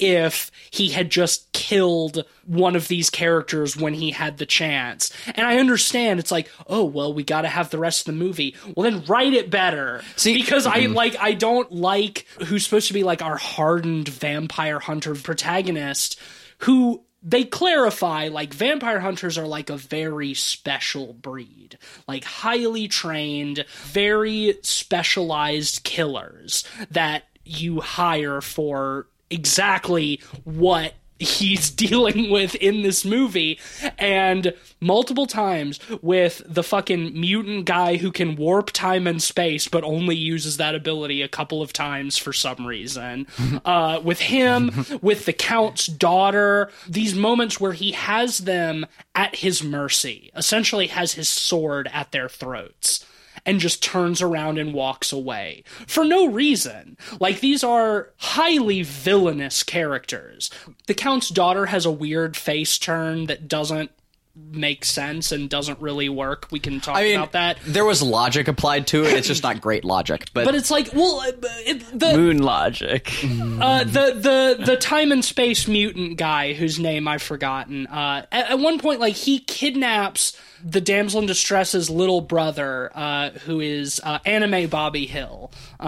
if 0.00 0.50
he 0.70 0.88
had 0.90 1.10
just 1.10 1.52
killed 1.52 2.24
one 2.46 2.74
of 2.74 2.88
these 2.88 3.10
characters 3.10 3.76
when 3.76 3.94
he 3.94 4.10
had 4.10 4.38
the 4.38 4.46
chance. 4.46 5.12
And 5.34 5.46
I 5.46 5.58
understand 5.58 6.18
it's 6.18 6.32
like, 6.32 6.50
oh 6.66 6.84
well, 6.84 7.12
we 7.12 7.22
got 7.22 7.42
to 7.42 7.48
have 7.48 7.70
the 7.70 7.78
rest 7.78 8.00
of 8.00 8.06
the 8.06 8.18
movie. 8.18 8.56
Well, 8.74 8.90
then 8.90 9.04
write 9.04 9.34
it 9.34 9.50
better. 9.50 10.02
See- 10.16 10.34
because 10.34 10.66
I 10.66 10.82
mm-hmm. 10.82 10.94
like 10.94 11.16
I 11.20 11.34
don't 11.34 11.70
like 11.70 12.26
who's 12.46 12.64
supposed 12.64 12.88
to 12.88 12.94
be 12.94 13.04
like 13.04 13.22
our 13.22 13.36
hardened 13.36 14.08
vampire 14.08 14.80
hunter 14.80 15.14
protagonist 15.14 16.18
who 16.58 17.02
they 17.22 17.44
clarify 17.44 18.28
like 18.28 18.54
vampire 18.54 19.00
hunters 19.00 19.36
are 19.36 19.46
like 19.46 19.68
a 19.68 19.76
very 19.76 20.32
special 20.32 21.12
breed 21.12 21.76
like 22.08 22.24
highly 22.24 22.88
trained 22.88 23.64
very 23.84 24.58
specialized 24.62 25.82
killers 25.84 26.64
that 26.90 27.24
you 27.44 27.80
hire 27.80 28.40
for 28.40 29.06
exactly 29.30 30.20
what 30.44 30.94
he's 31.20 31.70
dealing 31.80 32.30
with 32.30 32.54
in 32.56 32.82
this 32.82 33.04
movie. 33.04 33.58
And 33.98 34.54
multiple 34.80 35.26
times 35.26 35.78
with 36.02 36.42
the 36.46 36.62
fucking 36.62 37.18
mutant 37.18 37.66
guy 37.66 37.96
who 37.96 38.10
can 38.10 38.34
warp 38.34 38.70
time 38.70 39.06
and 39.06 39.22
space 39.22 39.68
but 39.68 39.84
only 39.84 40.16
uses 40.16 40.56
that 40.56 40.74
ability 40.74 41.22
a 41.22 41.28
couple 41.28 41.60
of 41.62 41.72
times 41.72 42.16
for 42.16 42.32
some 42.32 42.66
reason. 42.66 43.26
Uh, 43.64 44.00
with 44.02 44.20
him 44.20 44.70
with 45.02 45.26
the 45.26 45.32
count's 45.32 45.86
daughter 45.86 46.70
these 46.88 47.14
moments 47.14 47.60
where 47.60 47.72
he 47.72 47.92
has 47.92 48.38
them 48.38 48.86
at 49.14 49.34
his 49.36 49.62
mercy 49.62 50.30
essentially 50.34 50.86
has 50.86 51.12
his 51.12 51.28
sword 51.28 51.88
at 51.92 52.10
their 52.10 52.28
throats 52.28 53.04
and 53.46 53.60
just 53.60 53.82
turns 53.82 54.20
around 54.20 54.58
and 54.58 54.74
walks 54.74 55.12
away 55.12 55.64
for 55.86 56.04
no 56.04 56.26
reason. 56.26 56.96
Like 57.18 57.40
these 57.40 57.64
are 57.64 58.10
highly 58.18 58.82
villainous 58.82 59.62
characters. 59.62 60.50
The 60.86 60.94
Count's 60.94 61.28
daughter 61.28 61.66
has 61.66 61.86
a 61.86 61.90
weird 61.90 62.36
face 62.36 62.78
turn 62.78 63.26
that 63.26 63.48
doesn't 63.48 63.90
make 64.36 64.84
sense 64.84 65.32
and 65.32 65.50
doesn't 65.50 65.80
really 65.80 66.08
work. 66.08 66.46
We 66.50 66.60
can 66.60 66.80
talk 66.80 66.96
I 66.96 67.02
mean, 67.02 67.16
about 67.16 67.32
that. 67.32 67.58
there 67.64 67.84
was 67.84 68.02
logic 68.02 68.48
applied 68.48 68.86
to 68.88 69.04
it. 69.04 69.12
It's 69.14 69.26
just 69.26 69.42
not 69.42 69.60
great 69.60 69.84
logic. 69.84 70.26
But, 70.32 70.44
But 70.44 70.54
it's 70.54 70.70
like, 70.70 70.92
well, 70.94 71.20
uh, 71.20 71.32
it, 71.66 71.98
the 71.98 72.16
Moon 72.16 72.42
logic. 72.42 73.12
uh, 73.24 73.84
the 73.84 74.56
the 74.58 74.64
the 74.64 74.76
time 74.76 75.12
and 75.12 75.24
space 75.24 75.66
mutant 75.66 76.16
guy 76.16 76.52
whose 76.52 76.78
name 76.78 77.08
I've 77.08 77.22
forgotten. 77.22 77.86
Uh, 77.86 78.26
at, 78.30 78.50
at 78.50 78.58
one 78.58 78.78
point, 78.78 79.00
like 79.00 79.14
he 79.14 79.40
kidnaps 79.40 80.36
the 80.64 80.80
damsel 80.80 81.20
in 81.20 81.26
distress's 81.26 81.90
little 81.90 82.20
brother, 82.20 82.90
uh, 82.94 83.30
who 83.30 83.60
is 83.60 84.00
uh, 84.04 84.18
anime 84.24 84.68
Bobby 84.68 85.06
Hill, 85.06 85.50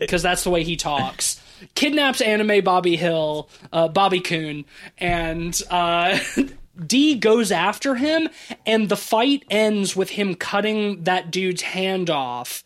because 0.00 0.22
that's 0.22 0.44
the 0.44 0.50
way 0.50 0.62
he 0.62 0.76
talks. 0.76 1.40
Kidnaps 1.74 2.20
anime 2.20 2.62
Bobby 2.62 2.96
Hill, 2.96 3.48
uh, 3.72 3.88
Bobby 3.88 4.20
Coon, 4.20 4.64
and. 4.98 5.60
Uh, 5.70 6.18
D 6.84 7.14
goes 7.14 7.50
after 7.52 7.94
him, 7.94 8.28
and 8.64 8.88
the 8.88 8.96
fight 8.96 9.44
ends 9.50 9.96
with 9.96 10.10
him 10.10 10.34
cutting 10.34 11.04
that 11.04 11.30
dude's 11.30 11.62
hand 11.62 12.10
off 12.10 12.64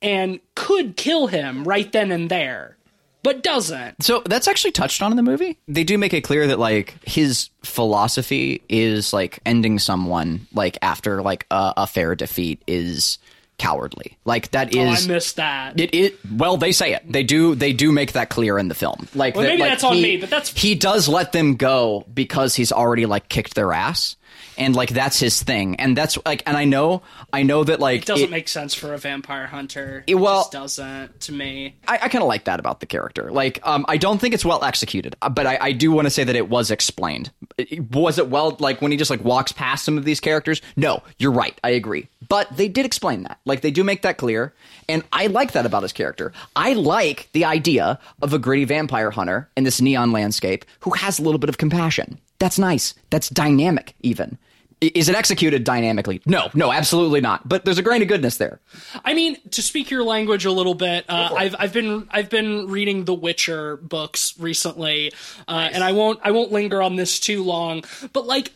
and 0.00 0.40
could 0.54 0.96
kill 0.96 1.28
him 1.28 1.64
right 1.64 1.90
then 1.92 2.10
and 2.10 2.30
there, 2.30 2.76
but 3.22 3.42
doesn't. 3.42 4.02
So 4.02 4.22
that's 4.26 4.48
actually 4.48 4.72
touched 4.72 5.00
on 5.02 5.12
in 5.12 5.16
the 5.16 5.22
movie. 5.22 5.58
They 5.68 5.84
do 5.84 5.96
make 5.96 6.12
it 6.12 6.22
clear 6.22 6.46
that 6.48 6.58
like 6.58 6.96
his 7.06 7.50
philosophy 7.62 8.62
is 8.68 9.12
like 9.12 9.38
ending 9.46 9.78
someone 9.78 10.46
like 10.52 10.76
after 10.82 11.22
like 11.22 11.46
a, 11.50 11.74
a 11.78 11.86
fair 11.86 12.14
defeat 12.14 12.62
is 12.66 13.18
cowardly. 13.62 14.18
Like 14.24 14.50
that 14.50 14.74
is. 14.74 14.76
Oh, 14.76 14.82
I 14.90 14.92
is 14.94 15.08
missed 15.08 15.36
that. 15.36 15.78
it, 15.78 15.94
it 15.94 16.18
well 16.36 16.56
they 16.56 16.72
say 16.72 16.92
it 16.94 17.02
they 17.10 17.22
do 17.22 17.54
they 17.54 17.72
do 17.72 17.92
make 17.92 18.12
that 18.12 18.28
clear 18.28 18.58
in 18.58 18.68
the 18.68 18.74
film 18.74 19.06
like 19.14 19.36
Well, 19.36 19.44
maybe 19.46 19.60
like, 19.62 19.70
that's 19.70 19.84
on 19.84 19.94
he- 19.96 20.02
me, 20.02 20.16
but 20.16 20.30
that's- 20.30 20.52
he 20.56 20.74
does 20.74 21.08
let 21.08 21.32
them 21.32 21.54
go 21.56 22.04
because 22.12 22.54
he's 22.56 22.72
already 22.72 23.06
like 23.06 23.28
kicked 23.28 23.54
their 23.54 23.72
ass 23.72 24.16
and 24.58 24.74
like 24.76 24.90
that's 24.90 25.18
his 25.18 25.42
thing 25.42 25.76
and 25.76 25.96
that's 25.96 26.18
like 26.26 26.42
and 26.46 26.56
i 26.56 26.64
know 26.64 27.02
i 27.32 27.42
know 27.42 27.64
that 27.64 27.80
like 27.80 28.02
it 28.02 28.06
doesn't 28.06 28.26
it- 28.26 28.30
make 28.30 28.48
sense 28.48 28.74
for 28.74 28.92
a 28.94 28.98
vampire 28.98 29.46
hunter. 29.46 30.04
It- 30.06 30.14
well- 30.16 30.40
it 30.40 30.52
just 30.52 30.52
doesn't 30.52 31.20
to 31.20 31.32
me. 31.32 31.76
I, 31.88 31.94
I 32.02 32.08
kind 32.08 32.22
of 32.22 32.28
like 32.28 32.44
that 32.44 32.58
about 32.60 32.80
the 32.80 32.86
character. 32.86 33.30
Like, 33.30 33.58
um, 33.64 33.84
I 33.88 33.96
don't 33.96 34.18
think 34.20 34.34
it's 34.34 34.44
well 34.44 34.62
executed, 34.64 35.16
uh, 35.22 35.28
but 35.28 35.46
I, 35.46 35.58
I 35.60 35.72
do 35.72 35.90
want 35.92 36.06
to 36.06 36.10
say 36.10 36.24
that 36.24 36.34
it 36.36 36.48
was 36.48 36.70
explained. 36.70 37.30
It- 37.58 37.90
Was 37.92 38.18
it 38.18 38.28
well, 38.28 38.56
like 38.60 38.80
when 38.82 38.90
he 38.92 38.96
just 38.98 39.10
like 39.10 39.22
walks 39.24 39.52
past 39.52 39.84
some 39.84 39.96
of 39.98 40.04
these 40.04 40.20
characters? 40.20 40.60
No, 40.76 41.02
you're 41.18 41.32
right. 41.32 41.58
I 41.64 41.70
agree. 41.70 42.08
But 42.28 42.56
they 42.56 42.68
did 42.68 42.86
explain 42.86 43.22
that. 43.24 43.38
Like, 43.44 43.60
they 43.60 43.70
do 43.70 43.84
make 43.84 44.02
that 44.02 44.16
clear, 44.18 44.52
and 44.88 45.02
I 45.12 45.26
like 45.26 45.52
that 45.52 45.66
about 45.66 45.82
his 45.82 45.92
character. 45.92 46.32
I 46.56 46.72
like 46.74 47.28
the 47.32 47.44
idea 47.44 47.98
of 48.22 48.32
a 48.32 48.38
gritty 48.38 48.64
vampire 48.64 49.10
hunter 49.10 49.48
in 49.56 49.64
this 49.64 49.80
neon 49.80 50.12
landscape 50.12 50.64
who 50.80 50.90
has 50.90 51.18
a 51.18 51.22
little 51.22 51.38
bit 51.38 51.50
of 51.50 51.58
compassion. 51.58 52.18
That's 52.42 52.58
nice. 52.58 52.94
That's 53.10 53.28
dynamic, 53.28 53.94
even. 54.00 54.36
Is 54.80 55.08
it 55.08 55.14
executed 55.14 55.62
dynamically? 55.62 56.20
No, 56.26 56.48
no, 56.54 56.72
absolutely 56.72 57.20
not. 57.20 57.48
But 57.48 57.64
there's 57.64 57.78
a 57.78 57.82
grain 57.82 58.02
of 58.02 58.08
goodness 58.08 58.36
there. 58.38 58.58
I 59.04 59.14
mean, 59.14 59.36
to 59.52 59.62
speak 59.62 59.92
your 59.92 60.02
language 60.02 60.44
a 60.44 60.50
little 60.50 60.74
bit, 60.74 61.04
uh, 61.08 61.32
I've 61.36 61.54
I've 61.56 61.72
been 61.72 62.08
I've 62.10 62.28
been 62.28 62.66
reading 62.66 63.04
the 63.04 63.14
Witcher 63.14 63.76
books 63.76 64.34
recently, 64.40 65.12
uh, 65.46 65.68
and 65.72 65.84
I 65.84 65.92
won't 65.92 66.18
I 66.24 66.32
won't 66.32 66.50
linger 66.50 66.82
on 66.82 66.96
this 66.96 67.20
too 67.20 67.44
long. 67.44 67.84
But 68.12 68.26
like, 68.26 68.50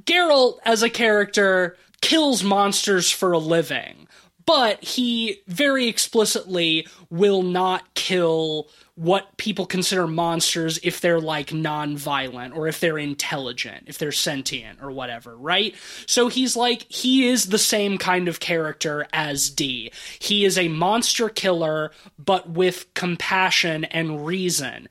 Geralt 0.00 0.58
as 0.66 0.82
a 0.82 0.90
character 0.90 1.78
kills 2.02 2.42
monsters 2.42 3.10
for 3.10 3.32
a 3.32 3.38
living, 3.38 4.06
but 4.44 4.84
he 4.84 5.40
very 5.46 5.88
explicitly 5.88 6.86
will 7.08 7.42
not 7.42 7.94
kill 7.94 8.68
what 8.96 9.36
people 9.36 9.66
consider 9.66 10.06
monsters 10.06 10.78
if 10.84 11.00
they're 11.00 11.20
like 11.20 11.52
non-violent 11.52 12.56
or 12.56 12.68
if 12.68 12.78
they're 12.78 12.98
intelligent, 12.98 13.84
if 13.86 13.98
they're 13.98 14.12
sentient 14.12 14.80
or 14.80 14.90
whatever, 14.92 15.36
right? 15.36 15.74
So 16.06 16.28
he's 16.28 16.54
like 16.54 16.90
he 16.90 17.26
is 17.26 17.46
the 17.46 17.58
same 17.58 17.98
kind 17.98 18.28
of 18.28 18.38
character 18.38 19.06
as 19.12 19.50
D. 19.50 19.90
He 20.20 20.44
is 20.44 20.56
a 20.56 20.68
monster 20.68 21.28
killer 21.28 21.90
but 22.18 22.48
with 22.48 22.92
compassion 22.94 23.84
and 23.84 24.24
reason. 24.24 24.88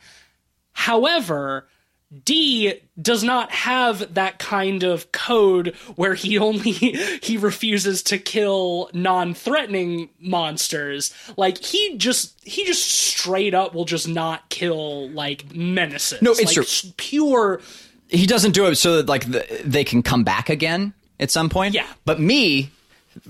However, 0.73 1.67
D 2.23 2.73
does 3.01 3.23
not 3.23 3.51
have 3.51 4.13
that 4.13 4.39
kind 4.39 4.83
of 4.83 5.11
code 5.11 5.75
where 5.95 6.13
he 6.13 6.37
only 6.37 6.71
he 7.21 7.37
refuses 7.37 8.03
to 8.03 8.17
kill 8.17 8.89
non-threatening 8.93 10.09
monsters. 10.19 11.13
Like 11.37 11.57
he 11.63 11.97
just 11.97 12.39
he 12.43 12.65
just 12.65 12.85
straight 12.85 13.53
up 13.53 13.73
will 13.73 13.85
just 13.85 14.07
not 14.07 14.49
kill 14.49 15.09
like 15.09 15.53
menaces. 15.55 16.21
No, 16.21 16.31
it's 16.31 16.55
like, 16.57 16.67
true. 16.67 16.91
Pure 16.97 17.61
he 18.13 18.27
doesn't 18.27 18.51
do 18.51 18.67
it 18.67 18.75
so 18.75 18.97
that 18.97 19.07
like 19.07 19.29
the, 19.29 19.61
they 19.65 19.83
can 19.83 20.03
come 20.03 20.23
back 20.23 20.49
again 20.49 20.93
at 21.19 21.31
some 21.31 21.49
point. 21.49 21.73
Yeah. 21.73 21.87
But 22.05 22.19
me, 22.19 22.71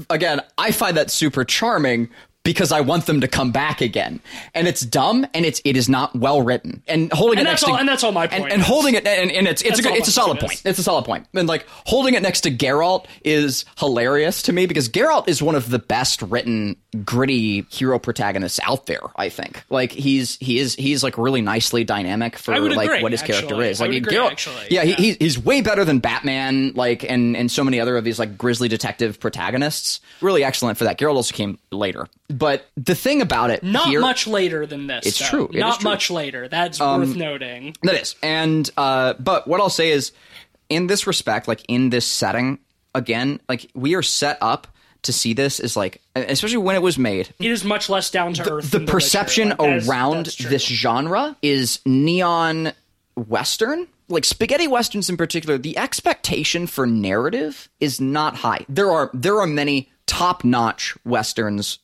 again, 0.09 0.41
I 0.57 0.71
find 0.71 0.97
that 0.97 1.09
super 1.09 1.45
charming 1.45 2.09
because 2.43 2.71
I 2.71 2.81
want 2.81 3.05
them 3.05 3.21
to 3.21 3.27
come 3.27 3.51
back 3.51 3.81
again. 3.81 4.19
And 4.53 4.67
it's 4.67 4.81
dumb 4.81 5.25
and 5.33 5.45
it's 5.45 5.61
it 5.63 5.77
is 5.77 5.87
not 5.89 6.15
well 6.15 6.41
written. 6.41 6.83
And 6.87 7.11
holding 7.11 7.39
And 7.39 7.47
it 7.47 7.51
next 7.51 7.63
all- 7.63 7.75
to 7.75 7.79
and 7.79 7.87
that's 7.87 8.03
all 8.03 8.11
my 8.11 8.25
and, 8.25 8.41
point 8.43 8.53
and 8.53 8.61
holding 8.61 8.95
it 8.95 9.07
and, 9.07 9.31
and 9.31 9.47
it's 9.47 9.61
it's 9.61 9.77
That's 9.77 9.79
a 9.79 9.83
good, 9.83 9.97
it's 9.97 10.07
a 10.07 10.11
solid 10.11 10.39
point 10.39 10.51
point. 10.51 10.61
It's 10.65 10.79
a 10.79 10.83
solid 10.83 11.05
point. 11.05 11.25
And 11.33 11.47
like 11.47 11.65
holding 11.85 12.13
it 12.13 12.21
next 12.21 12.41
to 12.41 12.51
Geralt 12.51 13.05
is 13.23 13.65
hilarious 13.77 14.41
to 14.43 14.53
me 14.53 14.65
because 14.65 14.89
Geralt 14.89 15.27
is 15.27 15.41
one 15.41 15.55
of 15.55 15.69
the 15.69 15.79
best 15.79 16.21
written 16.21 16.75
gritty 17.03 17.65
hero 17.69 17.99
protagonists 17.99 18.59
out 18.63 18.85
there, 18.85 19.01
I 19.15 19.29
think. 19.29 19.63
Like 19.69 19.91
he's 19.91 20.37
he 20.37 20.59
is 20.59 20.75
he's 20.75 21.03
like 21.03 21.17
really 21.17 21.41
nicely 21.41 21.83
dynamic 21.83 22.37
for 22.37 22.57
like 22.59 22.87
agree, 22.87 23.01
what 23.01 23.11
his 23.11 23.21
character 23.21 23.45
actually. 23.55 23.69
is. 23.69 23.81
I 23.81 23.85
Like 23.87 23.97
agree, 23.97 24.13
Geralt, 24.17 24.31
actually. 24.31 24.67
yeah, 24.69 24.83
Yeah. 24.83 24.95
He, 24.95 25.03
he's 25.03 25.15
he's 25.17 25.39
way 25.39 25.61
better 25.61 25.83
than 25.85 25.99
Batman, 25.99 26.73
like 26.75 27.03
and 27.09 27.35
and 27.35 27.51
so 27.51 27.63
many 27.63 27.79
other 27.79 27.97
of 27.97 28.03
these 28.03 28.19
like 28.19 28.37
grizzly 28.37 28.67
detective 28.67 29.19
protagonists. 29.19 30.01
Really 30.21 30.43
excellent 30.43 30.77
for 30.77 30.83
that. 30.85 30.97
Geralt 30.97 31.15
also 31.15 31.33
came 31.35 31.57
later, 31.71 32.07
but 32.29 32.65
the 32.77 32.95
thing 32.95 33.21
about 33.21 33.49
it, 33.49 33.63
Not 33.63 33.87
here, 33.87 33.99
much 34.01 34.27
later 34.27 34.65
than 34.65 34.87
this. 34.87 35.05
It's 35.05 35.19
though. 35.19 35.25
true. 35.25 35.45
It 35.49 35.55
is 35.55 35.59
Not 35.61 35.79
true. 35.79 35.89
Um, 35.89 35.93
much 35.93 36.11
later. 36.11 36.47
That's 36.47 36.79
worth 36.79 37.15
noting. 37.15 37.75
That 37.83 37.95
is, 37.95 38.15
and 38.21 38.69
uh, 38.77 39.13
but 39.19 39.47
what 39.47 39.59
I'll 39.61 39.69
say 39.69 39.91
is, 39.91 40.11
in 40.69 40.87
this 40.87 41.07
respect, 41.07 41.47
like 41.47 41.63
in 41.67 41.89
this 41.89 42.05
setting, 42.05 42.59
again, 42.95 43.39
like 43.49 43.69
we 43.73 43.95
are 43.95 44.01
set 44.03 44.37
up 44.41 44.67
to 45.03 45.13
see 45.13 45.33
this 45.33 45.59
is 45.59 45.75
like, 45.77 46.01
especially 46.15 46.57
when 46.57 46.75
it 46.75 46.81
was 46.81 46.97
made, 46.97 47.33
It 47.39 47.51
is 47.51 47.63
much 47.63 47.89
less 47.89 48.09
down 48.09 48.33
to 48.33 48.53
earth. 48.53 48.71
the 48.71 48.79
The 48.79 48.85
perception. 48.85 49.49
Like, 49.49 49.85
around 49.87 50.25
that's 50.27 50.37
this 50.37 50.65
genre 50.65 51.35
is 51.41 51.79
neon 51.85 52.73
western 53.15 53.87
like 54.09 54.25
spaghetti 54.25 54.67
westerns 54.67 55.07
in 55.09 55.17
particular 55.17 55.55
the 55.57 55.77
expectation 55.77 56.65
for 56.65 56.87
narrative 56.87 57.69
is 57.79 58.01
not 58.01 58.35
high 58.35 58.65
there 58.67 58.89
are 58.91 59.11
there 59.13 59.39
are 59.39 59.45
many 59.45 59.87
top-notch 60.07 60.95
westerns 61.05 61.77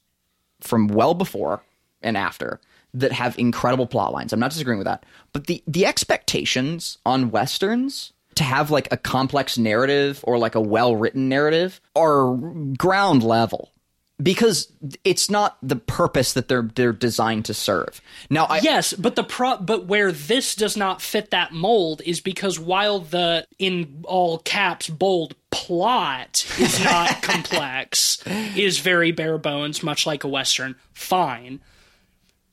from 0.59 0.87
well 0.87 1.13
before 1.13 1.61
and 2.01 2.17
after 2.17 2.59
that 2.95 3.11
have 3.11 3.37
incredible 3.37 3.85
plot 3.85 4.11
lines 4.11 4.33
i'm 4.33 4.39
not 4.39 4.49
disagreeing 4.49 4.79
with 4.79 4.85
that 4.87 5.05
but 5.31 5.45
the 5.45 5.61
the 5.67 5.85
expectations 5.85 6.97
on 7.05 7.29
westerns 7.29 8.11
to 8.39 8.45
have 8.45 8.71
like 8.71 8.87
a 8.89 8.95
complex 8.95 9.57
narrative 9.57 10.23
or 10.23 10.37
like 10.37 10.55
a 10.55 10.61
well-written 10.61 11.27
narrative 11.27 11.81
are 11.93 12.37
ground 12.77 13.21
level 13.21 13.73
because 14.21 14.71
it's 15.03 15.29
not 15.29 15.57
the 15.61 15.75
purpose 15.75 16.31
that 16.33 16.47
they're 16.47 16.69
they're 16.73 16.93
designed 16.93 17.43
to 17.45 17.53
serve. 17.53 17.99
Now, 18.29 18.45
I 18.45 18.59
Yes, 18.59 18.93
but 18.93 19.17
the 19.17 19.25
pro 19.25 19.57
but 19.57 19.87
where 19.87 20.13
this 20.13 20.55
does 20.55 20.77
not 20.77 21.01
fit 21.01 21.31
that 21.31 21.51
mold 21.51 22.01
is 22.05 22.21
because 22.21 22.57
while 22.57 22.99
the 22.99 23.45
in 23.59 24.05
all 24.05 24.39
caps 24.39 24.87
bold 24.89 25.35
plot 25.51 26.45
is 26.57 26.81
not 26.81 27.09
complex, 27.21 28.23
is 28.55 28.79
very 28.79 29.11
bare 29.11 29.37
bones, 29.37 29.83
much 29.83 30.05
like 30.05 30.23
a 30.23 30.29
western. 30.29 30.75
Fine. 30.93 31.59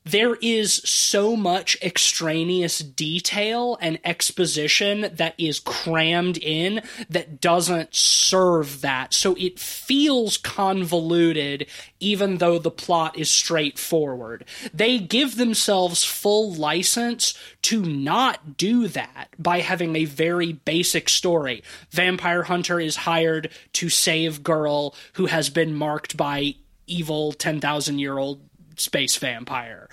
There 0.07 0.35
is 0.35 0.75
so 0.85 1.35
much 1.35 1.75
extraneous 1.81 2.79
detail 2.79 3.77
and 3.81 3.99
exposition 4.05 5.09
that 5.13 5.35
is 5.37 5.59
crammed 5.59 6.37
in 6.37 6.81
that 7.09 7.41
doesn't 7.41 7.93
serve 7.93 8.79
that. 8.79 9.13
So 9.13 9.35
it 9.35 9.59
feels 9.59 10.37
convoluted 10.37 11.67
even 11.99 12.37
though 12.37 12.57
the 12.57 12.71
plot 12.71 13.17
is 13.17 13.29
straightforward. 13.29 14.45
They 14.73 14.97
give 14.97 15.35
themselves 15.35 16.05
full 16.05 16.53
license 16.53 17.37
to 17.63 17.81
not 17.81 18.55
do 18.55 18.87
that 18.87 19.27
by 19.37 19.59
having 19.59 19.97
a 19.97 20.05
very 20.05 20.53
basic 20.53 21.09
story. 21.09 21.63
Vampire 21.89 22.43
Hunter 22.43 22.79
is 22.79 22.95
hired 22.95 23.49
to 23.73 23.89
save 23.89 24.41
girl 24.41 24.95
who 25.13 25.25
has 25.25 25.49
been 25.49 25.75
marked 25.75 26.15
by 26.15 26.55
evil 26.85 27.33
10,000 27.33 27.99
year 27.99 28.17
old 28.17 28.39
space 28.77 29.17
vampire. 29.17 29.89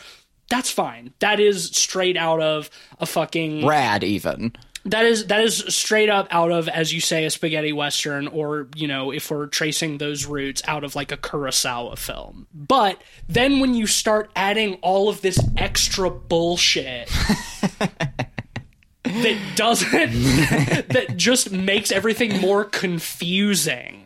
That's 0.49 0.71
fine. 0.71 1.13
That 1.21 1.41
is 1.41 1.67
straight 1.71 2.17
out 2.17 2.41
of 2.41 2.71
a 3.01 3.07
fucking 3.07 3.67
rad 3.67 4.05
even. 4.05 4.53
that 4.85 5.07
is 5.07 5.27
that 5.29 5.41
is 5.41 5.65
straight 5.75 6.11
up 6.11 6.29
out 6.31 6.53
of 6.53 6.69
as 6.69 6.93
you 6.93 7.01
say 7.01 7.25
a 7.25 7.31
spaghetti 7.31 7.73
western 7.73 8.29
or 8.29 8.69
you 8.77 8.87
know 8.87 9.11
if 9.11 9.31
we're 9.31 9.47
tracing 9.47 9.97
those 9.97 10.27
roots 10.27 10.61
out 10.67 10.85
of 10.85 10.95
like 10.95 11.11
a 11.11 11.17
Kurosawa 11.17 11.97
film. 11.99 12.47
But 12.53 13.01
then 13.27 13.61
when 13.61 13.75
you 13.75 13.87
start 13.87 14.31
adding 14.37 14.75
all 14.83 15.09
of 15.09 15.23
this 15.23 15.39
extra 15.57 16.11
bullshit 16.11 17.09
that 19.05 19.39
doesn't 19.57 19.93
that 20.91 21.15
just 21.17 21.51
makes 21.51 21.91
everything 21.91 22.41
more 22.41 22.65
confusing 22.65 24.04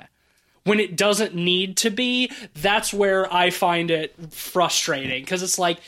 when 0.65 0.81
it 0.81 0.97
doesn't 0.97 1.35
need 1.35 1.77
to 1.79 1.91
be, 1.91 2.31
that's 2.55 2.93
where 2.93 3.33
I 3.33 3.51
find 3.51 3.91
it 3.91 4.15
frustrating. 4.33 5.23
Because 5.23 5.43
it's 5.43 5.59
like 5.59 5.79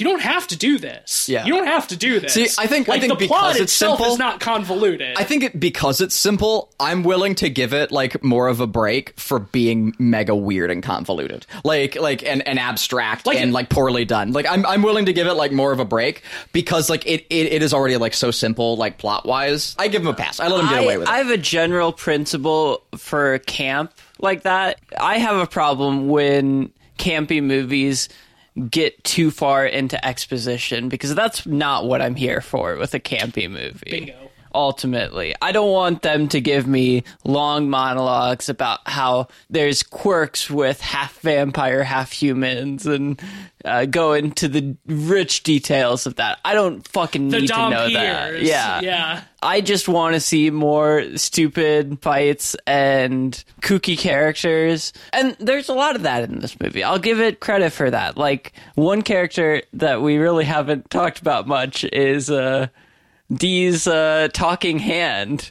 you 0.00 0.04
don't 0.06 0.20
have 0.22 0.46
to 0.48 0.56
do 0.56 0.78
this. 0.78 1.28
Yeah. 1.28 1.44
You 1.44 1.52
don't 1.54 1.66
have 1.66 1.88
to 1.88 1.96
do 1.96 2.20
this. 2.20 2.34
See, 2.34 2.46
I 2.58 2.66
think- 2.66 2.88
I 2.88 2.92
like 2.92 3.00
think 3.02 3.18
the 3.18 3.26
plot 3.26 3.42
because 3.52 3.56
it's 3.60 3.72
itself 3.72 3.98
simple- 3.98 4.12
is 4.14 4.18
not 4.18 4.40
convoluted. 4.40 5.16
I 5.16 5.24
think 5.24 5.44
it, 5.44 5.58
because 5.60 6.00
it's 6.00 6.14
simple, 6.14 6.72
I'm 6.80 7.02
willing 7.02 7.34
to 7.36 7.48
give 7.50 7.72
it 7.72 7.90
like 7.92 8.22
more 8.22 8.48
of 8.48 8.60
a 8.60 8.66
break 8.66 9.18
for 9.18 9.38
being 9.38 9.94
mega 9.98 10.34
weird 10.34 10.70
and 10.70 10.82
convoluted, 10.82 11.46
like 11.64 11.96
like 12.00 12.22
and, 12.24 12.46
and 12.46 12.58
abstract 12.58 13.26
Like- 13.26 13.38
and 13.38 13.52
like 13.52 13.68
poorly 13.68 14.04
done. 14.04 14.32
Like 14.32 14.46
I'm 14.48 14.64
I'm 14.66 14.82
willing 14.82 15.06
to 15.06 15.12
give 15.12 15.26
it 15.26 15.34
like 15.34 15.52
more 15.52 15.72
of 15.72 15.80
a 15.80 15.84
break 15.84 16.22
because 16.52 16.90
like 16.90 17.06
it 17.06 17.26
it, 17.30 17.52
it 17.52 17.62
is 17.62 17.72
already 17.74 17.96
like 17.96 18.14
so 18.14 18.30
simple 18.30 18.76
like 18.76 18.98
plot 18.98 19.26
wise. 19.26 19.74
I 19.78 19.88
give 19.88 20.02
him 20.02 20.08
a 20.08 20.14
pass. 20.14 20.40
I 20.40 20.48
let 20.48 20.60
him 20.60 20.68
get 20.68 20.78
I, 20.80 20.82
away 20.84 20.98
with 20.98 21.08
it. 21.08 21.12
I 21.12 21.18
have 21.18 21.30
a 21.30 21.38
general 21.38 21.92
principle 21.92 22.82
for 22.96 23.38
camp 23.40 23.92
like 24.18 24.42
that. 24.42 24.78
I 24.98 25.18
have 25.18 25.36
a 25.36 25.46
problem 25.46 26.08
when 26.08 26.70
campy 26.98 27.42
movies 27.42 28.08
get 28.70 29.02
too 29.04 29.30
far 29.30 29.66
into 29.66 30.04
exposition 30.04 30.88
because 30.88 31.14
that's 31.14 31.46
not 31.46 31.86
what 31.86 32.00
I'm 32.00 32.14
here 32.14 32.40
for 32.40 32.76
with 32.76 32.94
a 32.94 33.00
campy 33.00 33.50
movie. 33.50 33.90
Bingo. 33.90 34.23
Ultimately, 34.54 35.34
I 35.42 35.50
don't 35.52 35.70
want 35.72 36.02
them 36.02 36.28
to 36.28 36.40
give 36.40 36.66
me 36.66 37.02
long 37.24 37.68
monologues 37.68 38.48
about 38.48 38.80
how 38.86 39.28
there's 39.50 39.82
quirks 39.82 40.48
with 40.48 40.80
half 40.80 41.18
vampire, 41.20 41.82
half 41.82 42.12
humans, 42.12 42.86
and 42.86 43.20
uh, 43.64 43.86
go 43.86 44.12
into 44.12 44.46
the 44.46 44.76
rich 44.86 45.42
details 45.42 46.06
of 46.06 46.16
that. 46.16 46.38
I 46.44 46.54
don't 46.54 46.86
fucking 46.86 47.30
the 47.30 47.40
need 47.40 47.48
to 47.48 47.70
know 47.70 47.88
dhampirs. 47.88 47.92
that. 47.92 48.42
Yeah, 48.42 48.80
Yeah. 48.80 49.20
I 49.42 49.60
just 49.60 49.88
want 49.88 50.14
to 50.14 50.20
see 50.20 50.48
more 50.50 51.04
stupid 51.16 52.00
fights 52.00 52.56
and 52.66 53.44
kooky 53.60 53.98
characters. 53.98 54.92
And 55.12 55.36
there's 55.38 55.68
a 55.68 55.74
lot 55.74 55.96
of 55.96 56.02
that 56.02 56.24
in 56.24 56.38
this 56.38 56.58
movie. 56.58 56.82
I'll 56.82 56.98
give 56.98 57.20
it 57.20 57.40
credit 57.40 57.70
for 57.70 57.90
that. 57.90 58.16
Like, 58.16 58.52
one 58.74 59.02
character 59.02 59.62
that 59.74 60.00
we 60.00 60.16
really 60.16 60.44
haven't 60.44 60.88
talked 60.88 61.20
about 61.20 61.46
much 61.46 61.84
is 61.84 62.30
uh, 62.30 62.68
D's 63.32 63.86
uh, 63.86 64.28
talking 64.32 64.80
hand. 64.80 65.50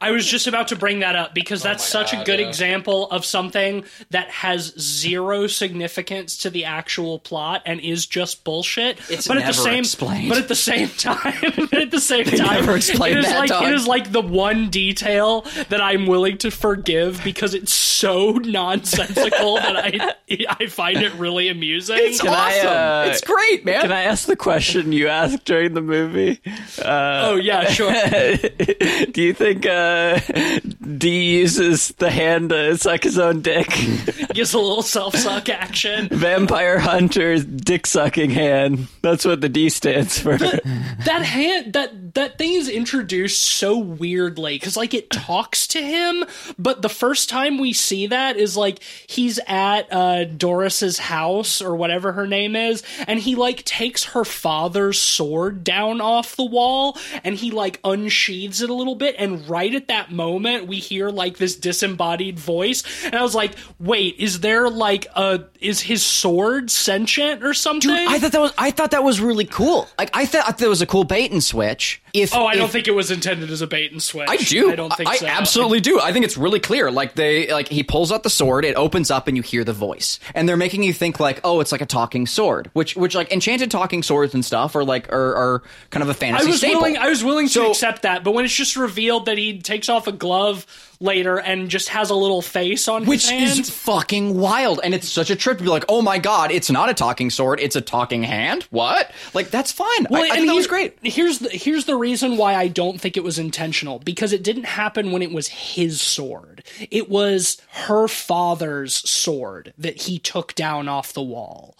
I 0.00 0.12
was 0.12 0.26
just 0.26 0.46
about 0.46 0.68
to 0.68 0.76
bring 0.76 1.00
that 1.00 1.14
up 1.14 1.34
because 1.34 1.62
that's 1.62 1.84
such 1.84 2.14
a 2.14 2.24
good 2.24 2.40
example 2.40 3.10
of 3.10 3.24
something 3.24 3.84
that 4.08 4.30
has 4.30 4.72
zero 4.78 5.46
significance 5.46 6.38
to 6.38 6.50
the 6.50 6.64
actual 6.64 7.18
plot 7.18 7.62
and 7.66 7.80
is 7.80 8.06
just 8.06 8.42
bullshit. 8.42 8.98
It's 9.10 9.28
but 9.28 9.36
at 9.36 9.40
the 9.40 9.46
never 9.46 9.52
same, 9.52 9.78
explained. 9.80 10.28
But 10.30 10.38
at 10.38 10.48
the 10.48 10.54
same 10.54 10.88
time, 10.88 11.34
at 11.72 11.90
the 11.90 12.00
same 12.00 12.24
time, 12.24 12.60
never 12.60 12.76
explained 12.76 13.18
it 13.18 13.24
is 13.24 13.30
that, 13.30 13.38
like 13.38 13.50
dog. 13.50 13.64
it 13.64 13.74
is 13.74 13.86
like 13.86 14.10
the 14.10 14.22
one 14.22 14.70
detail 14.70 15.42
that 15.68 15.82
I'm 15.82 16.06
willing 16.06 16.38
to 16.38 16.50
forgive 16.50 17.22
because 17.22 17.52
it's 17.52 17.74
so 17.74 18.32
nonsensical 18.32 19.56
that 19.56 19.76
I 19.76 20.14
I 20.58 20.66
find 20.66 20.98
it 20.98 21.12
really 21.14 21.48
amusing. 21.48 21.96
it's 21.98 22.24
I, 22.24 22.28
awesome. 22.28 22.68
uh, 22.68 23.04
it's 23.08 23.20
great, 23.20 23.64
man. 23.64 23.82
Can 23.82 23.92
I 23.92 24.02
ask 24.02 24.26
the 24.26 24.36
question 24.36 24.92
you 24.92 25.08
asked 25.08 25.44
during 25.44 25.74
the 25.74 25.82
movie? 25.82 26.40
oh 26.82 27.36
yeah, 27.36 27.64
sure. 27.64 27.92
Do 29.10 29.22
you 29.22 29.34
think 29.34 29.66
uh, 29.66 29.89
D 30.98 31.38
uses 31.38 31.88
the 31.98 32.10
hand 32.10 32.50
to 32.50 32.76
suck 32.76 33.02
his 33.02 33.18
own 33.18 33.42
dick? 33.42 33.68
Gives 34.34 34.54
a 34.54 34.58
little 34.58 34.82
self 34.82 35.14
suck 35.14 35.48
action. 35.48 36.08
Vampire 36.08 36.78
Hunter's 36.78 37.44
dick 37.44 37.86
sucking 37.86 38.30
hand. 38.30 38.88
That's 39.02 39.24
what 39.24 39.40
the 39.40 39.48
D 39.48 39.68
stands 39.68 40.18
for. 40.18 40.36
that 41.04 41.22
hand 41.22 41.72
that 41.74 42.14
that 42.14 42.38
thing 42.38 42.52
is 42.52 42.68
introduced 42.68 43.42
so 43.42 43.78
weirdly 43.78 44.56
because 44.56 44.76
like 44.76 44.94
it 44.94 45.10
talks 45.10 45.66
to 45.68 45.80
him 45.82 46.24
but 46.58 46.82
the 46.82 46.88
first 46.88 47.28
time 47.28 47.58
we 47.58 47.72
see 47.72 48.06
that 48.08 48.36
is 48.36 48.56
like 48.56 48.82
he's 49.06 49.38
at 49.46 49.92
uh 49.92 50.24
doris's 50.24 50.98
house 50.98 51.62
or 51.62 51.74
whatever 51.74 52.12
her 52.12 52.26
name 52.26 52.56
is 52.56 52.82
and 53.06 53.20
he 53.20 53.34
like 53.34 53.64
takes 53.64 54.04
her 54.04 54.24
father's 54.24 54.98
sword 54.98 55.62
down 55.64 56.00
off 56.00 56.36
the 56.36 56.44
wall 56.44 56.98
and 57.24 57.36
he 57.36 57.50
like 57.50 57.80
unsheathes 57.84 58.62
it 58.62 58.70
a 58.70 58.74
little 58.74 58.94
bit 58.96 59.14
and 59.18 59.48
right 59.48 59.74
at 59.80 59.88
that 59.88 60.10
moment 60.10 60.66
we 60.66 60.76
hear 60.76 61.10
like 61.10 61.38
this 61.38 61.56
disembodied 61.56 62.38
voice, 62.38 62.82
and 63.04 63.14
I 63.14 63.22
was 63.22 63.34
like, 63.34 63.52
wait, 63.78 64.16
is 64.18 64.40
there 64.40 64.68
like 64.68 65.06
a 65.16 65.44
is 65.60 65.80
his 65.80 66.04
sword 66.04 66.70
sentient 66.70 67.42
or 67.42 67.54
something? 67.54 67.90
Dude, 67.90 68.08
I 68.08 68.18
thought 68.18 68.32
that 68.32 68.40
was 68.40 68.52
I 68.58 68.70
thought 68.70 68.90
that 68.92 69.04
was 69.04 69.20
really 69.20 69.44
cool. 69.44 69.88
Like 69.98 70.10
I 70.14 70.26
thought 70.26 70.58
that 70.58 70.68
was 70.68 70.82
a 70.82 70.86
cool 70.86 71.04
bait 71.04 71.32
and 71.32 71.42
switch. 71.42 71.99
If 72.12 72.34
oh, 72.34 72.46
I 72.46 72.56
don't 72.56 72.70
think 72.70 72.88
it 72.88 72.92
was 72.92 73.10
intended 73.10 73.50
as 73.50 73.62
a 73.62 73.66
bait 73.66 73.92
and 73.92 74.02
switch. 74.02 74.28
I 74.28 74.36
do. 74.36 74.72
I 74.72 74.76
don't 74.76 74.92
think 74.92 75.08
I 75.08 75.16
so. 75.16 75.26
absolutely 75.26 75.80
do. 75.80 76.00
I 76.00 76.12
think 76.12 76.24
it's 76.24 76.36
really 76.36 76.60
clear. 76.60 76.90
Like 76.90 77.14
they 77.14 77.52
like 77.52 77.68
he 77.68 77.82
pulls 77.82 78.10
out 78.12 78.22
the 78.22 78.30
sword, 78.30 78.64
it 78.64 78.76
opens 78.76 79.10
up, 79.10 79.28
and 79.28 79.36
you 79.36 79.42
hear 79.42 79.64
the 79.64 79.72
voice, 79.72 80.18
and 80.34 80.48
they're 80.48 80.56
making 80.56 80.82
you 80.82 80.92
think 80.92 81.20
like, 81.20 81.40
oh, 81.44 81.60
it's 81.60 81.72
like 81.72 81.80
a 81.80 81.86
talking 81.86 82.26
sword, 82.26 82.70
which 82.72 82.96
which 82.96 83.14
like 83.14 83.32
enchanted 83.32 83.70
talking 83.70 84.02
swords 84.02 84.34
and 84.34 84.44
stuff 84.44 84.74
are 84.74 84.84
like 84.84 85.12
are, 85.12 85.34
are 85.34 85.62
kind 85.90 86.02
of 86.02 86.08
a 86.08 86.14
fantasy 86.14 86.46
was 86.46 86.58
staple. 86.58 86.80
willing. 86.80 86.96
I 86.96 87.08
was 87.08 87.22
willing 87.22 87.48
to 87.50 87.66
accept 87.68 88.02
that, 88.02 88.24
but 88.24 88.32
when 88.32 88.44
it's 88.44 88.54
just 88.54 88.76
revealed 88.76 89.26
that 89.26 89.38
he 89.38 89.60
takes 89.60 89.88
off 89.88 90.06
a 90.06 90.12
glove 90.12 90.66
later 91.00 91.38
and 91.38 91.68
just 91.68 91.88
has 91.88 92.10
a 92.10 92.14
little 92.14 92.42
face 92.42 92.86
on 92.86 93.06
which 93.06 93.22
his 93.22 93.30
hand, 93.30 93.50
which 93.50 93.60
is 93.60 93.70
fucking 93.70 94.38
wild, 94.38 94.80
and 94.84 94.94
it's 94.94 95.08
such 95.08 95.30
a 95.30 95.36
trip 95.36 95.58
to 95.58 95.64
be 95.64 95.70
like, 95.70 95.84
oh 95.88 96.02
my 96.02 96.18
god, 96.18 96.50
it's 96.50 96.70
not 96.70 96.90
a 96.90 96.94
talking 96.94 97.30
sword, 97.30 97.58
it's 97.60 97.76
a 97.76 97.80
talking 97.80 98.22
hand. 98.22 98.64
What? 98.70 99.10
Like 99.34 99.50
that's 99.50 99.72
fine. 99.72 100.06
I, 100.10 100.14
I 100.14 100.20
and 100.20 100.32
think 100.32 100.46
that 100.48 100.54
was 100.54 100.66
great. 100.66 100.98
Here's 101.02 101.38
the 101.38 101.48
here's 101.48 101.86
the 101.86 101.96
reason 101.96 102.36
why 102.36 102.54
I 102.54 102.68
don't 102.68 103.00
think 103.00 103.16
it 103.16 103.24
was 103.24 103.38
intentional 103.38 103.98
because 103.98 104.32
it 104.32 104.42
didn't 104.42 104.64
happen 104.64 105.10
when 105.10 105.22
it 105.22 105.32
was 105.32 105.48
his 105.48 106.00
sword. 106.00 106.62
It 106.90 107.08
was 107.08 107.60
her 107.72 108.06
father's 108.06 109.08
sword 109.08 109.72
that 109.78 110.02
he 110.02 110.18
took 110.18 110.54
down 110.54 110.88
off 110.88 111.12
the 111.12 111.22
wall. 111.22 111.76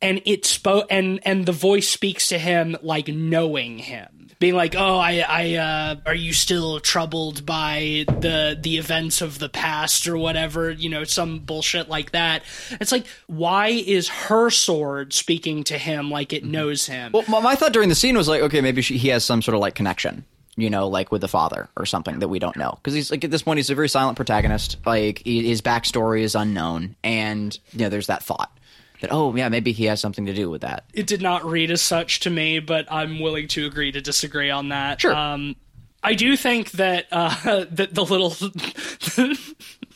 And 0.00 0.20
it 0.24 0.44
spoke 0.44 0.86
and 0.90 1.20
and 1.24 1.46
the 1.46 1.52
voice 1.52 1.88
speaks 1.88 2.26
to 2.28 2.38
him 2.38 2.76
like 2.82 3.06
knowing 3.06 3.78
him. 3.78 4.21
Being 4.42 4.56
like, 4.56 4.74
"Oh, 4.76 4.98
I 4.98 5.24
I 5.28 5.54
uh 5.54 5.96
are 6.04 6.16
you 6.16 6.32
still 6.32 6.80
troubled 6.80 7.46
by 7.46 8.04
the 8.08 8.58
the 8.60 8.76
events 8.76 9.22
of 9.22 9.38
the 9.38 9.48
past 9.48 10.08
or 10.08 10.18
whatever, 10.18 10.68
you 10.68 10.88
know, 10.88 11.04
some 11.04 11.38
bullshit 11.38 11.88
like 11.88 12.10
that." 12.10 12.42
It's 12.80 12.90
like, 12.90 13.06
why 13.28 13.68
is 13.68 14.08
her 14.08 14.50
sword 14.50 15.12
speaking 15.12 15.62
to 15.64 15.78
him 15.78 16.10
like 16.10 16.32
it 16.32 16.44
knows 16.44 16.86
him? 16.86 17.12
Well, 17.12 17.22
my, 17.28 17.38
my 17.38 17.54
thought 17.54 17.72
during 17.72 17.88
the 17.88 17.94
scene 17.94 18.16
was 18.16 18.26
like, 18.26 18.42
okay, 18.42 18.60
maybe 18.60 18.82
she, 18.82 18.96
he 18.96 19.08
has 19.10 19.24
some 19.24 19.42
sort 19.42 19.54
of 19.54 19.60
like 19.60 19.76
connection, 19.76 20.24
you 20.56 20.70
know, 20.70 20.88
like 20.88 21.12
with 21.12 21.20
the 21.20 21.28
father 21.28 21.68
or 21.76 21.86
something 21.86 22.18
that 22.18 22.26
we 22.26 22.40
don't 22.40 22.56
know. 22.56 22.72
Because 22.82 22.94
he's 22.94 23.12
like 23.12 23.22
at 23.22 23.30
this 23.30 23.42
point, 23.42 23.58
he's 23.58 23.70
a 23.70 23.76
very 23.76 23.88
silent 23.88 24.16
protagonist. 24.16 24.76
Like 24.84 25.22
he, 25.24 25.48
his 25.48 25.62
backstory 25.62 26.22
is 26.22 26.34
unknown, 26.34 26.96
and 27.04 27.56
you 27.70 27.78
know, 27.78 27.90
there's 27.90 28.08
that 28.08 28.24
thought 28.24 28.50
that 29.02 29.12
oh 29.12 29.34
yeah, 29.36 29.48
maybe 29.48 29.70
he 29.72 29.84
has 29.84 30.00
something 30.00 30.26
to 30.26 30.34
do 30.34 30.48
with 30.50 30.62
that. 30.62 30.84
it 30.94 31.06
did 31.06 31.20
not 31.22 31.44
read 31.44 31.70
as 31.70 31.82
such 31.82 32.20
to 32.20 32.30
me, 32.30 32.58
but 32.58 32.86
I'm 32.90 33.20
willing 33.20 33.46
to 33.48 33.66
agree 33.66 33.92
to 33.92 34.00
disagree 34.00 34.50
on 34.50 34.70
that. 34.70 35.00
Sure. 35.02 35.14
Um, 35.14 35.54
I 36.02 36.14
do 36.14 36.36
think 36.36 36.72
that 36.72 37.06
uh, 37.12 37.64
that 37.70 37.94
the 37.94 38.04
little 38.04 38.30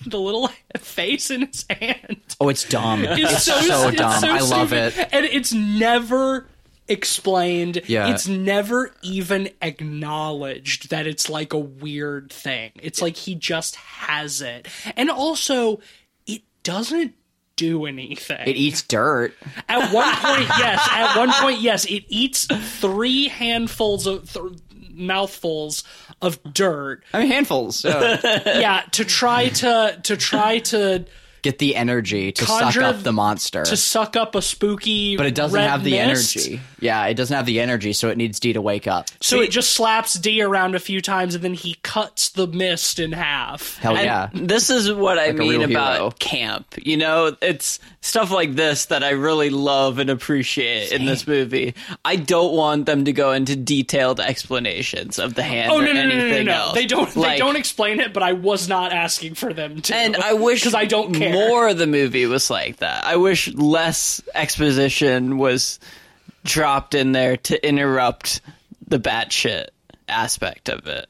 the 0.06 0.20
little 0.20 0.50
face 0.78 1.30
in 1.30 1.46
his 1.46 1.64
hand 1.68 2.18
Oh, 2.40 2.48
it's 2.48 2.68
dumb. 2.68 3.04
is 3.04 3.18
it's 3.32 3.44
so, 3.44 3.58
so 3.60 3.88
it's 3.88 3.96
dumb. 3.96 4.20
so 4.20 4.28
I 4.28 4.38
love 4.40 4.68
stupid. 4.68 4.98
it. 4.98 5.08
and 5.12 5.24
it's 5.24 5.52
never 5.52 6.46
explained. 6.88 7.80
Yeah. 7.88 8.10
it's 8.10 8.28
never 8.28 8.92
even 9.02 9.48
acknowledged 9.62 10.90
that 10.90 11.06
it's 11.06 11.28
like 11.28 11.52
a 11.52 11.58
weird 11.58 12.30
thing. 12.32 12.72
It's 12.76 13.00
like 13.02 13.16
he 13.16 13.34
just 13.34 13.76
has 13.76 14.40
it, 14.42 14.68
and 14.96 15.10
also 15.10 15.80
it 16.26 16.42
doesn't 16.62 17.14
do 17.56 17.86
anything. 17.86 18.46
It 18.46 18.56
eats 18.56 18.82
dirt. 18.82 19.34
At 19.68 19.92
one 19.92 20.14
point, 20.16 20.48
yes. 20.58 20.88
At 20.90 21.16
one 21.16 21.32
point, 21.32 21.60
yes. 21.60 21.84
It 21.86 22.04
eats 22.08 22.46
three 22.80 23.28
handfuls 23.28 24.06
of 24.06 24.30
th- 24.32 24.44
mouthfuls 24.90 25.84
of 26.22 26.38
dirt. 26.52 27.02
I 27.12 27.20
mean, 27.20 27.28
handfuls. 27.28 27.84
Yeah. 27.84 28.20
Yeah, 28.60 28.82
to 28.92 29.04
try 29.04 29.48
to 29.48 30.00
to 30.04 30.16
try 30.16 30.58
to 30.60 31.04
Get 31.46 31.58
the 31.60 31.76
energy 31.76 32.32
to 32.32 32.44
Conjure 32.44 32.80
suck 32.80 32.94
up 32.96 33.02
the 33.04 33.12
monster. 33.12 33.62
to 33.64 33.76
suck 33.76 34.16
up 34.16 34.34
a 34.34 34.42
spooky. 34.42 35.16
but 35.16 35.26
it 35.26 35.34
doesn't 35.36 35.54
red 35.56 35.70
have 35.70 35.84
the 35.84 35.92
mist. 35.92 36.36
energy. 36.36 36.60
Yeah, 36.80 37.06
it 37.06 37.14
doesn't 37.14 37.36
have 37.36 37.46
the 37.46 37.60
energy, 37.60 37.92
so 37.92 38.08
it 38.08 38.16
needs 38.16 38.40
D 38.40 38.52
to 38.54 38.60
wake 38.60 38.88
up. 38.88 39.06
So 39.20 39.40
it 39.40 39.50
just 39.52 39.70
slaps 39.70 40.14
D 40.14 40.42
around 40.42 40.74
a 40.74 40.80
few 40.80 41.00
times, 41.00 41.36
and 41.36 41.44
then 41.44 41.54
he 41.54 41.76
cuts 41.82 42.30
the 42.30 42.48
mist 42.48 42.98
in 42.98 43.12
half. 43.12 43.78
Hell 43.78 43.96
And 43.96 44.04
yeah. 44.04 44.28
This 44.34 44.70
is 44.70 44.92
what 44.92 45.18
I 45.20 45.26
a 45.26 45.32
mean 45.34 45.62
about 45.62 45.94
hero. 45.96 46.10
camp. 46.18 46.74
You 46.82 46.96
know, 46.96 47.36
it's 47.40 47.78
stuff 48.06 48.30
like 48.30 48.54
this 48.54 48.86
that 48.86 49.02
I 49.02 49.10
really 49.10 49.50
love 49.50 49.98
and 49.98 50.08
appreciate 50.08 50.92
in 50.92 51.04
this 51.04 51.26
movie. 51.26 51.74
I 52.04 52.16
don't 52.16 52.54
want 52.54 52.86
them 52.86 53.04
to 53.06 53.12
go 53.12 53.32
into 53.32 53.56
detailed 53.56 54.20
explanations 54.20 55.18
of 55.18 55.34
the 55.34 55.42
hand 55.42 55.72
Oh 55.72 55.78
or 55.78 55.82
no 55.82 55.92
no 55.92 56.02
no 56.04 56.08
no 56.08 56.14
anything 56.14 56.46
no! 56.46 56.52
no. 56.52 56.58
else. 56.58 56.74
They 56.74 56.86
don't 56.86 57.12
they 57.14 57.36
don't 57.38 57.56
explain 57.56 58.00
it, 58.00 58.12
but 58.12 58.22
I 58.22 58.32
was 58.32 58.68
not 58.68 58.92
asking 58.92 59.34
for 59.34 59.52
them 59.52 59.82
to. 59.82 59.94
And 59.94 60.16
I 60.16 60.34
wish 60.34 60.60
because 60.62 60.74
I 60.74 60.84
don't 60.84 61.14
care. 61.14 61.32
more 61.32 61.68
of 61.68 61.78
the 61.78 61.86
movie 61.86 62.26
was 62.26 62.48
like 62.48 62.76
that. 62.78 63.04
I 63.04 63.16
wish 63.16 63.52
less 63.54 64.22
exposition 64.34 65.38
was 65.38 65.80
dropped 66.44 66.94
in 66.94 67.12
there 67.12 67.36
to 67.36 67.66
interrupt 67.66 68.40
the 68.86 69.00
batshit 69.00 69.68
aspect 70.08 70.68
of 70.68 70.86
it. 70.86 71.06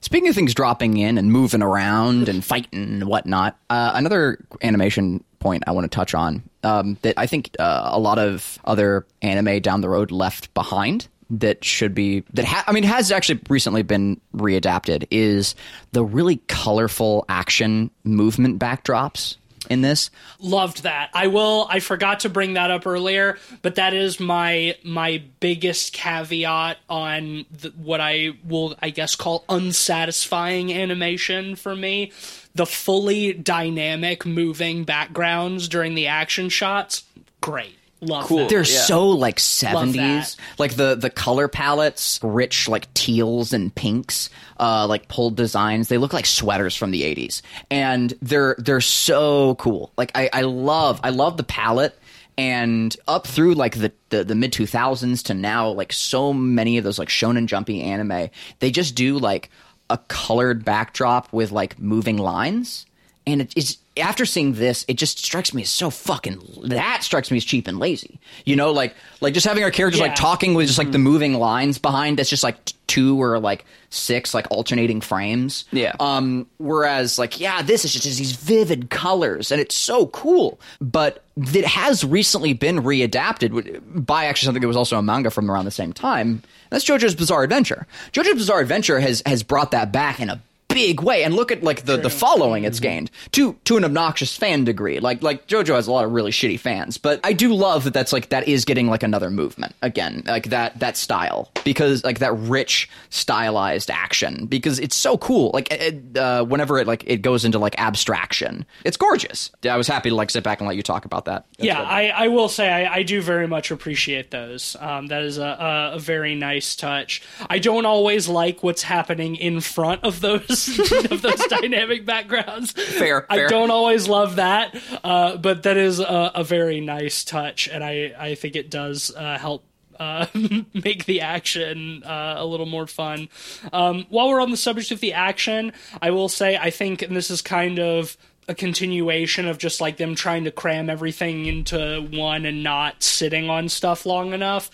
Speaking 0.00 0.28
of 0.28 0.34
things 0.34 0.54
dropping 0.54 0.96
in 0.96 1.18
and 1.18 1.30
moving 1.30 1.62
around 1.62 2.28
and 2.28 2.44
fighting 2.44 2.80
and 2.82 3.04
whatnot, 3.04 3.56
uh, 3.70 3.92
another 3.94 4.38
animation 4.62 5.22
point 5.42 5.64
I 5.66 5.72
want 5.72 5.84
to 5.84 5.94
touch 5.94 6.14
on 6.14 6.42
um, 6.62 6.96
that 7.02 7.14
I 7.18 7.26
think 7.26 7.54
uh, 7.58 7.90
a 7.92 7.98
lot 7.98 8.18
of 8.18 8.58
other 8.64 9.06
anime 9.20 9.60
down 9.60 9.80
the 9.80 9.88
road 9.88 10.10
left 10.10 10.52
behind 10.54 11.08
that 11.30 11.64
should 11.64 11.94
be 11.94 12.22
that 12.34 12.44
ha- 12.44 12.64
I 12.66 12.72
mean 12.72 12.84
has 12.84 13.10
actually 13.10 13.40
recently 13.48 13.82
been 13.82 14.20
readapted 14.36 15.06
is 15.10 15.54
the 15.92 16.04
really 16.04 16.36
colorful 16.48 17.24
action 17.28 17.90
movement 18.04 18.58
backdrops 18.58 19.36
in 19.70 19.80
this. 19.80 20.10
loved 20.38 20.82
that. 20.82 21.10
I 21.14 21.28
will. 21.28 21.66
I 21.70 21.80
forgot 21.80 22.20
to 22.20 22.28
bring 22.28 22.54
that 22.54 22.70
up 22.70 22.86
earlier, 22.86 23.38
but 23.62 23.76
that 23.76 23.94
is 23.94 24.18
my 24.20 24.76
my 24.82 25.22
biggest 25.40 25.92
caveat 25.92 26.78
on 26.88 27.46
the, 27.50 27.70
what 27.70 28.00
I 28.00 28.30
will, 28.44 28.74
I 28.82 28.90
guess, 28.90 29.14
call 29.14 29.44
unsatisfying 29.48 30.72
animation 30.72 31.56
for 31.56 31.74
me. 31.76 32.12
The 32.54 32.66
fully 32.66 33.32
dynamic 33.32 34.26
moving 34.26 34.84
backgrounds 34.84 35.68
during 35.68 35.94
the 35.94 36.06
action 36.06 36.48
shots, 36.48 37.04
great. 37.40 37.78
Love 38.04 38.26
Cool. 38.26 38.38
that. 38.38 38.48
They're 38.48 38.58
Yeah. 38.64 38.80
so 38.84 39.08
like 39.10 39.38
seventies, 39.38 40.36
like 40.58 40.74
the 40.74 40.96
the 40.96 41.08
color 41.08 41.46
palettes, 41.46 42.18
rich 42.22 42.68
like 42.68 42.92
teals 42.94 43.52
and 43.52 43.72
pinks, 43.74 44.28
uh, 44.58 44.86
like 44.88 45.06
pulled 45.06 45.36
designs. 45.36 45.86
They 45.88 45.98
look 45.98 46.12
like 46.12 46.26
sweaters 46.26 46.74
from 46.76 46.90
the 46.90 47.04
eighties, 47.04 47.42
and 47.70 48.12
they're 48.20 48.56
they're 48.58 48.80
so 48.80 49.54
cool. 49.54 49.92
Like 49.96 50.10
I, 50.16 50.28
I 50.32 50.40
love 50.42 50.98
I 51.04 51.10
love 51.10 51.36
the 51.36 51.44
palette, 51.44 51.96
and 52.36 52.94
up 53.06 53.26
through 53.26 53.54
like 53.54 53.76
the 53.78 53.92
the, 54.08 54.24
the 54.24 54.34
mid 54.34 54.52
two 54.52 54.66
thousands 54.66 55.22
to 55.24 55.34
now, 55.34 55.68
like 55.68 55.92
so 55.92 56.32
many 56.32 56.78
of 56.78 56.84
those 56.84 56.98
like 56.98 57.08
shonen 57.08 57.46
jumpy 57.46 57.82
anime, 57.82 58.30
they 58.58 58.72
just 58.72 58.96
do 58.96 59.18
like 59.18 59.48
a 59.88 59.98
colored 60.08 60.64
backdrop 60.64 61.32
with 61.32 61.52
like 61.52 61.78
moving 61.78 62.16
lines 62.16 62.84
and 63.26 63.40
it 63.42 63.56
is 63.56 63.78
after 63.96 64.24
seeing 64.24 64.54
this 64.54 64.84
it 64.88 64.94
just 64.94 65.22
strikes 65.22 65.52
me 65.52 65.62
as 65.62 65.68
so 65.68 65.90
fucking 65.90 66.40
that 66.64 67.02
strikes 67.02 67.30
me 67.30 67.36
as 67.36 67.44
cheap 67.44 67.68
and 67.68 67.78
lazy. 67.78 68.18
You 68.44 68.56
know 68.56 68.72
like 68.72 68.94
like 69.20 69.34
just 69.34 69.46
having 69.46 69.62
our 69.64 69.70
characters 69.70 70.00
Yeah. 70.00 70.06
like 70.06 70.16
talking 70.16 70.54
with 70.54 70.66
just 70.66 70.78
like 70.78 70.92
the 70.92 70.98
moving 70.98 71.34
lines 71.34 71.78
behind 71.78 72.18
that's 72.18 72.30
just 72.30 72.42
like 72.42 72.64
t- 72.64 72.74
two 72.86 73.20
or 73.22 73.38
like 73.38 73.64
six 73.90 74.32
like 74.34 74.46
alternating 74.50 75.00
frames. 75.02 75.64
Yeah. 75.72 75.92
um 76.00 76.46
whereas 76.58 77.18
like 77.18 77.38
yeah 77.38 77.60
this 77.62 77.84
is 77.84 77.92
just 77.92 78.04
these 78.18 78.32
vivid 78.32 78.88
colors 78.90 79.52
and 79.52 79.60
it's 79.60 79.76
so 79.76 80.06
cool. 80.06 80.58
But 80.80 81.22
it 81.36 81.64
has 81.66 82.04
recently 82.04 82.54
been 82.54 82.80
readapted 82.82 83.82
by 84.06 84.24
actually 84.24 84.46
something 84.46 84.62
that 84.62 84.68
was 84.68 84.76
also 84.76 84.98
a 84.98 85.02
manga 85.02 85.30
from 85.30 85.50
around 85.50 85.66
the 85.66 85.70
same 85.70 85.92
time. 85.92 86.42
That's 86.70 86.84
JoJo's 86.84 87.14
Bizarre 87.14 87.42
Adventure. 87.42 87.86
JoJo's 88.12 88.34
Bizarre 88.34 88.60
Adventure 88.60 89.00
has 89.00 89.22
has 89.26 89.42
brought 89.42 89.70
that 89.72 89.92
back 89.92 90.18
in 90.20 90.30
a 90.30 90.40
big 90.72 91.00
way 91.02 91.24
and 91.24 91.34
look 91.34 91.52
at 91.52 91.62
like 91.62 91.84
the, 91.84 91.96
the 91.96 92.10
following 92.10 92.64
it's 92.64 92.80
gained 92.80 93.10
to 93.32 93.54
to 93.64 93.76
an 93.76 93.84
obnoxious 93.84 94.36
fan 94.36 94.64
degree 94.64 95.00
like 95.00 95.22
like 95.22 95.46
jojo 95.46 95.74
has 95.74 95.86
a 95.86 95.92
lot 95.92 96.04
of 96.04 96.12
really 96.12 96.30
shitty 96.30 96.58
fans 96.58 96.98
but 96.98 97.20
i 97.24 97.32
do 97.32 97.54
love 97.54 97.84
that 97.84 97.94
that's 97.94 98.12
like 98.12 98.28
that 98.30 98.46
is 98.48 98.64
getting 98.64 98.88
like 98.88 99.02
another 99.02 99.30
movement 99.30 99.74
again 99.82 100.22
like 100.26 100.48
that 100.50 100.78
that 100.78 100.96
style 100.96 101.50
because 101.64 102.02
like 102.04 102.18
that 102.18 102.32
rich 102.34 102.88
stylized 103.10 103.90
action 103.90 104.46
because 104.46 104.78
it's 104.78 104.96
so 104.96 105.16
cool 105.18 105.50
like 105.54 105.70
it, 105.72 106.16
uh, 106.16 106.44
whenever 106.44 106.78
it 106.78 106.86
like 106.86 107.04
it 107.06 107.22
goes 107.22 107.44
into 107.44 107.58
like 107.58 107.74
abstraction 107.78 108.64
it's 108.84 108.96
gorgeous 108.96 109.50
i 109.68 109.76
was 109.76 109.86
happy 109.86 110.08
to 110.08 110.14
like 110.14 110.30
sit 110.30 110.42
back 110.42 110.60
and 110.60 110.66
let 110.68 110.76
you 110.76 110.82
talk 110.82 111.04
about 111.04 111.24
that 111.26 111.44
That's 111.58 111.66
yeah, 111.66 111.78
good. 111.78 111.86
I, 111.86 112.08
I 112.08 112.28
will 112.28 112.48
say 112.48 112.68
I, 112.70 112.94
I 112.96 113.02
do 113.02 113.20
very 113.22 113.46
much 113.46 113.70
appreciate 113.70 114.30
those. 114.30 114.76
Um, 114.80 115.06
that 115.08 115.22
is 115.22 115.38
a, 115.38 115.42
a, 115.42 115.96
a 115.96 115.98
very 115.98 116.34
nice 116.34 116.74
touch. 116.76 117.22
I 117.48 117.58
don't 117.58 117.86
always 117.86 118.28
like 118.28 118.62
what's 118.62 118.82
happening 118.82 119.36
in 119.36 119.60
front 119.60 120.04
of 120.04 120.20
those 120.20 120.61
of 121.10 121.22
those 121.22 121.46
dynamic 121.46 122.04
backgrounds. 122.04 122.72
Fair, 122.72 123.26
I 123.30 123.36
fair. 123.36 123.48
don't 123.48 123.70
always 123.70 124.08
love 124.08 124.36
that, 124.36 124.76
uh, 125.04 125.36
but 125.36 125.62
that 125.64 125.76
is 125.76 126.00
a, 126.00 126.32
a 126.34 126.44
very 126.44 126.80
nice 126.80 127.24
touch, 127.24 127.68
and 127.68 127.82
I, 127.82 128.14
I 128.18 128.34
think 128.34 128.56
it 128.56 128.70
does 128.70 129.12
uh, 129.14 129.38
help 129.38 129.64
uh, 129.98 130.26
make 130.74 131.04
the 131.04 131.20
action 131.20 132.02
uh, 132.04 132.34
a 132.38 132.46
little 132.46 132.66
more 132.66 132.86
fun. 132.86 133.28
Um, 133.72 134.06
while 134.08 134.28
we're 134.28 134.40
on 134.40 134.50
the 134.50 134.56
subject 134.56 134.90
of 134.90 135.00
the 135.00 135.12
action, 135.12 135.72
I 136.00 136.10
will 136.10 136.28
say 136.28 136.56
I 136.56 136.70
think, 136.70 137.02
and 137.02 137.14
this 137.16 137.30
is 137.30 137.42
kind 137.42 137.78
of 137.78 138.16
a 138.48 138.54
continuation 138.54 139.46
of 139.46 139.58
just 139.58 139.80
like 139.80 139.96
them 139.98 140.14
trying 140.14 140.44
to 140.44 140.50
cram 140.50 140.90
everything 140.90 141.46
into 141.46 142.08
one 142.10 142.44
and 142.44 142.62
not 142.62 143.02
sitting 143.02 143.48
on 143.48 143.68
stuff 143.68 144.04
long 144.04 144.32
enough. 144.32 144.70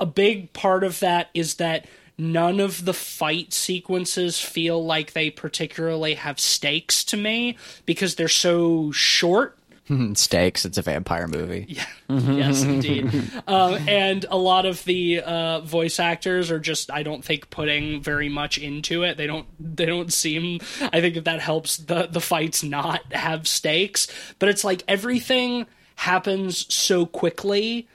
A 0.00 0.06
big 0.06 0.52
part 0.52 0.84
of 0.84 1.00
that 1.00 1.28
is 1.34 1.56
that 1.56 1.86
none 2.18 2.60
of 2.60 2.84
the 2.84 2.94
fight 2.94 3.52
sequences 3.52 4.40
feel 4.40 4.84
like 4.84 5.12
they 5.12 5.30
particularly 5.30 6.14
have 6.14 6.38
stakes 6.40 7.04
to 7.04 7.16
me 7.16 7.56
because 7.86 8.16
they're 8.16 8.28
so 8.28 8.90
short 8.90 9.58
Stakes. 10.14 10.64
It's 10.64 10.78
a 10.78 10.82
vampire 10.82 11.26
movie. 11.26 11.66
Yeah. 11.68 11.84
yes, 12.08 12.62
indeed. 12.62 13.06
um, 13.46 13.88
and 13.88 14.24
a 14.30 14.36
lot 14.36 14.66
of 14.66 14.84
the 14.84 15.20
uh, 15.20 15.60
voice 15.60 15.98
actors 15.98 16.50
are 16.50 16.60
just, 16.60 16.90
I 16.90 17.02
don't 17.02 17.24
think, 17.24 17.50
putting 17.50 18.02
very 18.02 18.28
much 18.28 18.58
into 18.58 19.02
it. 19.02 19.16
They 19.16 19.26
don't. 19.26 19.46
They 19.58 19.86
don't 19.86 20.12
seem. 20.12 20.60
I 20.80 21.00
think 21.00 21.14
that 21.14 21.24
that 21.24 21.40
helps 21.40 21.78
the 21.78 22.06
the 22.06 22.20
fights 22.20 22.62
not 22.62 23.12
have 23.12 23.48
stakes. 23.48 24.08
But 24.38 24.48
it's 24.48 24.64
like 24.64 24.84
everything 24.88 25.66
happens 25.96 26.72
so 26.72 27.06
quickly 27.06 27.88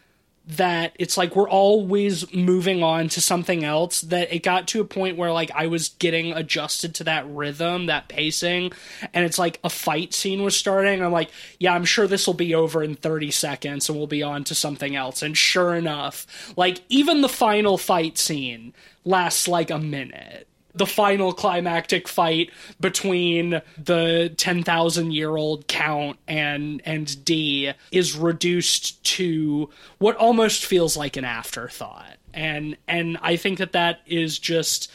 that 0.45 0.93
it's 0.99 1.17
like 1.17 1.35
we're 1.35 1.49
always 1.49 2.33
moving 2.33 2.83
on 2.83 3.07
to 3.07 3.21
something 3.21 3.63
else 3.63 4.01
that 4.01 4.33
it 4.33 4.43
got 4.43 4.67
to 4.67 4.81
a 4.81 4.85
point 4.85 5.17
where 5.17 5.31
like 5.31 5.51
I 5.55 5.67
was 5.67 5.89
getting 5.99 6.33
adjusted 6.33 6.95
to 6.95 7.05
that 7.05 7.25
rhythm, 7.29 7.85
that 7.85 8.09
pacing, 8.09 8.73
and 9.13 9.23
it's 9.23 9.39
like 9.39 9.59
a 9.63 9.69
fight 9.69 10.13
scene 10.13 10.43
was 10.43 10.57
starting. 10.57 11.01
I'm 11.01 11.13
like, 11.13 11.31
yeah, 11.59 11.73
I'm 11.73 11.85
sure 11.85 12.07
this 12.07 12.27
will 12.27 12.33
be 12.33 12.53
over 12.53 12.83
in 12.83 12.95
30 12.95 13.31
seconds 13.31 13.87
and 13.87 13.97
we'll 13.97 14.07
be 14.07 14.23
on 14.23 14.43
to 14.45 14.55
something 14.55 14.95
else. 14.95 15.21
And 15.21 15.37
sure 15.37 15.75
enough, 15.75 16.53
like 16.57 16.81
even 16.89 17.21
the 17.21 17.29
final 17.29 17.77
fight 17.77 18.17
scene 18.17 18.73
lasts 19.05 19.47
like 19.47 19.69
a 19.69 19.79
minute 19.79 20.47
the 20.75 20.85
final 20.85 21.33
climactic 21.33 22.07
fight 22.07 22.51
between 22.79 23.61
the 23.77 24.33
10,000 24.37 25.11
year 25.11 25.35
old 25.35 25.67
count 25.67 26.17
and 26.27 26.81
and 26.85 27.23
D 27.23 27.71
is 27.91 28.15
reduced 28.15 29.03
to 29.03 29.69
what 29.99 30.15
almost 30.17 30.65
feels 30.65 30.97
like 30.97 31.17
an 31.17 31.25
afterthought. 31.25 32.17
And 32.33 32.77
and 32.87 33.17
I 33.21 33.35
think 33.35 33.59
that 33.59 33.73
that 33.73 34.01
is 34.07 34.39
just 34.39 34.91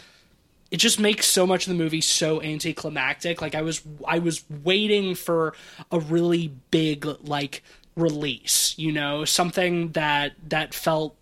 it 0.71 0.79
just 0.79 1.01
makes 1.01 1.27
so 1.27 1.47
much 1.47 1.67
of 1.67 1.73
the 1.73 1.83
movie 1.83 2.01
so 2.01 2.43
anticlimactic. 2.43 3.41
Like 3.41 3.55
I 3.55 3.63
was 3.63 3.81
I 4.07 4.19
was 4.19 4.45
waiting 4.65 5.15
for 5.15 5.55
a 5.93 6.01
really 6.01 6.53
big 6.71 7.07
like 7.23 7.63
release 7.97 8.79
you 8.79 8.93
know 8.93 9.25
something 9.25 9.91
that 9.91 10.33
that 10.49 10.73
felt 10.73 11.18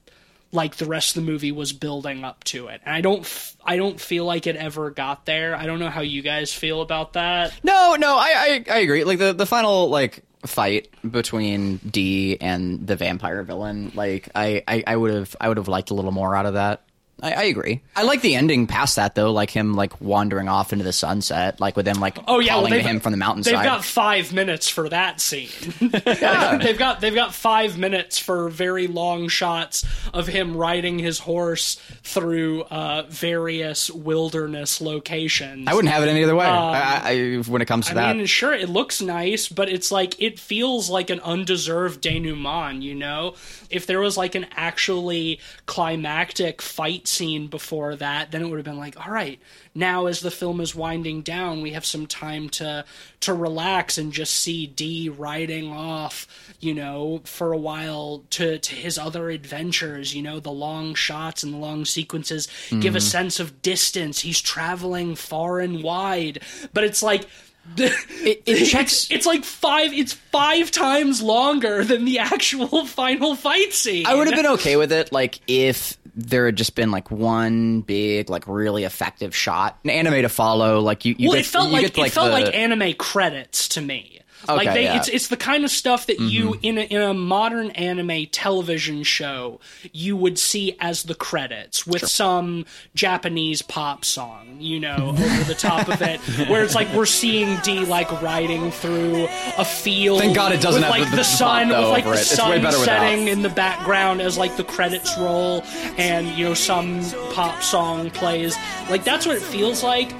like 0.53 0.77
the 0.77 0.87
rest 0.87 1.17
of 1.17 1.25
the 1.25 1.31
movie 1.31 1.53
was 1.53 1.73
building 1.73 2.25
up 2.25 2.45
to 2.45 2.69
it. 2.69 2.81
And 2.85 2.95
I 2.95 3.01
don't 3.01 3.21
f- 3.21 3.57
I 3.65 3.77
don't 3.77 4.01
feel 4.01 4.25
like 4.25 4.47
it 4.47 4.57
ever 4.57 4.91
got 4.91 5.27
there. 5.27 5.55
I 5.57 5.67
don't 5.67 5.79
know 5.79 5.91
how 5.91 6.01
you 6.03 6.23
guys 6.23 6.53
feel 6.53 6.81
about 6.83 7.15
that. 7.15 7.53
No, 7.63 7.97
no, 7.99 8.17
I, 8.17 8.63
I, 8.69 8.75
I 8.75 8.79
agree. 8.79 9.05
Like 9.05 9.19
the, 9.19 9.33
the 9.33 9.47
final 9.47 9.89
like 9.89 10.23
fight 10.47 10.89
between 11.09 11.79
D 11.79 12.39
and 12.41 12.87
the 12.87 12.97
vampire 12.97 13.43
villain, 13.43 13.93
like 13.95 14.29
I, 14.35 14.63
I, 14.69 14.85
I 14.87 14.97
would 14.97 15.13
have 15.13 15.37
I 15.41 15.49
would 15.49 15.57
have 15.57 15.69
liked 15.69 15.91
a 15.91 15.95
little 15.95 16.13
more 16.13 16.35
out 16.35 16.47
of 16.47 16.55
that. 16.55 16.83
I, 17.23 17.33
I 17.33 17.43
agree. 17.45 17.81
I 17.95 18.03
like 18.03 18.21
the 18.21 18.35
ending 18.35 18.67
past 18.67 18.97
that 18.97 19.15
though, 19.15 19.33
like 19.33 19.51
him 19.51 19.75
like 19.75 19.99
wandering 20.03 20.49
off 20.49 20.75
into 20.75 20.85
the 20.85 20.93
sunset, 20.93 21.61
like 21.61 21.75
with 21.75 21.87
them 21.87 21.99
like 21.99 22.19
Oh 22.29 22.41
yeah, 22.41 22.57
well, 22.57 22.67
calling 22.67 22.83
to 22.83 22.87
him 22.87 23.01
from 23.01 23.13
the 23.13 23.17
mountainside. 23.17 23.55
They've 23.55 23.65
got 23.65 23.85
five 23.85 24.35
minutes 24.35 24.69
for 24.69 24.87
that 24.91 25.19
scene. 25.23 25.49
they've 25.81 26.79
got 26.79 27.01
they've 27.01 27.15
got 27.15 27.35
five 27.35 27.79
minutes 27.79 28.19
for 28.19 28.51
very 28.51 28.87
long 28.87 29.29
shots 29.29 29.87
of 30.13 30.27
him 30.27 30.57
riding 30.59 30.99
his 30.99 31.19
horse 31.21 31.77
through 32.03 32.65
uh, 32.65 33.05
various 33.09 33.91
wilderness 33.91 34.83
locations. 34.83 35.69
I 35.69 35.75
wouldn't 35.75 35.93
have 35.93 36.03
it 36.03 36.09
any 36.09 36.23
other 36.23 36.37
way. 36.37 36.45
I, 36.45 36.99
I, 36.99 37.11
I, 37.13 37.37
when 37.49 37.63
it 37.63 37.67
comes 37.67 37.87
to 37.87 37.93
Um, 37.93 37.99
I 37.99 38.01
that, 38.09 38.17
mean, 38.17 38.27
sure, 38.27 38.53
it 38.53 38.69
looks 38.69 39.01
nice, 39.01 39.49
but 39.49 39.71
it's 39.71 39.91
like 39.91 40.21
it 40.21 40.39
feels 40.39 40.91
like 40.91 41.09
an 41.09 41.21
undeserved 41.21 42.03
denouement. 42.03 42.83
You 42.83 42.95
know, 42.95 43.37
if 43.71 43.87
there 43.87 44.01
was 44.01 44.19
like 44.19 44.35
an 44.35 44.47
actually 44.55 45.41
climactic 45.65 46.61
fight 46.61 47.06
scene 47.09 47.47
before 47.47 47.97
that, 47.97 48.31
then 48.31 48.43
it 48.43 48.49
would 48.49 48.59
have 48.59 48.65
been 48.65 48.79
like, 48.79 48.99
all 49.05 49.13
right, 49.13 49.41
now 49.75 50.07
as 50.07 50.21
the 50.21 50.31
film 50.31 50.61
is 50.61 50.75
winding 50.75 51.23
down, 51.23 51.63
we 51.63 51.73
have 51.73 51.85
some 51.85 52.07
time 52.07 52.49
to 52.51 52.85
to 53.21 53.35
relax 53.35 53.99
and 53.99 54.13
just 54.13 54.35
see 54.35 54.67
D 54.67 55.09
riding 55.09 55.71
off, 55.71 56.27
you 56.61 56.75
know, 56.75 57.21
for 57.25 57.53
a 57.53 57.59
while 57.59 58.25
to 58.31 58.59
to 58.59 58.75
his 58.75 58.99
other 58.99 59.31
adventures. 59.31 60.15
You 60.15 60.23
know, 60.23 60.41
the 60.41 60.53
long 60.53 60.95
shots 60.95 61.43
and 61.43 61.53
the 61.53 61.59
long 61.59 61.85
sequences 61.85 62.49
give 62.71 62.95
a 62.95 62.99
mm-hmm. 62.99 63.07
sense 63.07 63.41
of 63.41 63.63
distance. 63.63 64.21
He's 64.21 64.41
traveling 64.41 65.15
far 65.15 65.61
and 65.61 65.83
wide, 65.83 66.43
but 66.73 66.85
it's 66.85 67.03
like. 67.03 67.27
it, 67.79 68.45
it 68.47 68.67
checks. 68.67 69.05
It's, 69.05 69.11
it's 69.11 69.27
like 69.27 69.45
five. 69.45 69.93
It's 69.93 70.13
five 70.13 70.71
times 70.71 71.21
longer 71.21 71.83
than 71.83 72.05
the 72.05 72.21
actual 72.21 72.87
final 72.87 73.35
fight 73.35 73.73
scene. 73.73 74.07
I 74.07 74.15
would 74.15 74.29
have 74.29 74.37
been 74.37 74.53
okay 74.53 74.77
with 74.77 74.93
it, 74.93 75.11
like 75.11 75.41
if 75.49 75.99
there 76.17 76.47
had 76.47 76.57
just 76.57 76.75
been 76.75 76.91
like 76.91 77.11
one 77.11 77.83
big, 77.83 78.31
like 78.31 78.49
really 78.49 78.85
effective 78.85 79.37
shot, 79.37 79.79
an 79.85 79.91
anime 79.91 80.23
to 80.23 80.29
follow. 80.29 80.81
Like 80.81 81.05
you, 81.05 81.15
you 81.19 81.29
Well, 81.29 81.37
get, 81.37 81.47
it 81.47 81.49
felt 81.49 81.71
like, 81.71 81.95
get, 81.95 82.07
it 82.07 82.13
felt 82.13 82.29
the, 82.29 82.33
like 82.33 82.55
anime 82.55 82.95
credits 82.95 83.69
to 83.69 83.83
me. 83.83 84.16
Like 84.55 84.73
they, 84.73 84.85
yeah. 84.85 84.91
Mm-hmm. 84.91 84.99
it's 84.99 85.09
it's 85.09 85.29
the 85.29 85.37
kind 85.37 85.65
of 85.65 85.71
stuff 85.71 86.07
that 86.07 86.21
you 86.21 86.59
in 86.63 86.79
a, 86.79 86.83
in 86.83 87.01
a 87.01 87.15
modern 87.15 87.71
anime 87.73 88.27
television 88.27 89.03
show 89.03 89.61
you 89.93 90.17
would 90.17 90.39
see 90.39 90.77
as 90.81 91.05
the 91.05 91.15
credits 91.15 91.87
with 91.87 92.07
some 92.07 92.65
Japanese 92.95 93.63
pop 93.63 94.05
song, 94.05 94.57
you 94.61 94.79
know, 94.81 95.09
over 95.19 95.45
the 95.45 95.55
top 95.55 95.89
of 95.89 96.01
it, 96.03 96.21
where 96.49 96.63
it's 96.63 96.75
like 96.75 96.93
we're 96.93 97.07
seeing 97.07 97.57
D 97.63 97.85
like 97.85 98.11
riding 98.23 98.71
through 98.71 99.27
a 99.59 99.65
field. 99.65 100.21
Thank 100.21 100.35
God 100.37 100.53
it 100.53 100.61
doesn't 100.61 100.83
with, 100.83 100.91
have 100.91 101.01
like 101.01 101.05
the- 101.05 101.11
the, 101.11 101.17
the 101.17 101.25
sun, 101.25 101.69
with 101.69 101.79
like 101.89 102.05
the 102.05 102.13
it. 102.13 102.17
Sun 102.19 102.51
better 102.63 102.79
without. 102.79 102.85
setting 102.85 103.29
in 103.29 103.43
the 103.43 103.49
background 103.49 104.21
as 104.21 104.37
like 104.39 104.57
the 104.57 104.65
credits 104.65 105.17
roll, 105.19 105.63
and 105.97 106.29
you 106.39 106.45
know 106.45 106.55
some 106.55 107.03
pop 107.33 107.63
song 107.63 108.11
plays. 108.11 108.57
Like 108.91 109.05
that's 109.05 109.27
what 109.27 109.37
it 109.37 109.43
feels 109.43 109.83
like, 109.83 110.13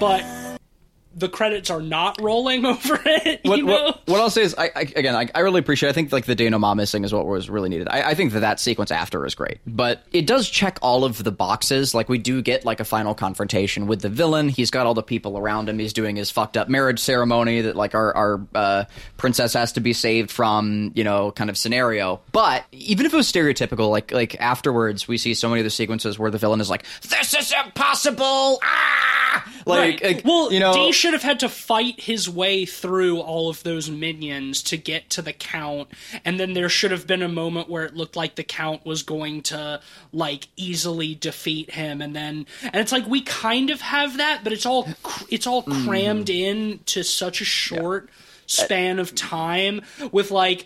but 0.00 0.24
the 1.14 1.28
credits 1.28 1.70
are 1.70 1.82
not 1.82 2.20
rolling 2.20 2.64
over 2.66 3.00
it. 3.04 3.40
You 3.44 3.50
What, 3.50 3.58
know? 3.60 3.66
what, 3.66 4.02
what 4.06 4.20
I'll 4.20 4.30
say 4.30 4.42
is, 4.42 4.54
I, 4.56 4.70
I 4.76 4.80
again, 4.96 5.14
I, 5.16 5.28
I 5.34 5.40
really 5.40 5.60
appreciate. 5.60 5.88
I 5.88 5.92
think 5.92 6.12
like 6.12 6.26
the 6.26 6.34
denouement 6.36 6.76
missing 6.76 7.04
is 7.04 7.12
what 7.12 7.26
was 7.26 7.50
really 7.50 7.68
needed. 7.68 7.88
I, 7.90 8.10
I 8.10 8.14
think 8.14 8.32
that 8.32 8.40
that 8.40 8.60
sequence 8.60 8.90
after 8.90 9.24
is 9.26 9.34
great, 9.34 9.58
but 9.66 10.02
it 10.12 10.26
does 10.26 10.48
check 10.48 10.78
all 10.82 11.04
of 11.04 11.22
the 11.22 11.32
boxes. 11.32 11.94
Like 11.94 12.08
we 12.08 12.18
do 12.18 12.42
get 12.42 12.64
like 12.64 12.80
a 12.80 12.84
final 12.84 13.14
confrontation 13.14 13.86
with 13.86 14.00
the 14.02 14.08
villain. 14.08 14.48
He's 14.48 14.70
got 14.70 14.86
all 14.86 14.94
the 14.94 15.02
people 15.02 15.36
around 15.36 15.68
him. 15.68 15.78
He's 15.78 15.92
doing 15.92 16.16
his 16.16 16.30
fucked 16.30 16.56
up 16.56 16.68
marriage 16.68 17.00
ceremony 17.00 17.60
that 17.62 17.76
like 17.76 17.94
our 17.94 18.14
our 18.16 18.40
uh, 18.54 18.84
princess 19.16 19.54
has 19.54 19.72
to 19.72 19.80
be 19.80 19.92
saved 19.92 20.30
from. 20.30 20.92
You 20.94 21.04
know, 21.04 21.30
kind 21.32 21.50
of 21.50 21.56
scenario. 21.58 22.20
But 22.32 22.64
even 22.72 23.06
if 23.06 23.12
it 23.12 23.16
was 23.16 23.30
stereotypical, 23.30 23.90
like 23.90 24.12
like 24.12 24.40
afterwards, 24.40 25.08
we 25.08 25.18
see 25.18 25.34
so 25.34 25.48
many 25.48 25.60
of 25.60 25.64
the 25.64 25.70
sequences 25.70 26.18
where 26.18 26.30
the 26.30 26.38
villain 26.38 26.60
is 26.60 26.70
like, 26.70 26.84
"This 27.02 27.34
is 27.34 27.52
impossible!" 27.64 28.60
Ah, 28.62 29.52
like, 29.66 29.78
right. 30.02 30.02
like, 30.16 30.22
well, 30.24 30.52
you 30.52 30.60
know, 30.60 30.72
should 31.00 31.12
have 31.14 31.22
had 31.22 31.40
to 31.40 31.48
fight 31.48 32.00
his 32.00 32.28
way 32.28 32.64
through 32.66 33.20
all 33.20 33.48
of 33.48 33.62
those 33.62 33.90
minions 33.90 34.62
to 34.64 34.76
get 34.76 35.08
to 35.10 35.22
the 35.22 35.32
count, 35.32 35.88
and 36.24 36.38
then 36.38 36.52
there 36.54 36.68
should 36.68 36.90
have 36.90 37.06
been 37.06 37.22
a 37.22 37.28
moment 37.28 37.68
where 37.68 37.84
it 37.84 37.96
looked 37.96 38.16
like 38.16 38.34
the 38.34 38.44
count 38.44 38.84
was 38.84 39.02
going 39.02 39.42
to 39.42 39.80
like 40.12 40.48
easily 40.56 41.14
defeat 41.14 41.70
him, 41.72 42.00
and 42.02 42.14
then 42.14 42.46
and 42.62 42.76
it's 42.76 42.92
like 42.92 43.06
we 43.06 43.22
kind 43.22 43.70
of 43.70 43.80
have 43.80 44.18
that, 44.18 44.44
but 44.44 44.52
it's 44.52 44.66
all 44.66 44.84
cr- 45.02 45.24
it's 45.30 45.46
all 45.46 45.62
Mm-hmm. 45.64 45.86
crammed 45.88 46.30
in 46.30 46.80
to 46.86 47.02
such 47.02 47.40
a 47.40 47.44
short 47.44 48.08
span 48.46 48.98
of 48.98 49.14
time 49.14 49.80
with 50.12 50.30
like 50.30 50.64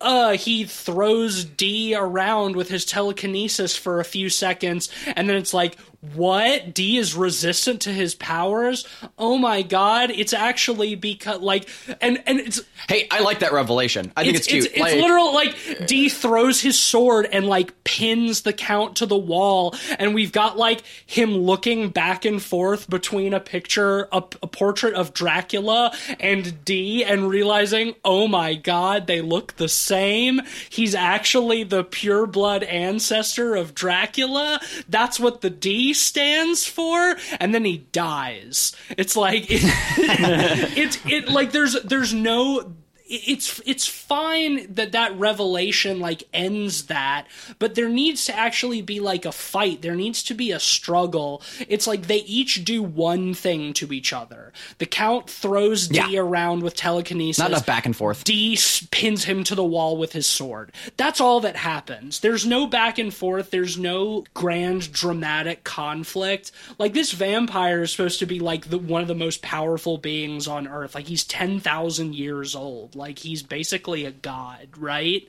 uh 0.00 0.32
he 0.36 0.64
throws 0.64 1.44
D 1.44 1.94
around 1.94 2.54
with 2.56 2.68
his 2.68 2.84
telekinesis 2.84 3.76
for 3.76 3.98
a 4.00 4.04
few 4.04 4.28
seconds 4.30 4.88
and 5.16 5.28
then 5.28 5.36
it's 5.36 5.52
like 5.54 5.76
what 6.14 6.74
D 6.74 6.96
is 6.98 7.14
resistant 7.14 7.80
to 7.82 7.92
his 7.92 8.14
powers 8.14 8.86
oh 9.18 9.38
my 9.38 9.62
god 9.62 10.10
it's 10.10 10.32
actually 10.32 10.94
because 10.94 11.40
like 11.40 11.68
and 12.00 12.22
and 12.26 12.40
it's 12.40 12.60
hey, 12.88 13.08
I 13.10 13.20
like 13.20 13.40
that 13.40 13.52
revelation. 13.52 14.12
I 14.16 14.24
think 14.24 14.36
it's, 14.36 14.46
cute. 14.46 14.66
it's, 14.66 14.74
it's 14.74 14.94
literal 14.94 15.34
like 15.34 15.86
D 15.86 16.08
throws 16.08 16.60
his 16.60 16.78
sword 16.78 17.28
and 17.30 17.46
like 17.46 17.84
pins 17.84 18.42
the 18.42 18.52
count 18.52 18.96
to 18.96 19.06
the 19.06 19.16
wall, 19.16 19.74
and 19.98 20.14
we've 20.14 20.32
got 20.32 20.56
like 20.56 20.82
him 21.06 21.36
looking 21.36 21.90
back 21.90 22.24
and 22.24 22.42
forth 22.42 22.88
between 22.88 23.34
a 23.34 23.40
picture, 23.40 24.08
a, 24.12 24.18
a 24.42 24.46
portrait 24.46 24.94
of 24.94 25.14
Dracula 25.14 25.94
and 26.20 26.64
D, 26.64 27.04
and 27.04 27.28
realizing, 27.28 27.94
oh 28.04 28.28
my 28.28 28.54
god, 28.54 29.06
they 29.06 29.20
look 29.20 29.56
the 29.56 29.68
same. 29.68 30.40
He's 30.70 30.94
actually 30.94 31.64
the 31.64 31.84
pure 31.84 32.26
blood 32.26 32.62
ancestor 32.62 33.54
of 33.54 33.74
Dracula. 33.74 34.60
That's 34.88 35.18
what 35.18 35.40
the 35.40 35.50
D 35.50 35.85
stands 35.94 36.66
for, 36.66 37.16
and 37.40 37.54
then 37.54 37.64
he 37.64 37.78
dies. 37.92 38.74
It's 38.96 39.16
like 39.16 39.46
it, 39.50 39.60
it's 40.76 40.98
it 41.06 41.28
like 41.28 41.52
there's 41.52 41.80
there's 41.82 42.14
no 42.14 42.74
it's 43.08 43.60
it's 43.64 43.86
fine 43.86 44.72
that 44.74 44.92
that 44.92 45.16
revelation 45.18 46.00
like 46.00 46.24
ends 46.34 46.86
that 46.86 47.26
but 47.58 47.74
there 47.74 47.88
needs 47.88 48.24
to 48.24 48.36
actually 48.36 48.82
be 48.82 48.98
like 49.00 49.24
a 49.24 49.32
fight 49.32 49.82
there 49.82 49.94
needs 49.94 50.22
to 50.22 50.34
be 50.34 50.50
a 50.50 50.58
struggle 50.58 51.40
it's 51.68 51.86
like 51.86 52.06
they 52.08 52.18
each 52.18 52.64
do 52.64 52.82
one 52.82 53.32
thing 53.32 53.72
to 53.72 53.92
each 53.92 54.12
other 54.12 54.52
the 54.78 54.86
count 54.86 55.30
throws 55.30 55.86
d 55.88 56.00
Yeah. 56.10 56.20
around 56.20 56.62
with 56.62 56.74
telekinesis 56.74 57.38
Not 57.38 57.50
enough 57.50 57.66
back 57.66 57.86
and 57.86 57.94
forth. 57.96 58.24
D 58.24 58.58
pins 58.90 59.24
him 59.24 59.44
to 59.44 59.54
the 59.54 59.64
wall 59.64 59.96
with 59.96 60.12
his 60.12 60.26
sword. 60.26 60.72
That's 60.96 61.20
all 61.20 61.40
that 61.40 61.56
happens. 61.56 62.20
There's 62.20 62.44
no 62.46 62.66
back 62.66 62.98
and 62.98 63.12
forth. 63.14 63.50
There's 63.50 63.78
no 63.78 64.24
grand 64.34 64.92
dramatic 64.92 65.62
conflict. 65.64 66.50
Like 66.78 66.92
this 66.94 67.12
vampire 67.12 67.82
is 67.82 67.92
supposed 67.92 68.18
to 68.20 68.26
be 68.26 68.40
like 68.40 68.70
the, 68.70 68.78
one 68.78 69.02
of 69.02 69.08
the 69.08 69.14
most 69.14 69.42
powerful 69.42 69.98
beings 69.98 70.48
on 70.48 70.66
earth. 70.66 70.94
Like 70.94 71.06
he's 71.06 71.24
10,000 71.24 72.14
years 72.14 72.54
old. 72.56 72.95
Like 72.96 73.18
he's 73.18 73.42
basically 73.42 74.04
a 74.04 74.10
god, 74.10 74.68
right? 74.76 75.26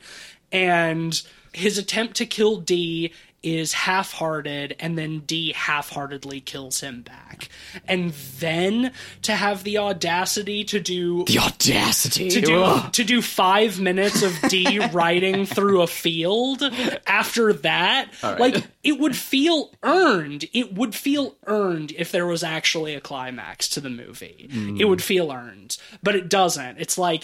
And 0.51 1.21
his 1.53 1.77
attempt 1.77 2.15
to 2.17 2.25
kill 2.25 2.57
D 2.57 3.11
is 3.43 3.71
half-hearted 3.71 4.75
and 4.79 4.97
then 4.97 5.19
D 5.19 5.53
half-heartedly 5.53 6.41
kills 6.41 6.81
him 6.81 7.01
back. 7.03 7.49
And 7.87 8.11
then 8.39 8.91
to 9.21 9.33
have 9.33 9.63
the 9.63 9.77
audacity 9.77 10.63
to 10.65 10.79
do 10.79 11.23
The 11.25 11.39
audacity. 11.39 12.29
to 12.29 12.41
do 12.41 12.63
Ugh. 12.63 12.91
to 12.93 13.03
do 13.03 13.21
five 13.21 13.79
minutes 13.79 14.23
of 14.23 14.37
D 14.49 14.79
riding 14.91 15.45
through 15.45 15.81
a 15.81 15.87
field 15.87 16.63
after 17.05 17.53
that, 17.53 18.11
like 18.21 18.65
it 18.83 18.99
would 18.99 19.15
feel 19.15 19.71
earned. 19.83 20.45
It 20.53 20.73
would 20.73 20.95
feel 20.95 21.35
earned 21.45 21.93
if 21.95 22.11
there 22.11 22.25
was 22.25 22.43
actually 22.43 22.95
a 22.95 23.01
climax 23.01 23.69
to 23.69 23.79
the 23.79 23.89
movie. 23.89 24.49
It 24.49 24.51
hmm. 24.51 24.89
would 24.89 25.03
feel 25.03 25.31
earned, 25.31 25.77
but 26.01 26.15
it 26.15 26.27
doesn't. 26.27 26.79
It's 26.79 26.97
like 26.97 27.23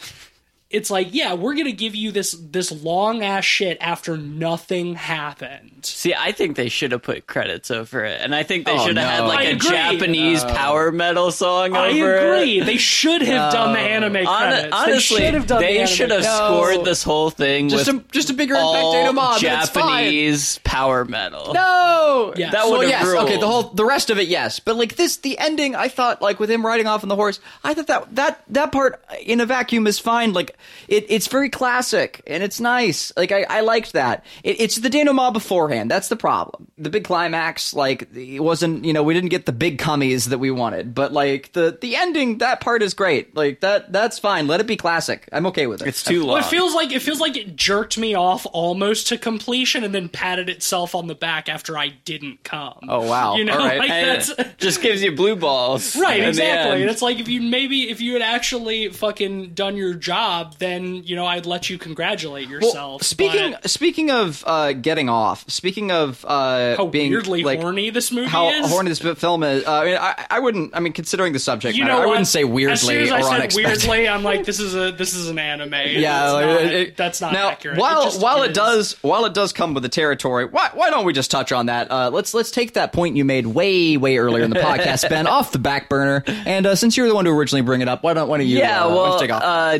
it's 0.73 0.89
like 0.89 1.09
yeah, 1.11 1.33
we're 1.33 1.53
gonna 1.55 1.71
give 1.71 1.95
you 1.95 2.11
this 2.11 2.31
this 2.37 2.71
long 2.71 3.23
ass 3.23 3.45
shit 3.45 3.77
after 3.79 4.17
nothing 4.17 4.95
happened. 4.95 5.85
See, 5.85 6.13
I 6.13 6.31
think 6.31 6.55
they 6.55 6.69
should 6.69 6.91
have 6.91 7.01
put 7.03 7.27
credits 7.27 7.69
over 7.71 8.03
it, 8.03 8.19
and 8.21 8.33
I 8.33 8.43
think 8.43 8.65
they 8.65 8.71
Oh, 8.73 8.85
should 8.85 8.97
have 8.97 9.09
had 9.09 9.19
like 9.27 9.39
I 9.39 9.43
a 9.43 9.51
agree. 9.55 9.69
Japanese 9.69 10.43
power 10.43 10.91
metal 10.91 11.31
song 11.31 11.75
I 11.75 11.89
over 11.89 12.15
agree. 12.17 12.59
it. 12.59 12.65
They 12.65 12.77
should 12.77 13.21
have 13.21 13.53
done 13.53 13.73
the 13.73 13.79
anime 13.79 14.25
Hon- 14.25 14.37
credits. 14.49 14.73
honestly, 14.75 15.17
they 15.19 15.25
should 15.25 15.33
have 15.35 15.47
done 15.47 15.61
they 15.61 15.77
anime 15.77 15.87
should 15.87 16.11
have 16.11 16.21
credits. 16.23 16.37
scored 16.37 16.85
this 16.85 17.03
whole 17.03 17.29
thing 17.29 17.69
Just 17.69 17.87
with 17.91 18.03
a 18.05 18.11
just 18.11 18.29
a 18.29 18.33
bigger 18.33 18.55
impact 18.55 18.83
all 18.83 18.93
data 18.93 19.13
mob. 19.13 19.43
and 19.43 19.69
fine. 19.69 20.03
Japanese 20.03 20.59
power 20.63 21.05
metal. 21.05 21.53
No, 21.53 22.33
Yes. 22.35 22.51
That 22.53 22.63
well, 22.65 22.77
would've 22.77 22.89
yes. 22.89 23.05
ruled. 23.05 23.25
Okay, 23.25 23.39
the 23.39 23.47
whole 23.47 23.63
the 23.63 23.85
rest 23.85 24.09
of 24.09 24.17
it, 24.17 24.27
yes. 24.27 24.59
But 24.59 24.75
like 24.77 24.95
this, 24.95 25.17
the 25.17 25.37
ending, 25.37 25.75
I 25.75 25.87
thought 25.87 26.21
like 26.21 26.39
with 26.39 26.49
him 26.49 26.65
riding 26.65 26.87
off 26.87 27.03
on 27.03 27.09
the 27.09 27.15
horse, 27.15 27.39
I 27.63 27.73
thought 27.73 27.87
that 27.87 28.15
that 28.15 28.43
that 28.49 28.71
part 28.71 29.03
in 29.23 29.39
a 29.41 29.45
vacuum 29.45 29.85
is 29.87 29.99
fine. 29.99 30.33
Like 30.33 30.55
it, 30.87 31.05
it's 31.09 31.27
very 31.27 31.49
classic 31.49 32.21
and 32.27 32.43
it's 32.43 32.59
nice. 32.59 33.11
Like 33.15 33.31
I, 33.31 33.43
I 33.43 33.61
liked 33.61 33.93
that. 33.93 34.25
It, 34.43 34.59
it's 34.59 34.77
the 34.77 34.89
denouement 34.89 35.33
beforehand. 35.33 35.89
That's 35.89 36.07
the 36.07 36.15
problem. 36.15 36.67
The 36.77 36.89
big 36.89 37.03
climax, 37.03 37.73
like 37.73 38.13
it 38.15 38.41
wasn't. 38.41 38.85
You 38.85 38.93
know, 38.93 39.03
we 39.03 39.13
didn't 39.13 39.29
get 39.29 39.45
the 39.45 39.51
big 39.51 39.79
cummies 39.79 40.29
that 40.29 40.39
we 40.39 40.51
wanted. 40.51 40.93
But 40.93 41.13
like 41.13 41.53
the 41.53 41.77
the 41.79 41.95
ending, 41.95 42.39
that 42.39 42.61
part 42.61 42.81
is 42.81 42.93
great. 42.93 43.35
Like 43.35 43.61
that 43.61 43.91
that's 43.91 44.19
fine. 44.19 44.47
Let 44.47 44.59
it 44.59 44.67
be 44.67 44.75
classic. 44.77 45.27
I'm 45.31 45.45
okay 45.47 45.67
with 45.67 45.81
it. 45.81 45.87
It's 45.87 46.03
too 46.03 46.21
long. 46.21 46.33
Well, 46.35 46.37
it 46.43 46.45
feels 46.45 46.73
like 46.73 46.91
it 46.91 47.01
feels 47.01 47.19
like 47.19 47.37
it 47.37 47.55
jerked 47.55 47.97
me 47.97 48.15
off 48.15 48.45
almost 48.51 49.07
to 49.07 49.17
completion, 49.17 49.83
and 49.83 49.93
then 49.93 50.09
patted 50.09 50.49
itself 50.49 50.95
on 50.95 51.07
the 51.07 51.15
back 51.15 51.49
after 51.49 51.77
I 51.77 51.89
didn't 52.05 52.43
come. 52.43 52.79
Oh, 52.89 53.07
wow. 53.07 53.35
You 53.35 53.45
know, 53.45 53.53
All 53.53 53.59
right. 53.59 53.77
like 53.79 53.89
And 53.89 54.21
that's 54.21 54.55
just 54.57 54.81
gives 54.81 55.01
you 55.01 55.11
blue 55.15 55.35
balls. 55.35 55.95
right, 55.95 56.23
exactly. 56.23 56.81
And 56.81 56.89
it's 56.91 57.01
like 57.01 57.19
if 57.19 57.27
you 57.27 57.41
maybe 57.41 57.89
if 57.89 58.01
you 58.01 58.13
had 58.13 58.21
actually 58.21 58.89
fucking 58.89 59.53
done 59.53 59.77
your 59.77 59.93
job, 59.93 60.42
then 60.59 61.03
you 61.03 61.15
know 61.15 61.25
I'd 61.25 61.45
let 61.45 61.69
you 61.69 61.77
congratulate 61.77 62.49
yourself. 62.49 63.03
speaking 63.03 63.51
but 63.51 63.69
speaking 63.69 64.11
of 64.11 64.43
uh, 64.45 64.73
getting 64.73 65.09
off, 65.09 65.49
speaking 65.49 65.91
of 65.91 66.23
uh, 66.25 66.75
how 66.77 66.87
being 66.87 67.11
weirdly 67.11 67.43
like, 67.43 67.59
horny 67.61 67.89
this 67.89 68.11
movie 68.11 68.27
how 68.27 68.49
is. 68.49 68.69
horny 68.69 68.89
this 68.89 68.99
film 68.99 69.43
is. 69.43 69.65
Uh, 69.65 69.71
I 69.73 69.85
mean, 69.85 69.95
I, 69.97 70.25
I 70.29 70.39
wouldn't. 70.39 70.75
I 70.75 70.79
mean, 70.79 70.93
considering 70.93 71.33
the 71.33 71.39
subject 71.39 71.75
you 71.77 71.83
matter, 71.83 71.93
know 71.93 71.97
I 71.97 72.05
what? 72.05 72.09
wouldn't 72.09 72.27
say 72.27 72.43
weirdly 72.43 72.73
As 72.73 72.81
soon 72.81 73.01
as 73.03 73.11
I 73.11 73.19
or 73.19 73.23
said 73.23 73.33
unexpected. 73.35 73.87
weirdly, 73.87 74.07
I'm 74.07 74.23
like, 74.23 74.45
this 74.45 74.59
is 74.59 74.75
a 74.75 74.91
this 74.91 75.13
is 75.13 75.29
an 75.29 75.39
anime. 75.39 75.73
Yeah, 75.73 76.25
It's 76.25 76.33
like, 76.33 76.45
not- 76.45 76.61
it- 76.61 76.73
it- 76.73 76.97
that's 76.97 77.21
not 77.21 77.33
now, 77.33 77.49
accurate. 77.49 77.77
While 77.77 78.01
it 78.01 78.05
just, 78.05 78.21
while 78.21 78.43
it, 78.43 78.51
is. 78.51 78.55
does 78.57 78.97
while 79.03 79.25
it 79.25 79.33
does 79.33 79.53
come 79.53 79.73
with 79.73 79.83
the 79.83 79.89
territory, 79.89 80.45
why 80.45 80.69
why 80.73 80.89
don't 80.89 81.05
we 81.05 81.13
just 81.13 81.31
touch 81.31 81.51
on 81.51 81.67
that? 81.67 81.89
Uh, 81.91 82.09
let's 82.11 82.33
let's 82.33 82.51
take 82.51 82.73
that 82.73 82.93
point 82.93 83.15
you 83.15 83.25
made 83.25 83.45
way 83.47 83.97
way 83.97 84.17
earlier 84.17 84.43
in 84.43 84.49
the 84.51 84.59
podcast, 84.59 85.07
Ben, 85.09 85.27
off 85.33 85.51
the 85.51 85.59
back 85.59 85.89
burner. 85.89 86.23
And 86.27 86.65
uh, 86.65 86.75
since 86.75 86.97
you're 86.97 87.07
the 87.07 87.15
one 87.15 87.25
to 87.25 87.31
originally 87.31 87.61
bring 87.61 87.81
it 87.81 87.87
up, 87.87 88.03
why 88.03 88.13
don't 88.13 88.27
why 88.27 88.37
don't 88.37 88.47
you? 88.47 88.57
Yeah, 88.57 88.83
uh, 88.85 88.89
why 88.89 88.93
don't 88.95 89.03
well, 89.03 89.13
you 89.13 89.19
take 89.27 89.31
off? 89.31 89.43
uh, 89.43 89.77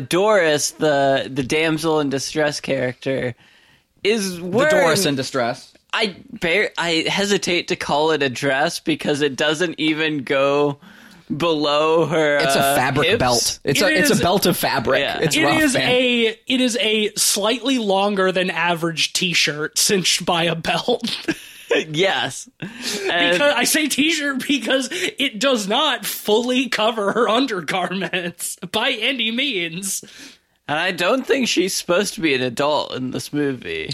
Doris, 0.54 0.70
the 0.72 1.28
the 1.32 1.42
damsel 1.42 2.00
in 2.00 2.10
distress 2.10 2.60
character, 2.60 3.34
is 4.02 4.38
the 4.38 4.68
Doris 4.70 5.06
in 5.06 5.14
distress. 5.16 5.72
I 5.92 6.16
bear, 6.32 6.70
I 6.76 7.04
hesitate 7.08 7.68
to 7.68 7.76
call 7.76 8.10
it 8.10 8.22
a 8.22 8.28
dress 8.28 8.80
because 8.80 9.20
it 9.20 9.36
doesn't 9.36 9.78
even 9.78 10.24
go 10.24 10.78
below 11.34 12.06
her. 12.06 12.36
It's 12.38 12.56
a 12.56 12.60
uh, 12.60 12.74
fabric 12.76 13.08
hips. 13.08 13.18
belt. 13.18 13.58
It's 13.64 13.80
It 13.80 13.84
a 13.84 13.98
it's 13.98 14.10
a 14.18 14.22
belt 14.22 14.46
of 14.46 14.56
fabric. 14.56 15.00
Yeah. 15.00 15.20
It's 15.20 15.36
It 15.36 15.44
rough, 15.44 15.62
is 15.62 15.74
man. 15.74 15.88
a 15.88 16.38
it 16.46 16.60
is 16.60 16.76
a 16.80 17.12
slightly 17.16 17.78
longer 17.78 18.32
than 18.32 18.50
average 18.50 19.12
T-shirt 19.12 19.78
cinched 19.78 20.24
by 20.26 20.44
a 20.44 20.54
belt. 20.56 21.16
yes, 21.88 22.48
And- 22.60 23.32
because 23.32 23.54
I 23.54 23.62
say 23.64 23.86
T-shirt 23.86 24.46
because 24.48 24.88
it 24.92 25.38
does 25.38 25.68
not 25.68 26.04
fully 26.04 26.68
cover 26.68 27.12
her 27.12 27.28
undergarments 27.28 28.56
by 28.72 28.90
any 28.90 29.30
means. 29.30 30.04
And 30.68 30.78
I 30.78 30.92
don't 30.92 31.26
think 31.26 31.48
she's 31.48 31.74
supposed 31.74 32.14
to 32.14 32.20
be 32.20 32.34
an 32.34 32.42
adult 32.42 32.94
in 32.94 33.10
this 33.10 33.32
movie 33.32 33.90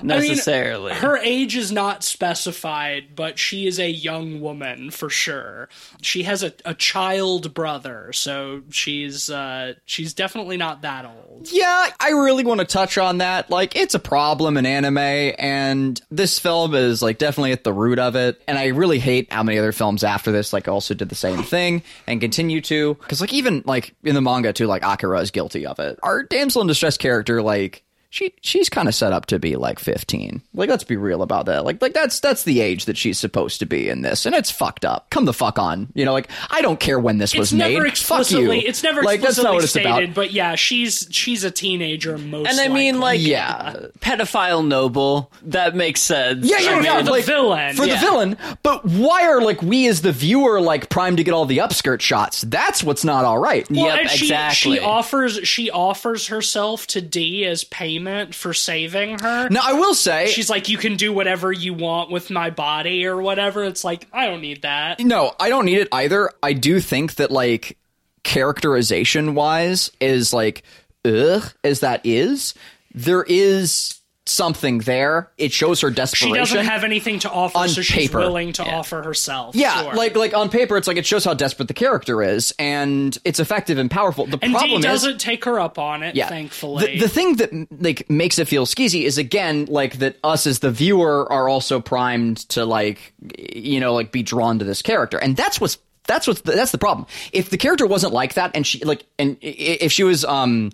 I 0.00 0.20
mean, 0.20 0.28
necessarily. 0.28 0.94
her 0.94 1.16
age 1.18 1.56
is 1.56 1.70
not 1.72 2.02
specified, 2.02 3.14
but 3.14 3.38
she 3.38 3.66
is 3.66 3.78
a 3.78 3.90
young 3.90 4.40
woman 4.40 4.90
for 4.90 5.10
sure. 5.10 5.68
She 6.02 6.22
has 6.24 6.42
a, 6.42 6.52
a 6.64 6.74
child 6.74 7.54
brother, 7.54 8.12
so 8.12 8.62
she's 8.70 9.30
uh, 9.30 9.74
she's 9.84 10.14
definitely 10.14 10.56
not 10.56 10.82
that 10.82 11.04
old. 11.04 11.48
Yeah, 11.50 11.88
I 11.98 12.10
really 12.10 12.44
want 12.44 12.60
to 12.60 12.66
touch 12.66 12.98
on 12.98 13.18
that. 13.18 13.50
Like, 13.50 13.76
it's 13.76 13.94
a 13.94 13.98
problem 13.98 14.56
in 14.56 14.66
anime, 14.66 14.98
and 14.98 16.00
this 16.10 16.38
film 16.38 16.74
is 16.74 17.02
like 17.02 17.18
definitely 17.18 17.52
at 17.52 17.64
the 17.64 17.72
root 17.72 17.98
of 17.98 18.16
it. 18.16 18.40
And 18.46 18.58
I 18.58 18.66
really 18.66 18.98
hate 18.98 19.32
how 19.32 19.42
many 19.42 19.58
other 19.58 19.72
films 19.72 20.04
after 20.04 20.32
this 20.32 20.52
like 20.52 20.68
also 20.68 20.94
did 20.94 21.08
the 21.08 21.14
same 21.14 21.42
thing 21.42 21.82
and 22.06 22.20
continue 22.20 22.60
to. 22.62 22.94
Because 22.94 23.20
like 23.20 23.32
even 23.32 23.62
like 23.66 23.94
in 24.04 24.14
the 24.14 24.20
manga 24.20 24.52
too, 24.52 24.66
like 24.66 24.82
Akira 24.82 25.20
is 25.20 25.30
guilty 25.30 25.66
of 25.66 25.78
it. 25.78 25.98
Our 26.02 26.22
damsel 26.22 26.62
in 26.62 26.68
distress 26.68 26.96
character, 26.96 27.42
like. 27.42 27.84
She 28.12 28.34
she's 28.40 28.68
kind 28.68 28.88
of 28.88 28.94
set 28.94 29.12
up 29.12 29.26
to 29.26 29.38
be 29.38 29.54
like 29.54 29.78
15. 29.78 30.42
Like 30.52 30.68
let's 30.68 30.82
be 30.82 30.96
real 30.96 31.22
about 31.22 31.46
that. 31.46 31.64
Like 31.64 31.80
like 31.80 31.92
that's 31.94 32.18
that's 32.18 32.42
the 32.42 32.60
age 32.60 32.86
that 32.86 32.96
she's 32.96 33.20
supposed 33.20 33.60
to 33.60 33.66
be 33.66 33.88
in 33.88 34.02
this 34.02 34.26
and 34.26 34.34
it's 34.34 34.50
fucked 34.50 34.84
up. 34.84 35.08
Come 35.10 35.26
the 35.26 35.32
fuck 35.32 35.60
on. 35.60 35.88
You 35.94 36.04
know 36.04 36.12
like 36.12 36.28
I 36.50 36.60
don't 36.60 36.80
care 36.80 36.98
when 36.98 37.18
this 37.18 37.36
was 37.36 37.52
It's 37.52 37.58
made. 37.58 37.74
never 37.78 37.88
fuck 37.94 38.28
you. 38.32 38.50
it's 38.50 38.82
never 38.82 39.04
like 39.04 39.20
that's 39.20 39.38
not 39.38 39.54
what 39.54 39.62
it's 39.62 39.70
stated, 39.72 39.86
about. 40.06 40.14
but 40.16 40.32
yeah, 40.32 40.56
she's 40.56 41.06
she's 41.12 41.44
a 41.44 41.52
teenager 41.52 42.18
most 42.18 42.48
and 42.50 42.58
I 42.60 42.66
mean, 42.66 42.98
likely. 42.98 43.18
like, 43.20 43.28
Yeah. 43.28 43.74
pedophile 44.00 44.66
noble. 44.66 45.30
That 45.42 45.76
makes 45.76 46.00
sense. 46.00 46.44
Yeah, 46.44 46.58
yeah, 46.58 46.70
I 46.70 46.80
yeah. 46.80 46.96
mean, 46.96 47.04
the 47.04 47.10
like, 47.12 47.24
villain, 47.24 47.76
for 47.76 47.84
yeah. 47.84 47.94
the 47.94 48.00
villain. 48.06 48.36
But 48.64 48.84
why 48.86 49.22
are 49.28 49.40
like 49.40 49.62
we 49.62 49.86
as 49.86 50.02
the 50.02 50.10
viewer 50.12 50.60
like 50.60 50.88
primed 50.88 51.18
to 51.18 51.24
get 51.24 51.32
all 51.32 51.46
the 51.46 51.58
upskirt 51.58 52.00
shots? 52.00 52.40
That's 52.42 52.82
what's 52.82 53.04
not 53.04 53.24
all 53.24 53.38
right. 53.38 53.70
Well, 53.70 53.84
Yep, 53.86 53.98
and 54.00 54.10
she, 54.10 54.24
exactly. 54.26 54.72
She 54.78 54.80
offers 54.80 55.38
she 55.46 55.70
offers 55.70 56.26
herself 56.26 56.88
to 56.88 57.00
D 57.00 57.44
as 57.44 57.62
payment 57.62 57.99
for 58.32 58.52
saving 58.54 59.18
her. 59.20 59.48
Now 59.48 59.62
I 59.64 59.72
will 59.74 59.94
say, 59.94 60.26
She's 60.28 60.50
like, 60.50 60.68
you 60.68 60.78
can 60.78 60.96
do 60.96 61.12
whatever 61.12 61.52
you 61.52 61.74
want 61.74 62.10
with 62.10 62.30
my 62.30 62.50
body 62.50 63.06
or 63.06 63.20
whatever. 63.20 63.64
It's 63.64 63.84
like, 63.84 64.06
I 64.12 64.26
don't 64.26 64.40
need 64.40 64.62
that. 64.62 65.00
no, 65.00 65.32
I 65.38 65.48
don't 65.48 65.64
need 65.64 65.78
it 65.78 65.88
either. 65.92 66.30
I 66.42 66.52
do 66.52 66.80
think 66.80 67.14
that 67.16 67.30
like 67.30 67.76
characterization 68.22 69.34
wise 69.34 69.90
is 70.00 70.32
like 70.32 70.62
ugh 71.04 71.52
as 71.64 71.80
that 71.80 72.00
is, 72.04 72.54
there 72.94 73.22
is 73.22 73.99
something 74.26 74.78
there. 74.80 75.30
It 75.38 75.52
shows 75.52 75.80
her 75.80 75.90
desperation. 75.90 76.34
She 76.34 76.38
doesn't 76.54 76.66
have 76.66 76.84
anything 76.84 77.18
to 77.20 77.30
offer, 77.30 77.58
On 77.58 77.68
so 77.68 77.82
she's 77.82 78.08
paper. 78.08 78.18
willing 78.18 78.52
to 78.54 78.64
offer 78.64 79.02
herself. 79.02 79.56
yeah, 79.56 79.82
Sure. 79.82 79.94
like 79.94 80.14
like 80.14 80.34
on 80.34 80.48
paper, 80.50 80.76
it's 80.76 80.86
like 80.86 80.96
it 80.98 81.06
shows 81.06 81.24
how 81.24 81.34
desperate 81.34 81.68
the 81.68 81.74
character 81.74 82.22
is, 82.22 82.52
and 82.58 83.16
it's 83.24 83.40
effective 83.40 83.78
and 83.78 83.90
powerful. 83.90 84.26
The 84.26 84.38
and 84.42 84.52
problem 84.52 84.78
is, 84.80 84.84
doesn't 84.84 85.18
take 85.18 85.44
her 85.46 85.58
up 85.58 85.78
on 85.78 86.02
it. 86.02 86.14
yeah. 86.14 86.28
thankfully. 86.28 86.86
The, 86.98 87.00
the 87.00 87.08
thing 87.08 87.36
that 87.36 87.82
like 87.82 88.08
makes 88.10 88.38
it 88.38 88.46
feel 88.46 88.66
skeezy 88.66 89.02
is 89.04 89.18
again 89.18 89.64
like 89.66 89.98
that 89.98 90.16
us 90.22 90.46
as 90.46 90.60
the 90.60 90.70
viewer 90.70 91.26
are 91.32 91.48
also 91.48 91.80
primed 91.80 92.38
to 92.50 92.64
like 92.64 93.12
you 93.38 93.80
know 93.80 93.94
like 93.94 94.12
be 94.12 94.22
drawn 94.22 94.58
to 94.60 94.64
this 94.64 94.82
character, 94.82 95.18
and 95.18 95.36
that's 95.36 95.60
what's 95.60 95.78
that's 96.06 96.26
what's 96.26 96.40
that's 96.42 96.72
the 96.72 96.78
problem. 96.78 97.06
If 97.32 97.50
the 97.50 97.56
character 97.58 97.86
wasn't 97.86 98.12
like 98.12 98.34
that, 98.34 98.52
and 98.54 98.66
she 98.66 98.84
like 98.84 99.04
and 99.18 99.36
if 99.40 99.90
she 99.92 100.04
was 100.04 100.24
um 100.24 100.70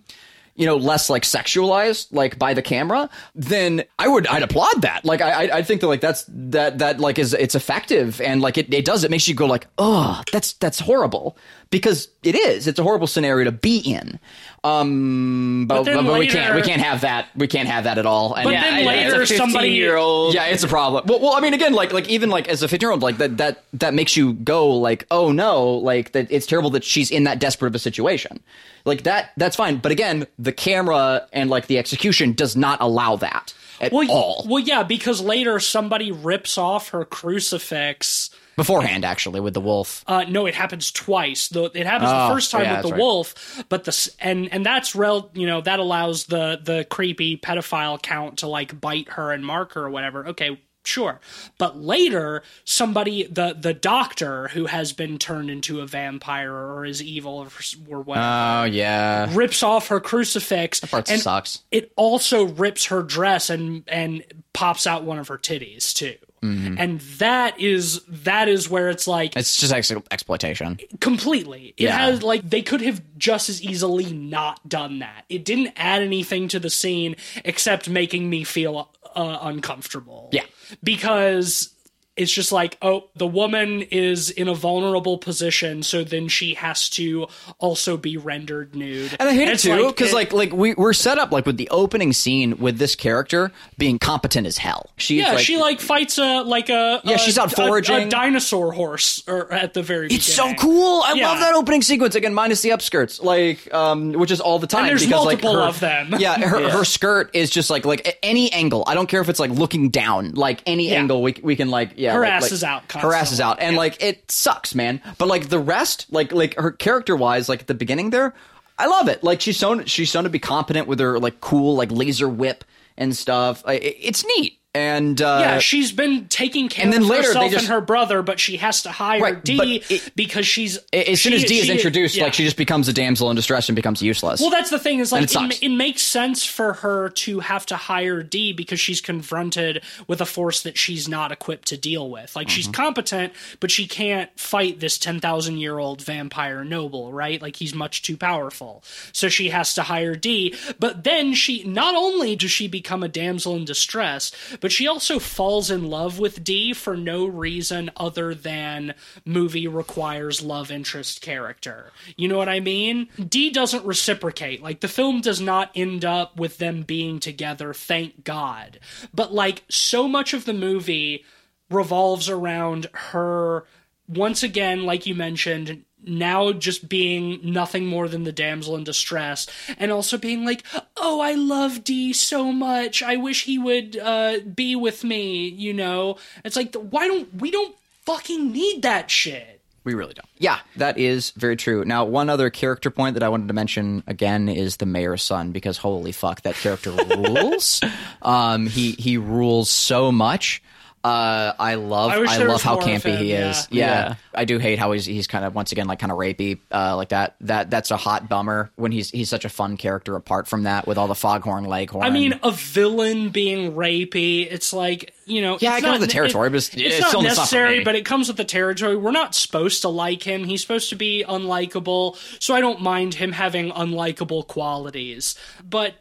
you 0.57 0.67
know 0.67 0.77
less 0.77 1.09
like 1.09 1.23
sexualized 1.23 2.09
like 2.11 2.39
by 2.39 2.55
the 2.55 2.63
camera 2.63 3.09
then 3.35 3.85
i 3.99 4.09
would 4.09 4.27
i'd 4.29 4.43
applaud 4.43 4.83
that. 4.83 5.05
Like 5.05 5.21
i 5.21 5.59
i 5.59 5.63
think 5.63 5.81
that 5.83 5.87
like 5.87 6.01
that's 6.01 6.25
that 6.29 6.79
that 6.79 6.99
like 6.99 7.19
is 7.19 7.35
it's 7.35 7.55
effective 7.55 8.21
and 8.21 8.41
like 8.41 8.59
it, 8.59 8.73
it 8.73 8.85
does. 8.85 9.05
It 9.05 9.11
makes 9.11 9.29
you 9.29 9.35
go 9.35 9.47
like 9.47 9.67
oh 9.79 10.23
that's 10.33 10.55
that's 10.55 10.81
horrible. 10.81 11.37
Because 11.69 12.09
it 12.23 12.37
is. 12.37 12.69
It's 12.69 12.79
a 12.79 12.83
horrible 12.85 13.09
scenario 13.09 13.45
to 13.45 13.53
be 13.53 13.79
in 13.79 14.21
Um, 14.67 15.67
but, 15.67 15.85
but, 15.85 16.05
but 16.05 16.19
we 16.19 16.27
can't 16.27 16.55
we 16.55 16.63
can't 16.63 16.83
have 16.83 17.03
that 17.03 17.29
we 17.37 17.47
can't 17.47 17.69
have 17.69 17.85
that 17.85 17.99
at 17.99 18.07
all. 18.07 18.35
And 18.35 18.45
But 18.45 18.53
Yeah, 18.53 18.63
then 18.63 18.87
later 18.87 19.27
somebody- 19.27 19.69
year 19.71 19.97
old. 19.97 20.35
yeah, 20.35 20.47
it's 20.47 20.63
a 20.65 20.69
problem. 20.69 21.05
Well, 21.07 21.21
well, 21.21 21.35
I 21.35 21.41
mean, 21.41 21.55
again, 21.55 21.73
like, 21.73 21.93
like 21.93 22.09
even 22.09 22.31
like 22.31 22.49
as 22.49 22.63
a 22.63 22.69
fifteen 22.69 22.87
year 22.87 22.93
old, 22.93 23.03
like 23.03 23.19
that, 23.19 23.37
that, 23.39 23.65
that 23.75 23.95
makes 23.95 24.17
you 24.17 24.33
go 24.35 24.69
like, 24.69 25.07
oh 25.11 25.33
no, 25.33 25.71
like 25.71 26.13
that. 26.13 26.27
It's 26.31 26.47
terrible 26.47 26.71
that 26.71 26.85
she's 26.85 27.11
in 27.11 27.25
that 27.25 27.39
desperate 27.39 27.69
of 27.69 27.75
a 27.75 27.79
situation. 27.79 28.41
Like 28.85 29.03
that, 29.05 29.31
that's 29.37 29.57
fine. 29.57 29.79
But 29.79 29.93
again, 29.93 30.27
the 30.39 30.53
camera 30.53 31.27
and 31.33 31.51
like 31.51 31.67
the 31.67 31.79
execution 31.79 32.33
does 32.33 32.57
not 32.57 32.81
allow 32.81 33.17
that 33.17 33.55
at 33.81 33.93
well, 33.93 34.11
all. 34.11 34.47
well, 34.49 34.59
yeah, 34.63 34.83
because 34.83 35.21
later 35.21 35.59
somebody 35.61 36.11
rips 36.13 36.57
off 36.59 36.91
her 36.91 37.05
crucifix. 37.05 38.31
Beforehand, 38.57 39.05
actually, 39.05 39.41
with 39.41 39.53
the 39.55 39.61
wolf. 39.61 40.03
Uh, 40.07 40.25
no, 40.29 40.47
it 40.47 40.55
happens 40.55 40.91
twice. 40.91 41.49
Though 41.49 41.67
it 41.67 41.87
happens 41.87 42.11
Oh, 42.13 42.29
the 42.29 42.35
first 42.35 42.51
time 42.51 42.63
yeah, 42.63 42.77
with 42.81 42.87
the 42.87 42.93
right. 42.93 42.99
wolf, 43.01 43.65
but 43.69 43.85
the 43.85 44.11
and 44.19 44.51
and 44.53 44.65
that's 44.65 44.95
real. 44.97 45.31
You 45.35 45.47
know 45.47 45.61
that 45.61 45.79
allows 45.79 46.25
the 46.25 46.59
the 46.63 46.87
creepy 46.89 47.37
pedophile 47.37 48.01
count 48.01 48.39
to 48.39 48.47
like 48.47 48.81
bite 48.81 49.11
her 49.11 49.31
and 49.33 49.45
mark 49.45 49.75
her 49.75 49.83
or 49.85 49.91
whatever. 49.91 50.29
Okay, 50.29 50.59
sure. 50.87 51.21
But 51.59 51.77
later, 51.79 52.43
somebody 52.65 53.25
the 53.25 53.55
the 53.61 53.75
doctor 53.75 54.49
who 54.49 54.65
has 54.67 54.95
been 54.95 55.19
turned 55.19 55.51
into 55.51 55.81
a 55.83 55.87
vampire 55.87 56.51
or 56.55 56.87
is 56.87 57.03
evil 57.03 57.35
or, 57.35 57.49
or 57.95 58.01
whatever 58.01 58.27
Oh 58.27 58.65
yeah, 58.65 59.29
rips 59.35 59.63
off 59.63 59.89
her 59.89 60.01
crucifix. 60.01 60.81
part 60.81 61.11
and 61.11 61.21
sucks. 61.21 61.61
It 61.71 61.93
also 61.97 62.45
rips 62.47 62.87
her 62.87 63.03
dress 63.03 63.51
and 63.51 63.85
and 63.87 64.25
pops 64.55 64.87
out 64.87 65.05
one 65.05 65.19
of 65.19 65.29
her 65.29 65.37
titties 65.39 65.93
too. 65.93 66.15
Mm-hmm. 66.43 66.75
And 66.79 67.01
that 67.19 67.59
is 67.61 68.03
that 68.09 68.49
is 68.49 68.69
where 68.69 68.89
it's 68.91 69.09
like 69.09 69.37
It's 69.37 69.57
just 69.57 69.73
ex- 69.73 69.91
exploitation. 70.11 70.79
completely. 71.01 71.75
It 71.77 71.85
Yeah. 71.85 71.97
has 71.99 72.23
like 72.23 72.49
they 72.49 72.63
could 72.63 72.81
have 72.83 73.03
just 73.19 73.49
as 73.49 73.63
easily 73.63 74.13
not 74.13 74.69
done 74.69 74.99
that. 75.01 75.25
It 75.29 75.45
didn't 75.45 75.73
add 75.77 76.03
anything 76.03 76.49
to 76.49 76.59
the 76.61 76.71
scene 76.71 77.17
except 77.45 77.89
making 77.89 78.29
me 78.31 78.45
feel 78.45 78.91
uh, 79.15 79.39
uncomfortable. 79.43 80.29
Yeah. 80.33 80.45
Because 80.85 81.71
it's 82.17 82.33
just 82.33 82.51
like, 82.53 82.79
oh, 82.83 83.09
the 83.17 83.27
woman 83.27 83.83
is 83.83 84.31
in 84.31 84.49
a 84.49 84.55
vulnerable 84.55 85.19
position, 85.19 85.83
so 85.83 86.03
then 86.05 86.29
she 86.29 86.55
has 86.55 86.89
to 86.91 87.27
also 87.59 87.97
be 87.97 88.17
rendered 88.17 88.75
nude. 88.75 89.15
And 89.21 89.29
I 89.29 89.35
hate 89.35 89.49
it 89.49 89.59
too 89.59 89.89
because 89.89 90.11
it- 90.13 90.15
like 90.15 90.33
like 90.33 90.53
we 90.53 90.75
we're 90.75 90.93
set 90.93 91.19
up 91.19 91.31
like 91.33 91.47
with 91.47 91.57
the 91.57 91.69
opening 91.71 92.13
scene 92.13 92.59
with 92.59 92.79
this 92.79 92.95
character 92.95 93.53
being 93.79 93.99
competent 93.99 94.47
as 94.47 94.59
hell. 94.59 94.91
She's 94.97 95.21
yeah, 95.23 95.33
like, 95.33 95.45
she 95.45 95.57
like 95.59 95.81
fights 95.81 96.19
a 96.19 96.43
like 96.43 96.69
a 96.71 97.01
Yeah, 97.05 97.17
a- 97.17 97.19
she's 97.19 97.39
out 97.39 97.53
foraging. 97.53 97.97
a, 97.97 98.09
dinosaur 98.09 98.73
horse 98.73 99.23
or 99.29 99.53
at 99.53 99.75
the 99.75 99.83
very 99.83 100.09
It's 100.09 100.25
so 100.33 100.55
cool. 100.55 101.03
I 101.05 101.13
Yeah. 101.15 101.29
love 101.29 101.41
that 101.41 101.55
opening 101.55 101.83
sequence 101.83 102.15
again, 102.15 102.33
minus 102.35 102.63
the 102.63 102.71
upskirts, 102.71 103.23
like 103.23 103.73
um, 103.75 104.13
which 104.13 104.31
is 104.31 104.41
all 104.41 104.59
the 104.59 104.67
time. 104.67 104.87
there's 104.87 105.05
because, 105.05 105.25
like, 105.27 105.43
multiple 105.43 105.63
her- 105.63 105.69
of 105.69 105.81
them. 105.81 106.15
Yeah, 106.19 106.39
her, 106.49 106.71
her 106.71 106.85
skirt 106.85 107.31
is 107.35 107.51
just 107.51 107.69
like 107.71 107.85
like 107.85 108.07
a- 108.07 108.25
any 108.25 108.51
angle. 108.53 108.85
I 108.87 108.95
don't 108.95 109.09
care 109.09 109.21
if 109.21 109.29
it's 109.29 109.41
like 109.41 109.51
looking 109.51 109.91
down, 109.91 110.33
like 110.33 110.63
any 110.67 110.89
Yeah. 110.91 110.99
angle 111.01 111.23
we 111.23 111.35
we 111.43 111.57
can 111.57 111.69
like 111.71 111.91
yeah. 111.97 112.06
Her 112.15 112.21
like- 112.21 112.31
ass 112.31 112.43
like- 112.43 112.53
is 112.53 112.65
out 112.65 112.93
Her 112.93 113.13
ass 113.13 113.33
is 113.33 113.41
out, 113.41 113.59
and 113.61 113.73
Yeah. 113.75 113.79
like 113.79 114.03
it 114.03 114.31
sucks, 114.31 114.75
man. 114.75 115.01
But 115.19 115.29
like 115.29 115.49
the 115.49 115.59
rest, 115.59 116.07
like 116.11 116.33
like 116.33 116.55
her 116.57 116.71
character 116.73 117.17
wise, 117.17 117.49
like 117.49 117.61
at 117.61 117.67
the 117.67 117.75
beginning 117.75 118.11
there, 118.11 118.35
I 118.79 118.87
love 118.87 119.09
it. 119.09 119.25
Like 119.25 119.41
she's 119.41 119.57
shown 119.57 119.85
she's 119.87 120.09
shown 120.09 120.25
to 120.25 120.31
be 120.31 120.39
competent 120.39 120.87
with 120.89 121.01
her 121.01 121.19
like 121.19 121.41
cool 121.41 121.77
like 121.77 121.91
laser 121.91 122.29
whip 122.29 122.65
and 122.99 123.17
stuff. 123.17 123.63
It- 123.69 123.97
it's 124.01 124.25
neat. 124.37 124.59
And 124.77 125.21
uh, 125.23 125.39
Yeah, 125.41 125.59
she's 125.59 125.93
been 125.93 126.27
taking 126.29 126.69
care 126.69 126.85
and 126.85 126.93
then 126.93 127.03
of 127.03 127.09
later 127.09 127.29
herself 127.29 127.51
just- 127.51 127.65
and 127.65 127.73
her 127.73 127.81
brother, 127.81 128.23
but 128.23 128.39
she 128.39 128.59
has 128.59 128.83
to 128.83 128.91
hire 128.93 129.21
Right, 129.21 129.43
D 129.45 129.83
it- 129.89 130.13
because 130.15 130.47
she's 130.47 130.79
as 130.93 131.21
soon 131.21 131.33
she- 131.33 131.37
as 131.37 131.45
D 131.45 131.59
is 131.61 131.71
introduced, 131.71 132.15
yeah. 132.17 132.25
like 132.25 132.35
she 132.35 132.45
just 132.45 132.57
becomes 132.57 132.89
a 132.89 132.93
damsel 132.93 133.31
in 133.31 133.37
distress 133.37 133.69
and 133.69 133.77
becomes 133.77 134.03
useless. 134.03 134.41
Well, 134.41 134.51
that's 134.51 134.71
the 134.71 134.79
thing 134.79 134.99
is 135.01 135.13
like 135.13 135.23
it 135.25 135.35
it, 135.35 135.63
it 135.63 135.69
makes 135.71 136.03
sense 136.03 136.45
for 136.45 136.75
her 136.75 137.09
to 137.11 137.41
have 137.41 137.65
to 137.67 137.77
hire 137.77 138.23
D 138.23 138.53
because 138.53 138.79
she's 138.81 139.01
confronted 139.01 139.83
with 140.07 140.21
a 140.21 140.27
force 140.27 140.63
that 140.63 140.77
she's 140.77 141.09
not 141.09 141.33
equipped 141.33 141.69
to 141.69 141.77
deal 141.77 142.11
with. 142.11 142.35
Like 142.37 142.47
Mm-hmm. 142.49 142.55
she's 142.55 142.69
competent, 142.69 143.33
but 143.61 143.71
she 143.71 143.87
can't 143.87 144.31
fight 144.39 144.81
this 144.81 144.99
ten 144.99 145.21
thousand 145.21 145.59
year 145.59 145.79
old 145.79 146.03
vampire 146.03 146.65
noble, 146.65 147.13
right? 147.13 147.41
Like 147.41 147.57
he's 147.57 147.75
much 147.75 148.03
too 148.03 148.17
powerful, 148.17 148.83
so 149.13 149.29
she 149.29 149.49
has 149.51 149.75
to 149.75 149.83
hire 149.83 150.15
D. 150.15 150.55
But 150.79 151.05
then 151.05 151.35
she 151.35 151.65
not 151.65 151.95
only 151.95 152.37
does 152.37 152.51
she 152.51 152.69
become 152.69 153.03
a 153.03 153.09
damsel 153.09 153.57
in 153.57 153.65
distress, 153.65 154.33
but 154.61 154.66
she 154.73 154.87
also 154.87 155.19
falls 155.19 155.71
in 155.71 155.89
love 155.89 156.19
with 156.19 156.45
D 156.45 156.73
for 156.73 156.97
no 156.97 157.27
reason 157.27 157.91
other 157.97 158.35
than 158.35 158.95
movie 159.25 159.69
requires 159.69 160.43
love 160.43 160.71
interest 160.71 161.21
character. 161.21 161.93
You 162.17 162.29
know 162.29 162.39
what 162.39 162.49
I 162.49 162.61
mean? 162.61 163.09
D 163.29 163.51
doesn't 163.51 163.85
reciprocate. 163.85 164.63
Like 164.63 164.81
the 164.81 164.89
film 164.89 165.21
does 165.21 165.41
not 165.41 165.71
end 165.75 166.05
up 166.05 166.39
with 166.39 166.59
them 166.59 166.83
being 166.83 167.21
together, 167.21 167.75
thank 167.75 168.25
God. 168.25 168.79
But 169.15 169.33
like 169.33 169.65
so 169.69 170.09
much 170.09 170.35
of 170.35 170.45
the 170.45 170.55
movie 170.55 171.25
revolves 171.71 172.29
around 172.29 172.89
her 172.93 173.65
once 174.09 174.43
again, 174.43 174.85
like 174.85 175.07
you 175.07 175.15
mentioned, 175.15 175.85
now 176.07 176.53
just 176.53 176.89
being 176.89 177.41
nothing 177.43 177.87
more 177.87 178.09
than 178.09 178.25
the 178.25 178.33
damsel 178.33 178.77
in 178.77 178.85
distress, 178.85 179.47
and 179.79 179.91
also 179.93 180.17
being 180.19 180.45
like, 180.45 180.63
"Oh, 180.97 181.21
I 181.21 181.33
love 181.33 181.85
D 181.85 182.13
so 182.13 182.53
much. 182.53 183.03
I 183.03 183.17
wish 183.17 183.45
he 183.45 183.59
would 183.59 183.97
uh, 183.97 184.39
be 184.55 184.77
with 184.77 185.05
me." 185.05 185.49
You 185.49 185.75
know, 185.75 186.17
it's 186.45 186.57
like, 186.57 186.75
why 186.75 187.07
don't 187.09 187.35
we 187.35 187.51
don't 187.51 187.75
fucking 188.05 188.53
need 188.53 188.83
that 188.83 189.11
shit? 189.11 189.61
We 189.85 189.95
really 189.95 190.15
don't. 190.15 190.29
Yeah, 190.39 190.59
that 190.77 190.99
is 190.99 191.31
very 191.37 191.55
true. 191.55 191.85
Now, 191.85 192.05
one 192.05 192.29
other 192.29 192.51
character 192.51 192.91
point 192.91 193.15
that 193.15 193.23
I 193.23 193.29
wanted 193.29 193.47
to 193.47 193.55
mention 193.55 194.03
again 194.09 194.49
is 194.49 194.79
the 194.79 194.87
mayor's 194.87 195.23
son 195.23 195.53
because 195.53 195.79
holy 195.79 196.11
fuck, 196.11 196.43
that 196.43 196.57
character 196.57 196.91
rules. 197.17 197.81
Um, 198.21 198.67
he 198.67 198.93
he 198.93 199.17
rules 199.17 199.71
so 199.71 200.11
much. 200.11 200.61
Uh, 201.07 201.55
I 201.57 201.77
love 201.77 202.11
I 202.11 202.17
I, 202.17 202.39
love 202.39 202.63
how 202.63 202.79
campy 202.81 203.11
him, 203.15 203.19
he 203.19 203.33
is. 203.33 203.69
Yeah. 203.71 203.87
Yeah. 203.87 204.15
I 204.35 204.45
do 204.45 204.59
hate 204.59 204.79
how 204.81 204.91
he's 204.91 205.05
he's 205.07 205.29
kind 205.29 205.45
of 205.45 205.55
once 205.55 205.71
again 205.71 205.87
like 205.87 206.01
kind 206.01 206.11
of 206.11 206.19
rapey 206.19 206.59
uh, 206.73 206.97
like 206.97 207.11
that. 207.11 207.37
That 207.43 207.71
that's 207.71 207.93
a 207.93 207.97
hot 207.97 208.29
bummer 208.29 208.73
when 208.75 208.91
he's 208.91 209.11
he's 209.11 209.29
such 209.29 209.45
a 209.45 209.49
fun 209.49 209.77
character 209.77 210.17
apart 210.17 210.49
from 210.49 210.65
that 210.65 210.87
with 210.89 210.99
all 210.99 211.07
the 211.07 211.15
foghorn 211.15 211.65
leghorn. 211.65 212.05
I 212.05 212.11
mean, 212.11 212.41
a 212.43 212.51
villain 212.51 213.29
being 213.29 213.75
rapey, 213.75 214.51
it's 214.51 214.73
like, 214.73 215.15
you 215.27 215.43
know. 215.43 215.59
Yeah, 215.61 215.77
it's 215.77 215.79
I 215.79 215.81
get 215.81 215.91
not- 215.93 216.01
the 216.01 216.07
territory, 216.09 216.51
but 216.51 216.57
it's- 216.57 216.75
it's, 216.75 216.83
it's 216.97 217.01
not 217.01 217.09
still 217.09 217.23
not 217.23 217.29
necessary, 217.29 217.85
but 217.85 217.95
it 217.95 218.05
comes 218.05 218.27
with 218.27 218.37
the 218.37 218.45
territory. 218.45 218.97
We're 218.97 219.13
not 219.13 219.35
supposed 219.37 219.83
to 219.83 219.89
like 219.89 220.25
him. 220.25 220.43
He's 220.45 220.61
supposed 220.61 220.89
to 220.91 220.97
be 220.97 221.25
unlikable, 221.29 222.17
so 222.43 222.53
I 222.55 222.61
don't 222.61 222.81
mind 222.81 223.15
him 223.15 223.31
having 223.31 223.71
unlikable 223.71 224.47
qualities. 224.47 225.37
But, 225.65 225.95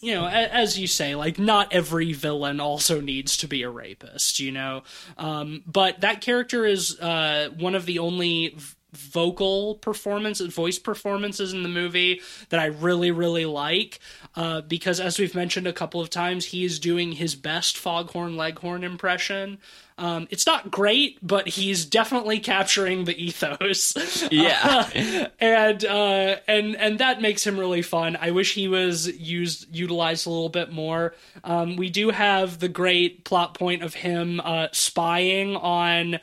you 0.00 0.14
know, 0.14 0.26
as 0.26 0.78
you 0.78 0.86
say, 0.86 1.14
like, 1.14 1.38
not 1.38 1.72
every 1.72 2.12
villain 2.12 2.60
also 2.60 3.00
needs 3.00 3.36
to 3.38 3.48
be 3.48 3.62
a 3.62 3.70
rapist, 3.70 4.40
you 4.40 4.52
know? 4.52 4.82
Um, 5.16 5.62
but 5.66 6.00
that 6.00 6.20
character 6.20 6.64
is 6.64 6.98
uh, 7.00 7.50
one 7.56 7.74
of 7.74 7.86
the 7.86 7.98
only. 7.98 8.56
Vocal 8.92 9.74
performances 9.76 10.52
voice 10.52 10.78
performances 10.78 11.52
in 11.52 11.62
the 11.62 11.68
movie 11.68 12.20
that 12.48 12.58
i 12.60 12.66
really 12.66 13.10
really 13.10 13.44
like 13.44 13.98
uh, 14.36 14.60
because 14.62 15.00
as 15.00 15.18
we've 15.18 15.34
mentioned 15.34 15.66
a 15.66 15.72
couple 15.72 16.00
of 16.00 16.08
times 16.10 16.46
he 16.46 16.64
is 16.64 16.78
doing 16.78 17.12
his 17.12 17.34
best 17.34 17.76
foghorn 17.76 18.36
leghorn 18.36 18.82
impression 18.84 19.58
um, 19.98 20.28
it's 20.30 20.46
not 20.46 20.70
great 20.70 21.18
but 21.26 21.48
he's 21.48 21.84
definitely 21.84 22.38
capturing 22.38 23.04
the 23.04 23.20
ethos 23.22 23.94
Yeah. 24.30 24.88
and 25.40 25.84
uh, 25.84 26.36
and 26.46 26.76
and 26.76 26.98
that 27.00 27.20
makes 27.20 27.46
him 27.46 27.58
really 27.58 27.82
fun. 27.82 28.16
I 28.20 28.30
wish 28.30 28.54
he 28.54 28.68
was 28.68 29.08
used 29.18 29.74
utilized 29.74 30.26
a 30.26 30.30
little 30.30 30.48
bit 30.48 30.72
more. 30.72 31.14
Um, 31.44 31.76
we 31.76 31.90
do 31.90 32.10
have 32.10 32.58
the 32.58 32.68
great 32.68 33.24
plot 33.24 33.54
point 33.54 33.82
of 33.82 33.94
him 33.94 34.40
uh, 34.40 34.68
spying 34.72 35.56
on 35.56 36.20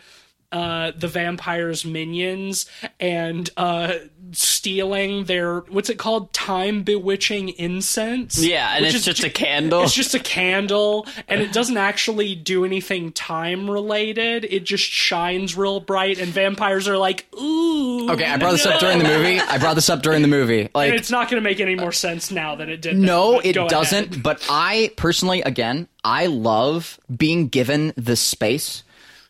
uh, 0.51 0.91
the 0.97 1.07
vampire's 1.07 1.83
minions 1.85 2.65
and 2.99 3.49
uh, 3.57 3.93
stealing 4.31 5.25
their 5.25 5.59
what's 5.61 5.89
it 5.89 5.97
called 5.97 6.31
time 6.33 6.83
bewitching 6.83 7.49
incense. 7.49 8.37
Yeah, 8.43 8.75
and 8.75 8.85
it's 8.85 8.95
is 8.95 9.05
just 9.05 9.21
ju- 9.21 9.27
a 9.27 9.29
candle. 9.29 9.83
It's 9.83 9.93
just 9.93 10.13
a 10.15 10.19
candle, 10.19 11.07
and 11.27 11.41
it 11.41 11.51
doesn't 11.53 11.77
actually 11.77 12.35
do 12.35 12.65
anything 12.65 13.11
time 13.11 13.69
related. 13.69 14.45
It 14.45 14.63
just 14.63 14.83
shines 14.83 15.55
real 15.57 15.79
bright, 15.79 16.19
and 16.19 16.29
vampires 16.29 16.87
are 16.87 16.97
like, 16.97 17.25
ooh. 17.39 18.09
okay, 18.11 18.25
I 18.25 18.37
brought 18.37 18.51
this 18.53 18.65
up 18.65 18.79
during 18.79 18.99
the 18.99 19.03
movie. 19.09 19.39
I 19.39 19.57
brought 19.57 19.75
this 19.75 19.89
up 19.89 20.01
during 20.01 20.21
the 20.21 20.27
movie. 20.27 20.69
Like 20.73 20.89
And 20.91 20.99
it's 20.99 21.11
not 21.11 21.29
going 21.29 21.41
to 21.41 21.47
make 21.47 21.59
any 21.59 21.75
more 21.75 21.91
sense 21.91 22.31
now 22.31 22.55
than 22.55 22.69
it 22.69 22.81
did. 22.81 22.95
then, 22.95 23.01
No, 23.01 23.35
but 23.37 23.45
it 23.45 23.53
doesn't. 23.69 24.09
ahead. 24.11 24.23
But 24.23 24.45
I 24.49 24.91
personally, 24.95 25.41
again, 25.41 25.87
I 26.03 26.27
love 26.27 26.99
being 27.15 27.47
given 27.49 27.93
the 27.97 28.15
space 28.15 28.83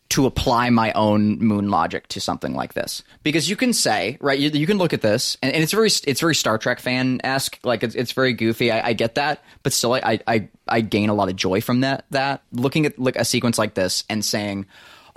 to 0.08 0.26
apply 0.26 0.70
my 0.70 0.92
own 0.92 1.38
moon 1.38 1.68
logic 1.68 2.06
to 2.08 2.20
something 2.20 2.54
like 2.54 2.74
this. 2.74 3.02
Because 3.22 3.50
you 3.50 3.56
can 3.56 3.72
say 3.72 4.18
right 4.20 4.38
you, 4.38 4.50
you 4.50 4.66
can 4.66 4.78
look 4.78 4.92
at 4.92 5.02
this 5.02 5.36
and, 5.42 5.52
and 5.52 5.62
it's 5.62 5.72
very 5.72 5.88
it's 5.88 6.20
very 6.20 6.34
star 6.34 6.58
trek 6.58 6.80
fan 6.80 7.20
esque 7.24 7.58
like 7.64 7.82
it's, 7.82 7.94
it's 7.94 8.12
very 8.12 8.32
goofy. 8.32 8.70
I, 8.70 8.88
I 8.88 8.92
get 8.92 9.16
that. 9.16 9.42
But 9.62 9.72
still 9.72 9.94
I, 9.94 10.20
I 10.26 10.48
i 10.68 10.80
gain 10.80 11.08
a 11.08 11.14
lot 11.14 11.28
of 11.28 11.36
joy 11.36 11.60
from 11.60 11.80
that 11.80 12.04
that 12.10 12.42
looking 12.52 12.86
at 12.86 12.98
like 12.98 13.16
a 13.16 13.24
sequence 13.24 13.58
like 13.58 13.74
this 13.74 14.04
and 14.08 14.24
saying 14.24 14.66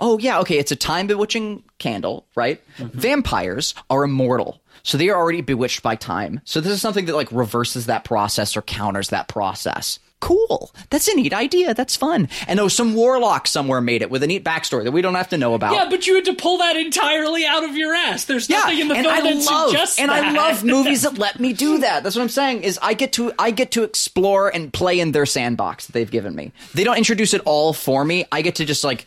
oh 0.00 0.18
yeah 0.18 0.38
okay 0.40 0.58
it's 0.58 0.70
a 0.70 0.76
time 0.76 1.06
bewitching 1.06 1.62
candle 1.78 2.26
right? 2.34 2.60
Mm-hmm. 2.78 2.98
Vampires 2.98 3.74
are 3.88 4.04
immortal. 4.04 4.60
So 4.82 4.96
they 4.96 5.10
are 5.10 5.16
already 5.16 5.42
bewitched 5.42 5.82
by 5.82 5.94
time. 5.94 6.40
So 6.44 6.60
this 6.60 6.72
is 6.72 6.80
something 6.80 7.04
that 7.06 7.14
like 7.14 7.30
reverses 7.30 7.86
that 7.86 8.04
process 8.04 8.56
or 8.56 8.62
counters 8.62 9.10
that 9.10 9.28
process. 9.28 9.98
Cool. 10.20 10.70
That's 10.90 11.08
a 11.08 11.14
neat 11.14 11.32
idea. 11.32 11.74
That's 11.74 11.96
fun. 11.96 12.28
And 12.46 12.60
oh, 12.60 12.68
some 12.68 12.94
warlock 12.94 13.46
somewhere 13.46 13.80
made 13.80 14.02
it 14.02 14.10
with 14.10 14.22
a 14.22 14.26
neat 14.26 14.44
backstory 14.44 14.84
that 14.84 14.92
we 14.92 15.02
don't 15.02 15.14
have 15.14 15.28
to 15.30 15.38
know 15.38 15.54
about. 15.54 15.72
Yeah, 15.74 15.88
but 15.88 16.06
you 16.06 16.14
had 16.14 16.26
to 16.26 16.34
pull 16.34 16.58
that 16.58 16.76
entirely 16.76 17.46
out 17.46 17.64
of 17.64 17.76
your 17.76 17.94
ass. 17.94 18.26
There's 18.26 18.48
Yeah, 18.48 18.58
nothing 18.58 18.78
in 18.80 18.88
the 18.88 18.94
and 18.96 19.06
film 19.06 19.16
I 19.16 19.20
that 19.22 19.36
love 19.50 19.70
suggests 19.70 19.98
and 19.98 20.10
I 20.10 20.32
love 20.32 20.62
movies 20.64 21.02
that 21.02 21.16
let 21.18 21.40
me 21.40 21.52
do 21.52 21.78
that. 21.78 22.02
That's 22.02 22.16
what 22.16 22.22
I'm 22.22 22.28
saying. 22.28 22.62
Is 22.62 22.78
I 22.82 22.94
get 22.94 23.12
to 23.14 23.32
I 23.38 23.50
get 23.50 23.70
to 23.72 23.82
explore 23.82 24.48
and 24.54 24.72
play 24.72 25.00
in 25.00 25.12
their 25.12 25.26
sandbox 25.26 25.86
that 25.86 25.92
they've 25.92 26.10
given 26.10 26.34
me. 26.34 26.52
They 26.74 26.84
don't 26.84 26.98
introduce 26.98 27.32
it 27.34 27.40
all 27.44 27.72
for 27.72 28.04
me. 28.04 28.26
I 28.30 28.42
get 28.42 28.56
to 28.56 28.64
just 28.64 28.84
like 28.84 29.06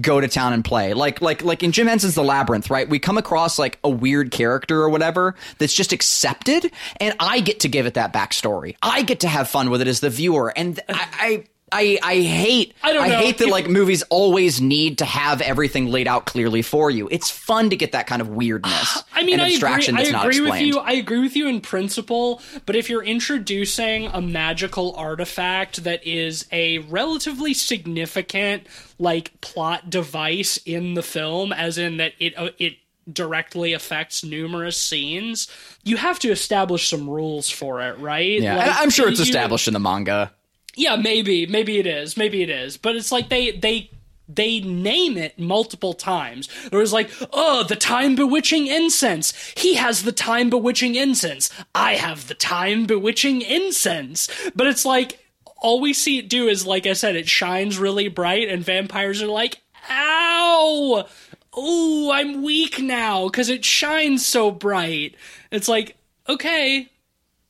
go 0.00 0.20
to 0.20 0.28
town 0.28 0.52
and 0.52 0.64
play. 0.64 0.92
Like 0.94 1.20
like 1.22 1.42
like 1.42 1.62
in 1.62 1.72
Jim 1.72 1.86
Henson's 1.86 2.14
The 2.14 2.22
Labyrinth, 2.24 2.68
right? 2.70 2.88
We 2.88 2.98
come 2.98 3.16
across 3.18 3.58
like 3.58 3.78
a 3.82 3.88
weird 3.90 4.30
character 4.30 4.82
or 4.82 4.90
whatever 4.90 5.34
that's 5.58 5.72
just 5.74 5.92
accepted, 5.92 6.70
and 7.00 7.14
I 7.18 7.40
get 7.40 7.60
to 7.60 7.68
give 7.68 7.86
it 7.86 7.94
that 7.94 8.12
backstory. 8.12 8.76
I 8.82 9.02
get 9.02 9.20
to 9.20 9.28
have 9.28 9.48
fun 9.48 9.70
with 9.70 9.80
it 9.80 9.88
as 9.88 10.00
the 10.00 10.10
viewer, 10.10 10.49
and 10.56 10.80
I. 10.88 11.08
I 11.12 11.44
I, 11.72 12.00
I 12.02 12.14
hate 12.20 12.74
I 12.82 12.92
don't 12.92 13.08
know. 13.08 13.16
hate 13.16 13.38
that 13.38 13.48
like 13.48 13.68
movies 13.68 14.02
always 14.10 14.60
need 14.60 14.98
to 14.98 15.04
have 15.04 15.40
everything 15.40 15.86
laid 15.86 16.08
out 16.08 16.26
clearly 16.26 16.62
for 16.62 16.90
you. 16.90 17.06
It's 17.12 17.30
fun 17.30 17.70
to 17.70 17.76
get 17.76 17.92
that 17.92 18.08
kind 18.08 18.20
of 18.20 18.28
weirdness. 18.28 19.04
I 19.14 19.22
mean, 19.22 19.34
and 19.34 19.42
I 19.42 19.44
agree. 19.44 19.54
abstraction 19.54 19.94
I 19.94 19.98
that's 20.00 20.10
not 20.10 20.26
agree 20.26 20.40
with 20.40 20.60
you. 20.60 20.80
I 20.80 20.94
agree 20.94 21.20
with 21.20 21.36
you 21.36 21.46
in 21.46 21.60
principle, 21.60 22.42
but 22.66 22.74
if 22.74 22.90
you're 22.90 23.04
introducing 23.04 24.06
a 24.08 24.20
magical 24.20 24.96
artifact 24.96 25.84
that 25.84 26.04
is 26.04 26.44
a 26.50 26.78
relatively 26.78 27.54
significant 27.54 28.66
like 28.98 29.40
plot 29.40 29.88
device 29.90 30.56
in 30.66 30.94
the 30.94 31.04
film, 31.04 31.52
as 31.52 31.78
in 31.78 31.98
that 31.98 32.14
it 32.18 32.36
uh, 32.36 32.50
it 32.58 32.78
directly 33.12 33.72
affects 33.74 34.24
numerous 34.24 34.76
scenes, 34.76 35.46
you 35.84 35.96
have 35.98 36.18
to 36.18 36.30
establish 36.32 36.88
some 36.88 37.08
rules 37.08 37.48
for 37.48 37.80
it, 37.80 37.96
right? 38.00 38.40
Yeah, 38.40 38.56
Like, 38.56 38.70
I'm 38.76 38.90
sure 38.90 39.08
it's 39.08 39.20
you- 39.20 39.24
established 39.24 39.68
in 39.68 39.74
the 39.74 39.80
manga. 39.80 40.32
Yeah, 40.76 40.96
maybe, 40.96 41.46
maybe 41.46 41.78
it 41.78 41.86
is, 41.86 42.16
maybe 42.16 42.42
it 42.42 42.50
is, 42.50 42.76
but 42.76 42.96
it's 42.96 43.10
like 43.10 43.28
they 43.28 43.50
they 43.52 43.90
they 44.34 44.60
name 44.60 45.16
it 45.16 45.38
multiple 45.38 45.92
times. 45.94 46.48
There 46.70 46.78
was 46.78 46.92
like, 46.92 47.10
oh, 47.32 47.64
the 47.64 47.76
time 47.76 48.14
bewitching 48.14 48.66
incense. 48.66 49.32
He 49.56 49.74
has 49.74 50.02
the 50.04 50.12
time 50.12 50.50
bewitching 50.50 50.94
incense. 50.94 51.50
I 51.74 51.94
have 51.94 52.28
the 52.28 52.34
time 52.34 52.86
bewitching 52.86 53.42
incense. 53.42 54.28
But 54.54 54.68
it's 54.68 54.84
like 54.84 55.18
all 55.60 55.80
we 55.80 55.92
see 55.92 56.18
it 56.18 56.28
do 56.28 56.48
is, 56.48 56.66
like 56.66 56.86
I 56.86 56.92
said, 56.94 57.16
it 57.16 57.28
shines 57.28 57.78
really 57.78 58.08
bright, 58.08 58.48
and 58.48 58.64
vampires 58.64 59.22
are 59.22 59.26
like, 59.26 59.60
ow. 59.90 61.06
oh, 61.52 62.10
I'm 62.12 62.42
weak 62.42 62.78
now 62.78 63.26
because 63.26 63.48
it 63.48 63.64
shines 63.64 64.24
so 64.26 64.50
bright. 64.50 65.16
It's 65.50 65.68
like, 65.68 65.96
okay, 66.28 66.89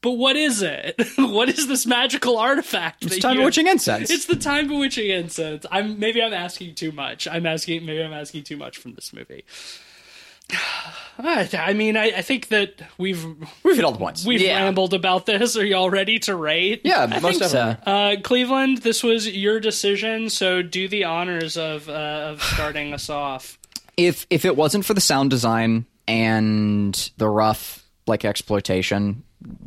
but 0.02 0.12
what 0.12 0.36
is 0.36 0.62
it? 0.62 0.94
what 1.18 1.48
is 1.48 1.66
this 1.68 1.86
magical 1.86 2.38
artifact? 2.38 3.04
It's 3.04 3.18
time 3.18 3.34
you- 3.34 3.40
bewitching 3.40 3.66
incense. 3.66 4.10
It's 4.10 4.26
the 4.26 4.36
time 4.36 4.68
bewitching 4.68 5.08
incense. 5.10 5.66
I'm 5.70 5.98
maybe 5.98 6.22
I'm 6.22 6.32
asking 6.32 6.74
too 6.74 6.92
much. 6.92 7.26
I'm 7.28 7.46
asking 7.46 7.84
maybe 7.86 8.02
I'm 8.02 8.12
asking 8.12 8.44
too 8.44 8.56
much 8.56 8.78
from 8.78 8.94
this 8.94 9.12
movie. 9.12 9.44
I 11.18 11.48
I 11.52 11.72
mean, 11.74 11.96
I, 11.96 12.06
I 12.16 12.22
think 12.22 12.48
that 12.48 12.82
we've 12.98 13.24
We've 13.62 13.76
hit 13.76 13.84
all 13.84 13.92
the 13.92 13.98
points. 13.98 14.24
we've 14.24 14.40
Yeah. 14.40 14.62
rambled 14.64 14.94
about 14.94 15.26
this. 15.26 15.56
Are 15.56 15.64
y'all 15.64 15.90
ready 15.90 16.18
to 16.20 16.34
rate? 16.34 16.80
yeah, 16.84 17.02
I 17.02 17.20
most 17.20 17.38
think 17.38 17.52
definitely. 17.52 17.84
so. 17.84 17.90
Uh, 17.90 18.16
Cleveland, 18.22 18.78
this 18.78 19.02
was 19.04 19.28
your 19.28 19.60
decision, 19.60 20.30
so 20.30 20.62
do 20.62 20.88
the 20.88 21.04
honors 21.04 21.56
of 21.56 21.88
uh, 21.88 21.92
of 22.32 22.42
starting 22.42 22.92
us 22.94 23.10
off. 23.10 23.58
If 23.96 24.26
if 24.30 24.44
it 24.44 24.56
wasn't 24.56 24.84
for 24.86 24.94
the 24.94 25.00
sound 25.00 25.30
design 25.30 25.84
and 26.08 26.94
the 27.18 27.28
rough 27.28 27.84
like 28.06 28.24
exploitation 28.24 29.22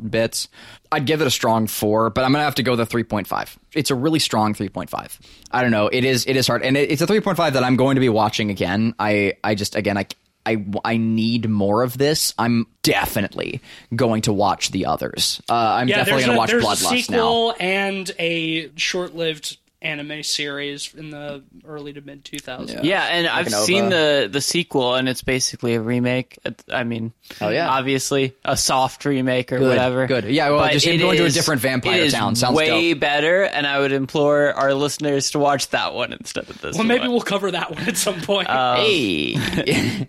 bits, 0.08 0.48
I'd 0.92 1.06
give 1.06 1.20
it 1.20 1.26
a 1.26 1.30
strong 1.30 1.66
four. 1.66 2.10
But 2.10 2.24
I'm 2.24 2.32
gonna 2.32 2.44
have 2.44 2.54
to 2.56 2.62
go 2.62 2.76
the 2.76 2.86
three 2.86 3.04
point 3.04 3.26
five. 3.26 3.58
It's 3.72 3.90
a 3.90 3.94
really 3.94 4.18
strong 4.18 4.54
three 4.54 4.68
point 4.68 4.90
five. 4.90 5.18
I 5.50 5.62
don't 5.62 5.70
know. 5.70 5.88
It 5.88 6.04
is 6.04 6.26
it 6.26 6.36
is 6.36 6.46
hard, 6.46 6.62
and 6.62 6.76
it, 6.76 6.90
it's 6.90 7.02
a 7.02 7.06
three 7.06 7.20
point 7.20 7.36
five 7.36 7.54
that 7.54 7.64
I'm 7.64 7.76
going 7.76 7.94
to 7.96 8.00
be 8.00 8.08
watching 8.08 8.50
again. 8.50 8.94
I 8.98 9.34
I 9.42 9.54
just 9.54 9.74
again 9.76 9.96
I. 9.98 10.06
I, 10.46 10.62
I 10.84 10.98
need 10.98 11.48
more 11.48 11.82
of 11.82 11.96
this. 11.96 12.34
I'm 12.38 12.66
definitely 12.82 13.62
going 13.96 14.20
to 14.22 14.32
watch 14.34 14.72
the 14.72 14.84
others. 14.84 15.40
Uh, 15.48 15.54
I'm 15.54 15.88
Yeah, 15.88 15.96
definitely 16.04 16.24
going 16.26 16.32
to 16.34 16.38
watch 16.38 16.50
Bloodlust 16.80 17.08
now. 17.08 17.52
and 17.52 18.10
a 18.18 18.70
short-lived 18.76 19.56
anime 19.84 20.22
series 20.22 20.92
in 20.94 21.10
the 21.10 21.42
early 21.64 21.92
to 21.92 22.00
mid 22.00 22.24
2000s. 22.24 22.82
Yeah, 22.82 23.02
and 23.04 23.26
I've 23.28 23.50
Nova. 23.50 23.64
seen 23.64 23.88
the 23.90 24.28
the 24.32 24.40
sequel, 24.40 24.94
and 24.94 25.08
it's 25.08 25.22
basically 25.22 25.74
a 25.74 25.80
remake. 25.80 26.38
I 26.72 26.82
mean, 26.84 27.12
Oh, 27.40 27.50
yeah. 27.50 27.68
obviously 27.68 28.34
a 28.44 28.56
soft 28.56 29.04
remake 29.04 29.52
or 29.52 29.58
Good, 29.58 29.68
whatever. 29.68 30.06
good. 30.06 30.24
Yeah, 30.24 30.48
well, 30.50 30.60
But 30.60 30.72
just 30.72 30.86
him 30.86 30.94
it 30.96 30.98
going 30.98 31.18
to 31.18 31.26
a 31.26 31.30
different 31.30 31.60
vampire 31.60 32.00
it 32.00 32.04
is 32.06 32.12
town 32.14 32.34
sounds 32.34 32.56
way 32.56 32.92
dope. 32.94 33.00
better, 33.00 33.42
and 33.44 33.66
I 33.66 33.78
would 33.78 33.92
implore 33.92 34.52
our 34.54 34.72
listeners 34.74 35.30
to 35.32 35.38
watch 35.38 35.68
that 35.68 35.92
one 35.94 36.12
instead 36.12 36.48
of 36.48 36.60
this. 36.60 36.74
Well, 36.76 36.84
maybe 36.86 37.00
one. 37.02 37.10
we'll 37.12 37.20
cover 37.20 37.50
that 37.50 37.70
one 37.70 37.82
at 37.86 37.96
some 37.98 38.20
point. 38.22 38.48
Hey, 38.48 39.36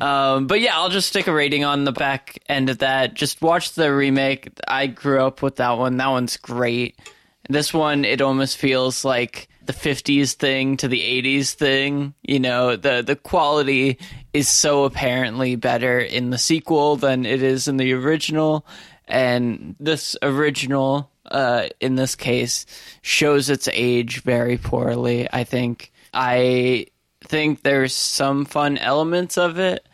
Um, 0.00 0.46
but 0.46 0.60
yeah, 0.60 0.76
I'll 0.78 0.90
just 0.90 1.08
stick 1.08 1.26
a 1.26 1.32
rating 1.32 1.64
on 1.64 1.82
the 1.84 1.90
back 1.92 2.38
end 2.48 2.70
of 2.70 2.78
that. 2.78 3.14
Just 3.14 3.42
watch 3.42 3.72
the 3.72 3.92
remake. 3.92 4.48
I 4.68 4.86
grew 4.86 5.20
up 5.20 5.42
with 5.42 5.56
that 5.56 5.76
one. 5.76 5.96
That 5.96 6.08
one's 6.08 6.36
great. 6.36 6.96
This 7.48 7.72
one, 7.72 8.04
it 8.04 8.20
almost 8.20 8.58
feels 8.58 9.04
like 9.04 9.48
the 9.64 9.72
50s 9.72 10.34
thing 10.34 10.76
to 10.78 10.88
the 10.88 11.00
80s 11.00 11.52
thing. 11.54 12.14
You 12.22 12.40
know, 12.40 12.76
the 12.76 13.02
the 13.02 13.16
quality 13.16 13.98
is 14.32 14.48
so 14.48 14.84
apparently 14.84 15.56
better 15.56 15.98
in 15.98 16.30
the 16.30 16.38
sequel 16.38 16.96
than 16.96 17.24
it 17.24 17.42
is 17.42 17.68
in 17.68 17.76
the 17.76 17.92
original. 17.92 18.66
And 19.06 19.76
this 19.80 20.16
original, 20.22 21.10
uh, 21.24 21.68
in 21.80 21.94
this 21.96 22.14
case, 22.14 22.66
shows 23.00 23.48
its 23.48 23.68
age 23.72 24.22
very 24.22 24.58
poorly. 24.58 25.28
I 25.32 25.44
think. 25.44 25.92
I 26.12 26.86
think 27.22 27.62
there's 27.62 27.94
some 27.94 28.44
fun 28.44 28.78
elements 28.78 29.36
of 29.36 29.58
it, 29.58 29.87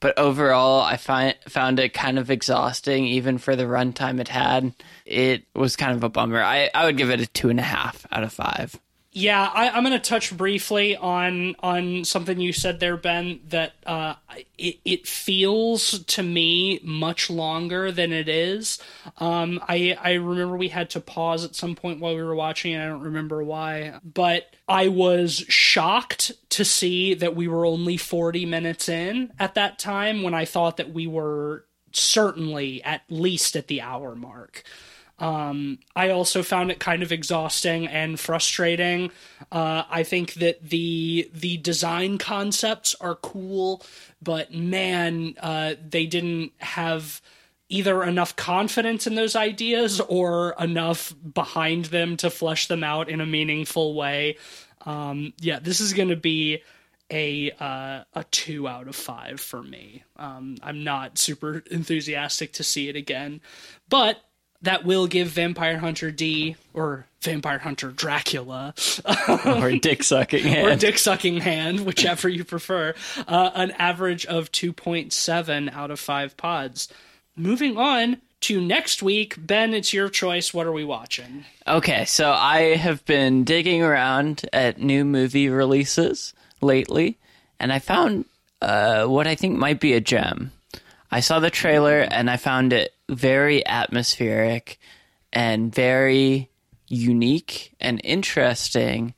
but 0.00 0.18
overall, 0.18 0.80
I 0.82 0.96
find 0.96 1.34
found 1.48 1.78
it 1.78 1.94
kind 1.94 2.18
of 2.18 2.30
exhausting, 2.30 3.06
even 3.06 3.38
for 3.38 3.56
the 3.56 3.64
runtime 3.64 4.20
it 4.20 4.28
had. 4.28 4.74
It 5.04 5.44
was 5.54 5.76
kind 5.76 5.96
of 5.96 6.04
a 6.04 6.08
bummer. 6.08 6.42
I, 6.42 6.70
I 6.74 6.84
would 6.84 6.96
give 6.96 7.10
it 7.10 7.20
a 7.20 7.26
two 7.26 7.48
and 7.48 7.58
a 7.58 7.64
half 7.64 8.06
out 8.12 8.22
of 8.22 8.32
five. 8.32 8.78
Yeah, 9.18 9.50
I, 9.54 9.70
I'm 9.70 9.82
going 9.82 9.98
to 9.98 9.98
touch 9.98 10.36
briefly 10.36 10.94
on 10.94 11.56
on 11.60 12.04
something 12.04 12.38
you 12.38 12.52
said 12.52 12.80
there, 12.80 12.98
Ben. 12.98 13.40
That 13.48 13.72
uh, 13.86 14.16
it 14.58 14.78
it 14.84 15.06
feels 15.06 16.00
to 16.00 16.22
me 16.22 16.80
much 16.82 17.30
longer 17.30 17.90
than 17.90 18.12
it 18.12 18.28
is. 18.28 18.78
Um, 19.16 19.58
I 19.66 19.96
I 19.98 20.12
remember 20.12 20.58
we 20.58 20.68
had 20.68 20.90
to 20.90 21.00
pause 21.00 21.46
at 21.46 21.54
some 21.54 21.74
point 21.74 21.98
while 21.98 22.14
we 22.14 22.22
were 22.22 22.34
watching, 22.34 22.74
and 22.74 22.82
I 22.82 22.88
don't 22.88 23.00
remember 23.00 23.42
why, 23.42 24.00
but 24.04 24.54
I 24.68 24.88
was 24.88 25.46
shocked 25.48 26.32
to 26.50 26.62
see 26.62 27.14
that 27.14 27.34
we 27.34 27.48
were 27.48 27.64
only 27.64 27.96
40 27.96 28.44
minutes 28.44 28.86
in 28.86 29.32
at 29.38 29.54
that 29.54 29.78
time 29.78 30.24
when 30.24 30.34
I 30.34 30.44
thought 30.44 30.76
that 30.76 30.92
we 30.92 31.06
were 31.06 31.64
certainly 31.90 32.82
at 32.84 33.00
least 33.08 33.56
at 33.56 33.68
the 33.68 33.80
hour 33.80 34.14
mark. 34.14 34.62
Um, 35.18 35.78
I 35.94 36.10
also 36.10 36.42
found 36.42 36.70
it 36.70 36.78
kind 36.78 37.02
of 37.02 37.10
exhausting 37.10 37.86
and 37.86 38.20
frustrating. 38.20 39.10
Uh, 39.50 39.84
I 39.88 40.02
think 40.02 40.34
that 40.34 40.68
the 40.68 41.30
the 41.32 41.56
design 41.56 42.18
concepts 42.18 42.94
are 43.00 43.14
cool, 43.14 43.82
but 44.20 44.52
man, 44.52 45.34
uh, 45.40 45.74
they 45.88 46.06
didn't 46.06 46.52
have 46.58 47.22
either 47.68 48.04
enough 48.04 48.36
confidence 48.36 49.06
in 49.06 49.14
those 49.14 49.34
ideas 49.34 50.00
or 50.00 50.54
enough 50.60 51.14
behind 51.34 51.86
them 51.86 52.16
to 52.16 52.30
flesh 52.30 52.68
them 52.68 52.84
out 52.84 53.08
in 53.08 53.20
a 53.20 53.26
meaningful 53.26 53.94
way. 53.94 54.36
Um, 54.84 55.32
yeah, 55.40 55.58
this 55.58 55.80
is 55.80 55.92
going 55.92 56.10
to 56.10 56.16
be 56.16 56.62
a 57.10 57.52
uh, 57.52 58.04
a 58.14 58.24
two 58.30 58.68
out 58.68 58.88
of 58.88 58.96
five 58.96 59.40
for 59.40 59.62
me. 59.62 60.04
Um, 60.16 60.56
I'm 60.62 60.84
not 60.84 61.18
super 61.18 61.62
enthusiastic 61.70 62.52
to 62.54 62.64
see 62.64 62.88
it 62.88 62.96
again, 62.96 63.40
but 63.88 64.20
that 64.62 64.84
will 64.84 65.06
give 65.06 65.28
Vampire 65.28 65.78
Hunter 65.78 66.10
D 66.10 66.56
or 66.74 67.06
Vampire 67.20 67.58
Hunter 67.58 67.90
Dracula 67.90 68.74
Or 69.44 69.72
dick 69.72 70.02
sucking 70.02 70.44
Hand 70.46 70.66
or. 70.68 70.76
Dick 70.76 70.98
Sucking 70.98 71.40
Hand, 71.40 71.84
whichever 71.84 72.28
you 72.28 72.44
prefer, 72.44 72.94
uh, 73.26 73.50
an 73.54 73.72
average 73.72 74.26
of 74.26 74.52
2.7 74.52 75.72
out 75.72 75.90
of 75.90 75.98
5 75.98 76.36
pods. 76.36 76.88
Moving 77.36 77.76
on 77.76 78.18
to 78.42 78.60
next 78.60 79.02
week, 79.02 79.34
Ben, 79.38 79.74
it's 79.74 79.92
your 79.92 80.08
choice. 80.08 80.54
What 80.54 80.66
are 80.66 80.72
we 80.72 80.84
watching? 80.84 81.44
Okay, 81.66 82.04
so 82.04 82.30
I 82.30 82.76
have 82.76 83.04
been 83.06 83.44
digging 83.44 83.82
around 83.82 84.48
at 84.52 84.78
new 84.78 85.04
movie 85.04 85.48
releases 85.48 86.32
lately, 86.60 87.18
and 87.58 87.72
I 87.72 87.78
found 87.80 88.26
uh, 88.62 89.06
what 89.06 89.26
I 89.26 89.34
think 89.34 89.58
might 89.58 89.80
be 89.80 89.94
a 89.94 90.00
gem. 90.00 90.52
I 91.10 91.20
saw 91.20 91.40
the 91.40 91.50
trailer 91.50 92.00
and 92.00 92.30
I 92.30 92.36
found 92.36 92.72
it 92.72 92.92
very 93.08 93.66
atmospheric 93.66 94.78
and 95.32 95.74
very 95.74 96.50
unique 96.88 97.74
and 97.80 98.00
interesting, 98.04 99.14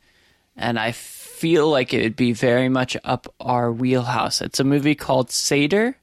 and 0.56 0.78
I 0.78 0.92
feel 0.92 1.70
like 1.70 1.94
it 1.94 2.02
would 2.02 2.16
be 2.16 2.32
very 2.32 2.68
much 2.68 2.96
up 3.04 3.32
our 3.40 3.70
wheelhouse. 3.72 4.40
It's 4.40 4.60
a 4.60 4.64
movie 4.64 4.94
called 4.94 5.30
Seder. 5.30 5.96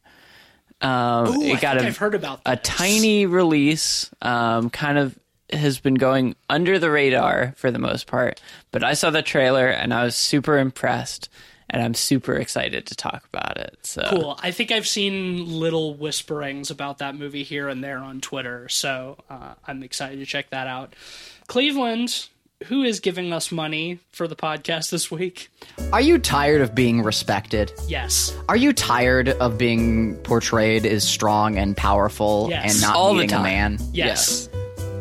Um, 0.82 1.28
Ooh, 1.28 1.42
it 1.42 1.58
I 1.58 1.60
got 1.60 1.76
think 1.76 1.86
a, 1.86 1.88
I've 1.88 1.98
heard 1.98 2.16
about 2.16 2.42
a 2.46 2.56
tiny 2.58 3.26
release. 3.26 4.10
Um, 4.22 4.70
kind 4.70 4.98
of 4.98 5.18
has 5.52 5.80
been 5.80 5.96
going 5.96 6.36
under 6.50 6.80
the 6.80 6.90
radar 6.90 7.54
for 7.58 7.72
the 7.72 7.80
most 7.80 8.08
part. 8.08 8.42
But 8.72 8.84
I 8.84 8.94
saw 8.94 9.10
the 9.10 9.22
trailer 9.22 9.68
and 9.68 9.94
I 9.94 10.04
was 10.04 10.16
super 10.16 10.58
impressed, 10.58 11.30
and 11.70 11.82
I'm 11.82 11.94
super 11.94 12.36
excited 12.36 12.86
to 12.88 12.96
talk 12.96 13.24
about 13.34 13.58
it. 13.58 13.78
So 13.84 14.04
Cool. 14.10 14.40
I 14.42 14.52
think 14.52 14.72
I've 14.72 14.88
seen 14.88 15.48
little 15.60 15.96
whisperings 15.96 16.70
about 16.72 17.00
that 17.00 17.16
movie 17.16 17.44
here 17.44 17.68
and 17.70 17.84
there 17.84 18.00
on 18.00 18.22
Twitter, 18.22 18.70
so 18.70 19.18
uh, 19.30 19.54
I'm 19.68 19.84
excited 19.84 20.20
to 20.20 20.26
check 20.26 20.50
that 20.52 20.68
out. 20.68 20.94
Cleveland, 21.48 22.28
who 22.66 22.84
is 22.84 23.00
giving 23.00 23.34
us 23.34 23.52
money 23.52 24.00
for 24.12 24.28
the 24.28 24.36
podcast 24.36 24.90
this 24.90 25.12
week? 25.12 25.50
Are 25.92 26.02
you 26.02 26.18
tired 26.18 26.62
of 26.62 26.74
being 26.74 27.02
respected? 27.04 27.72
Yes. 27.88 28.36
Are 28.50 28.56
you 28.58 28.72
tired 28.74 29.30
of 29.30 29.58
being 29.58 30.16
portrayed 30.18 30.86
as 30.86 31.04
strong 31.04 31.58
and 31.58 31.76
powerful 31.76 32.48
Yes. 32.50 32.74
and 32.74 32.82
not 32.82 32.96
All 32.96 33.14
the 33.14 33.22
needing 33.22 33.34
a 33.34 33.38
time. 33.38 33.44
man? 33.44 33.80
Yes. 33.92 34.50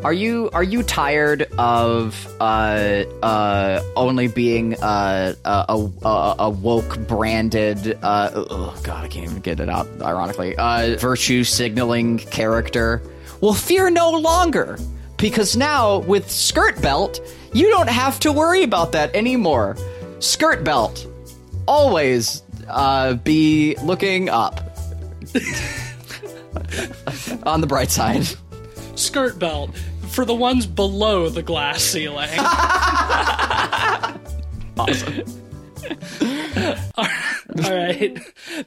Are 0.04 0.12
you 0.12 0.50
are 0.52 0.62
you 0.62 0.82
tired 0.82 1.48
of 1.56 2.28
uh, 2.38 3.04
uh, 3.22 3.82
only 3.96 4.28
being 4.28 4.74
uh, 4.74 5.34
a, 5.46 5.64
a, 5.66 5.90
a, 6.06 6.34
a 6.40 6.50
woke 6.50 6.98
branded? 7.08 7.98
Uh, 8.02 8.30
oh 8.34 8.78
God, 8.82 9.02
I 9.02 9.08
can't 9.08 9.24
even 9.24 9.40
get 9.40 9.60
it 9.60 9.70
out. 9.70 9.88
Ironically, 10.02 10.56
uh, 10.56 10.98
virtue 10.98 11.42
signaling 11.42 12.18
character. 12.18 13.00
Well, 13.40 13.54
fear 13.54 13.88
no 13.88 14.10
longer 14.10 14.78
because 15.16 15.56
now 15.56 16.00
with 16.00 16.30
skirt 16.30 16.82
belt, 16.82 17.18
you 17.54 17.70
don't 17.70 17.88
have 17.88 18.20
to 18.20 18.30
worry 18.30 18.62
about 18.62 18.92
that 18.92 19.16
anymore. 19.16 19.78
Skirt 20.18 20.64
belt, 20.64 21.06
always 21.66 22.42
uh, 22.68 23.14
be 23.14 23.74
looking 23.82 24.28
up. 24.28 24.60
On 27.44 27.62
the 27.62 27.66
bright 27.66 27.90
side. 27.90 28.26
Skirt 28.96 29.38
belt 29.38 29.70
for 30.14 30.24
the 30.24 30.34
ones 30.34 30.66
below 30.66 31.28
the 31.28 31.42
glass 31.42 31.82
ceiling. 31.82 32.30
awesome. 34.78 35.24
All 36.96 37.06
right. 37.58 38.18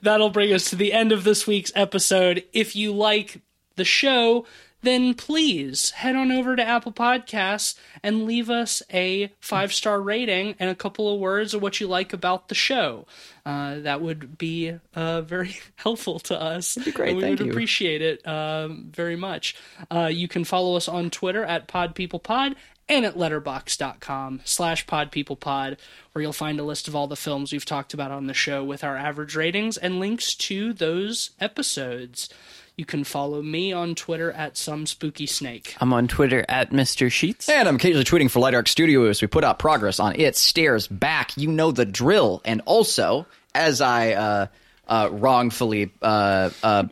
That'll 0.02 0.30
bring 0.30 0.54
us 0.54 0.70
to 0.72 0.76
the 0.76 0.94
end 0.94 1.12
of 1.12 1.24
this 1.24 1.48
week's 1.48 1.72
episode. 1.74 2.44
If 2.54 2.76
you 2.76 2.94
like 2.94 3.42
the 3.76 3.86
show, 3.86 4.46
then 4.82 5.14
please 5.16 5.92
head 5.92 6.16
on 6.16 6.32
over 6.32 6.56
to 6.56 6.64
Apple 6.64 6.92
Podcasts 6.92 7.76
and 8.04 8.26
leave 8.26 8.50
us 8.50 8.82
a 8.94 9.32
five 9.40 9.74
star 9.74 10.02
rating 10.02 10.56
and 10.60 10.70
a 10.70 10.76
couple 10.76 11.14
of 11.14 11.20
words 11.20 11.54
of 11.54 11.62
what 11.62 11.80
you 11.80 11.88
like 11.88 12.14
about 12.14 12.48
the 12.48 12.56
show. 12.56 13.06
Uh, 13.46 13.80
that 13.80 14.02
would 14.02 14.38
be 14.38 14.74
uh, 14.94 15.22
very 15.22 15.56
helpful 15.78 16.20
to 16.20 16.40
us. 16.40 16.76
That'd 16.76 16.94
be 16.94 16.96
great, 16.96 17.10
And 17.10 17.18
we 17.18 17.24
thank 17.24 17.40
would 17.40 17.46
you. 17.48 17.52
appreciate 17.52 18.02
it 18.02 18.28
um, 18.28 18.90
very 18.94 19.16
much. 19.16 19.56
Uh, 19.90 20.10
you 20.12 20.28
can 20.28 20.44
follow 20.44 20.76
us 20.76 20.88
on 20.88 21.10
Twitter 21.10 21.44
at 21.44 21.68
PodPeoplePod 21.68 22.56
and 22.90 23.06
at 23.06 23.16
letterboxd.com 23.16 24.42
slash 24.46 24.86
podpeoplepod 24.86 25.78
where 26.12 26.22
you'll 26.22 26.34
find 26.34 26.60
a 26.60 26.64
list 26.64 26.88
of 26.88 26.96
all 26.96 27.08
the 27.08 27.16
films 27.18 27.52
we've 27.52 27.66
talked 27.66 27.94
about 27.94 28.12
on 28.12 28.28
the 28.28 28.34
show 28.34 28.64
with 28.64 28.84
our 28.84 28.96
average 28.96 29.36
ratings 29.36 29.78
and 29.78 30.00
links 30.00 30.34
to 30.36 30.72
those 30.74 31.32
episodes. 31.40 32.30
You 32.78 32.86
can 32.86 33.04
follow 33.04 33.42
me 33.42 33.74
on 33.74 33.96
Twitter 33.96 34.32
at 34.32 34.56
some 34.56 34.86
spooky 34.86 35.26
snake. 35.26 35.76
I'm 35.82 35.92
on 35.94 36.08
Twitter 36.08 36.46
at 36.48 36.70
Mr. 36.70 37.12
Sheets. 37.12 37.50
And 37.50 37.68
I'm 37.68 37.78
occasionally 37.78 38.06
tweeting 38.06 38.30
for 38.30 38.40
Light 38.40 38.54
Arc 38.54 38.68
Studio 38.68 39.06
as 39.06 39.20
we 39.20 39.28
put 39.28 39.44
out 39.44 39.58
progress 39.58 40.00
on 40.00 40.14
It 40.16 40.36
Stairs 40.36 40.88
Back. 40.88 41.36
You 41.38 41.50
know 41.50 41.72
the 41.72 41.86
drill. 41.86 42.40
And 42.46 42.62
also, 42.66 43.26
as 43.56 43.82
I 43.82 44.12
uh, 44.12 44.48
uh, 44.88 45.10
wrongfully 45.12 45.90
uh, 46.04 46.52
uh, 46.62 46.84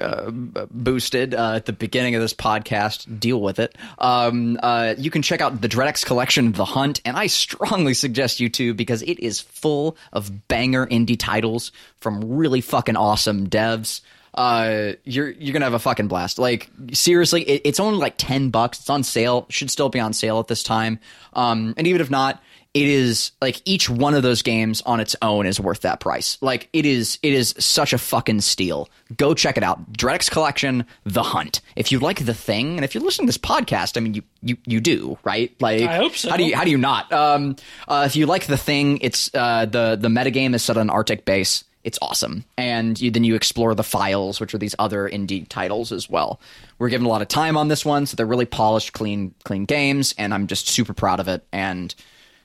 uh, 0.00 0.30
boosted 0.70 1.34
uh, 1.34 1.54
at 1.56 1.66
the 1.66 1.72
beginning 1.72 2.14
of 2.14 2.22
this 2.22 2.32
podcast, 2.32 3.18
deal 3.18 3.40
with 3.40 3.58
it. 3.58 3.74
Um, 3.98 4.56
uh, 4.62 4.94
you 4.98 5.10
can 5.10 5.22
check 5.22 5.40
out 5.40 5.60
the 5.60 5.68
Dreadx 5.68 6.06
collection, 6.06 6.52
The 6.52 6.64
Hunt, 6.64 7.00
and 7.04 7.16
I 7.16 7.26
strongly 7.26 7.94
suggest 7.94 8.38
you 8.38 8.50
to 8.50 8.72
because 8.72 9.02
it 9.02 9.18
is 9.18 9.40
full 9.40 9.96
of 10.12 10.46
banger 10.46 10.86
indie 10.86 11.18
titles 11.18 11.72
from 11.96 12.36
really 12.36 12.60
fucking 12.60 12.94
awesome 12.94 13.48
devs 13.48 14.00
uh 14.34 14.92
you're 15.04 15.30
you're 15.30 15.52
gonna 15.52 15.64
have 15.66 15.74
a 15.74 15.78
fucking 15.78 16.08
blast. 16.08 16.38
Like 16.38 16.70
seriously 16.92 17.42
it, 17.42 17.62
it's 17.64 17.80
only 17.80 17.98
like 17.98 18.14
10 18.18 18.50
bucks. 18.50 18.80
It's 18.80 18.90
on 18.90 19.02
sale. 19.02 19.46
Should 19.50 19.70
still 19.70 19.88
be 19.88 20.00
on 20.00 20.12
sale 20.12 20.38
at 20.40 20.48
this 20.48 20.62
time. 20.62 21.00
Um 21.32 21.74
and 21.76 21.86
even 21.86 22.00
if 22.00 22.10
not 22.10 22.42
it 22.74 22.86
is 22.86 23.32
like 23.40 23.62
each 23.64 23.88
one 23.88 24.12
of 24.14 24.22
those 24.22 24.42
games 24.42 24.82
on 24.82 25.00
its 25.00 25.16
own 25.22 25.46
is 25.46 25.58
worth 25.58 25.80
that 25.80 26.00
price. 26.00 26.36
Like 26.42 26.68
it 26.72 26.84
is 26.84 27.18
it 27.22 27.32
is 27.32 27.54
such 27.58 27.92
a 27.92 27.98
fucking 27.98 28.42
steal. 28.42 28.88
Go 29.16 29.32
check 29.34 29.56
it 29.56 29.62
out. 29.62 29.92
Dreadx 29.94 30.30
collection 30.30 30.84
the 31.04 31.22
hunt. 31.22 31.60
If 31.76 31.90
you 31.90 31.98
like 31.98 32.24
the 32.24 32.34
thing 32.34 32.76
and 32.76 32.84
if 32.84 32.94
you're 32.94 33.02
listening 33.02 33.26
to 33.26 33.30
this 33.30 33.38
podcast 33.38 33.96
i 33.96 34.00
mean 34.00 34.14
you 34.14 34.22
you 34.42 34.56
you 34.66 34.80
do 34.80 35.18
right? 35.24 35.54
Like 35.60 35.82
I 35.82 35.96
hope 35.96 36.14
so. 36.14 36.30
how 36.30 36.36
do 36.36 36.44
you 36.44 36.54
how 36.54 36.64
do 36.64 36.70
you 36.70 36.78
not? 36.78 37.10
Um 37.12 37.56
uh 37.88 38.04
if 38.06 38.16
you 38.16 38.26
like 38.26 38.46
the 38.46 38.58
thing 38.58 38.98
it's 38.98 39.30
uh 39.34 39.64
the 39.64 39.96
the 39.98 40.08
metagame 40.08 40.54
is 40.54 40.62
set 40.62 40.76
on 40.76 40.90
arctic 40.90 41.24
base 41.24 41.64
it's 41.88 41.98
awesome. 42.02 42.44
And 42.58 43.00
you, 43.00 43.10
then 43.10 43.24
you 43.24 43.34
explore 43.34 43.74
the 43.74 43.82
files, 43.82 44.40
which 44.40 44.52
are 44.52 44.58
these 44.58 44.74
other 44.78 45.08
indie 45.08 45.48
titles 45.48 45.90
as 45.90 46.08
well. 46.10 46.38
We're 46.78 46.90
given 46.90 47.06
a 47.06 47.08
lot 47.08 47.22
of 47.22 47.28
time 47.28 47.56
on 47.56 47.68
this 47.68 47.82
one, 47.82 48.04
so 48.04 48.14
they're 48.14 48.26
really 48.26 48.44
polished, 48.44 48.92
clean, 48.92 49.34
clean 49.44 49.64
games, 49.64 50.14
and 50.18 50.34
I'm 50.34 50.48
just 50.48 50.68
super 50.68 50.92
proud 50.92 51.18
of 51.18 51.28
it. 51.28 51.46
And 51.50 51.94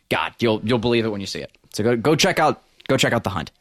God, 0.08 0.34
you'll 0.40 0.62
you'll 0.64 0.80
believe 0.80 1.04
it 1.04 1.10
when 1.10 1.20
you 1.20 1.28
see 1.28 1.42
it. 1.42 1.52
So 1.74 1.84
go 1.84 1.98
go 1.98 2.16
check 2.16 2.40
out 2.40 2.64
go 2.88 2.96
check 2.96 3.12
out 3.12 3.26
the 3.26 3.32
hunt. 3.32 3.52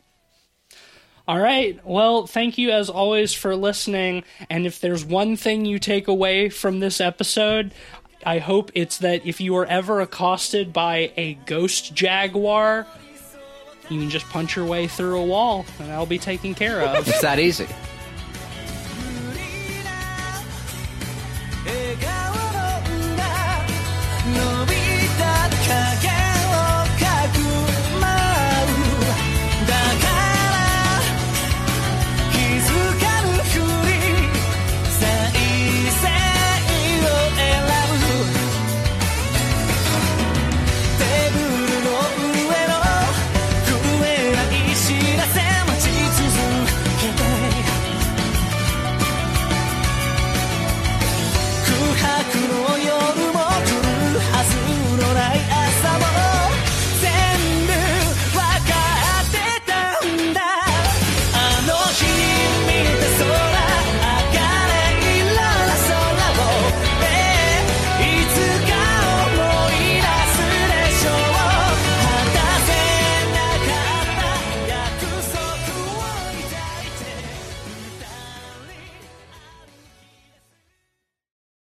All 1.26 1.41
right. 1.41 1.80
Well, 1.85 2.28
thank 2.28 2.59
you 2.59 2.70
as 2.70 2.89
always 2.89 3.33
for 3.33 3.57
listening. 3.57 4.22
And 4.49 4.66
if 4.66 4.80
there's 4.80 5.05
one 5.05 5.37
thing 5.37 5.64
you 5.64 5.80
take 5.80 6.07
away 6.07 6.49
from 6.49 6.78
this 6.78 7.01
episode, 7.01 7.74
I 8.24 8.39
hope 8.39 8.70
it's 8.76 8.99
that 8.99 9.26
if 9.26 9.41
you 9.41 9.57
are 9.57 9.66
ever 9.66 10.01
accosted 10.01 10.72
by 10.72 11.12
a 11.16 11.35
ghost 11.35 11.93
jaguar, 11.93 12.87
you 13.93 14.01
can 14.01 14.11
just 14.11 14.28
punch 14.28 14.57
your 14.57 14.64
way 14.64 14.86
through 14.86 15.20
a 15.20 15.24
wall 15.24 15.66
and 15.78 15.88
that'll 15.88 16.07
be 16.07 16.18
taken 16.18 16.55
care 16.55 16.80
of. 16.82 17.07
It's 17.09 17.20
that 17.20 17.38
easy. 17.38 17.66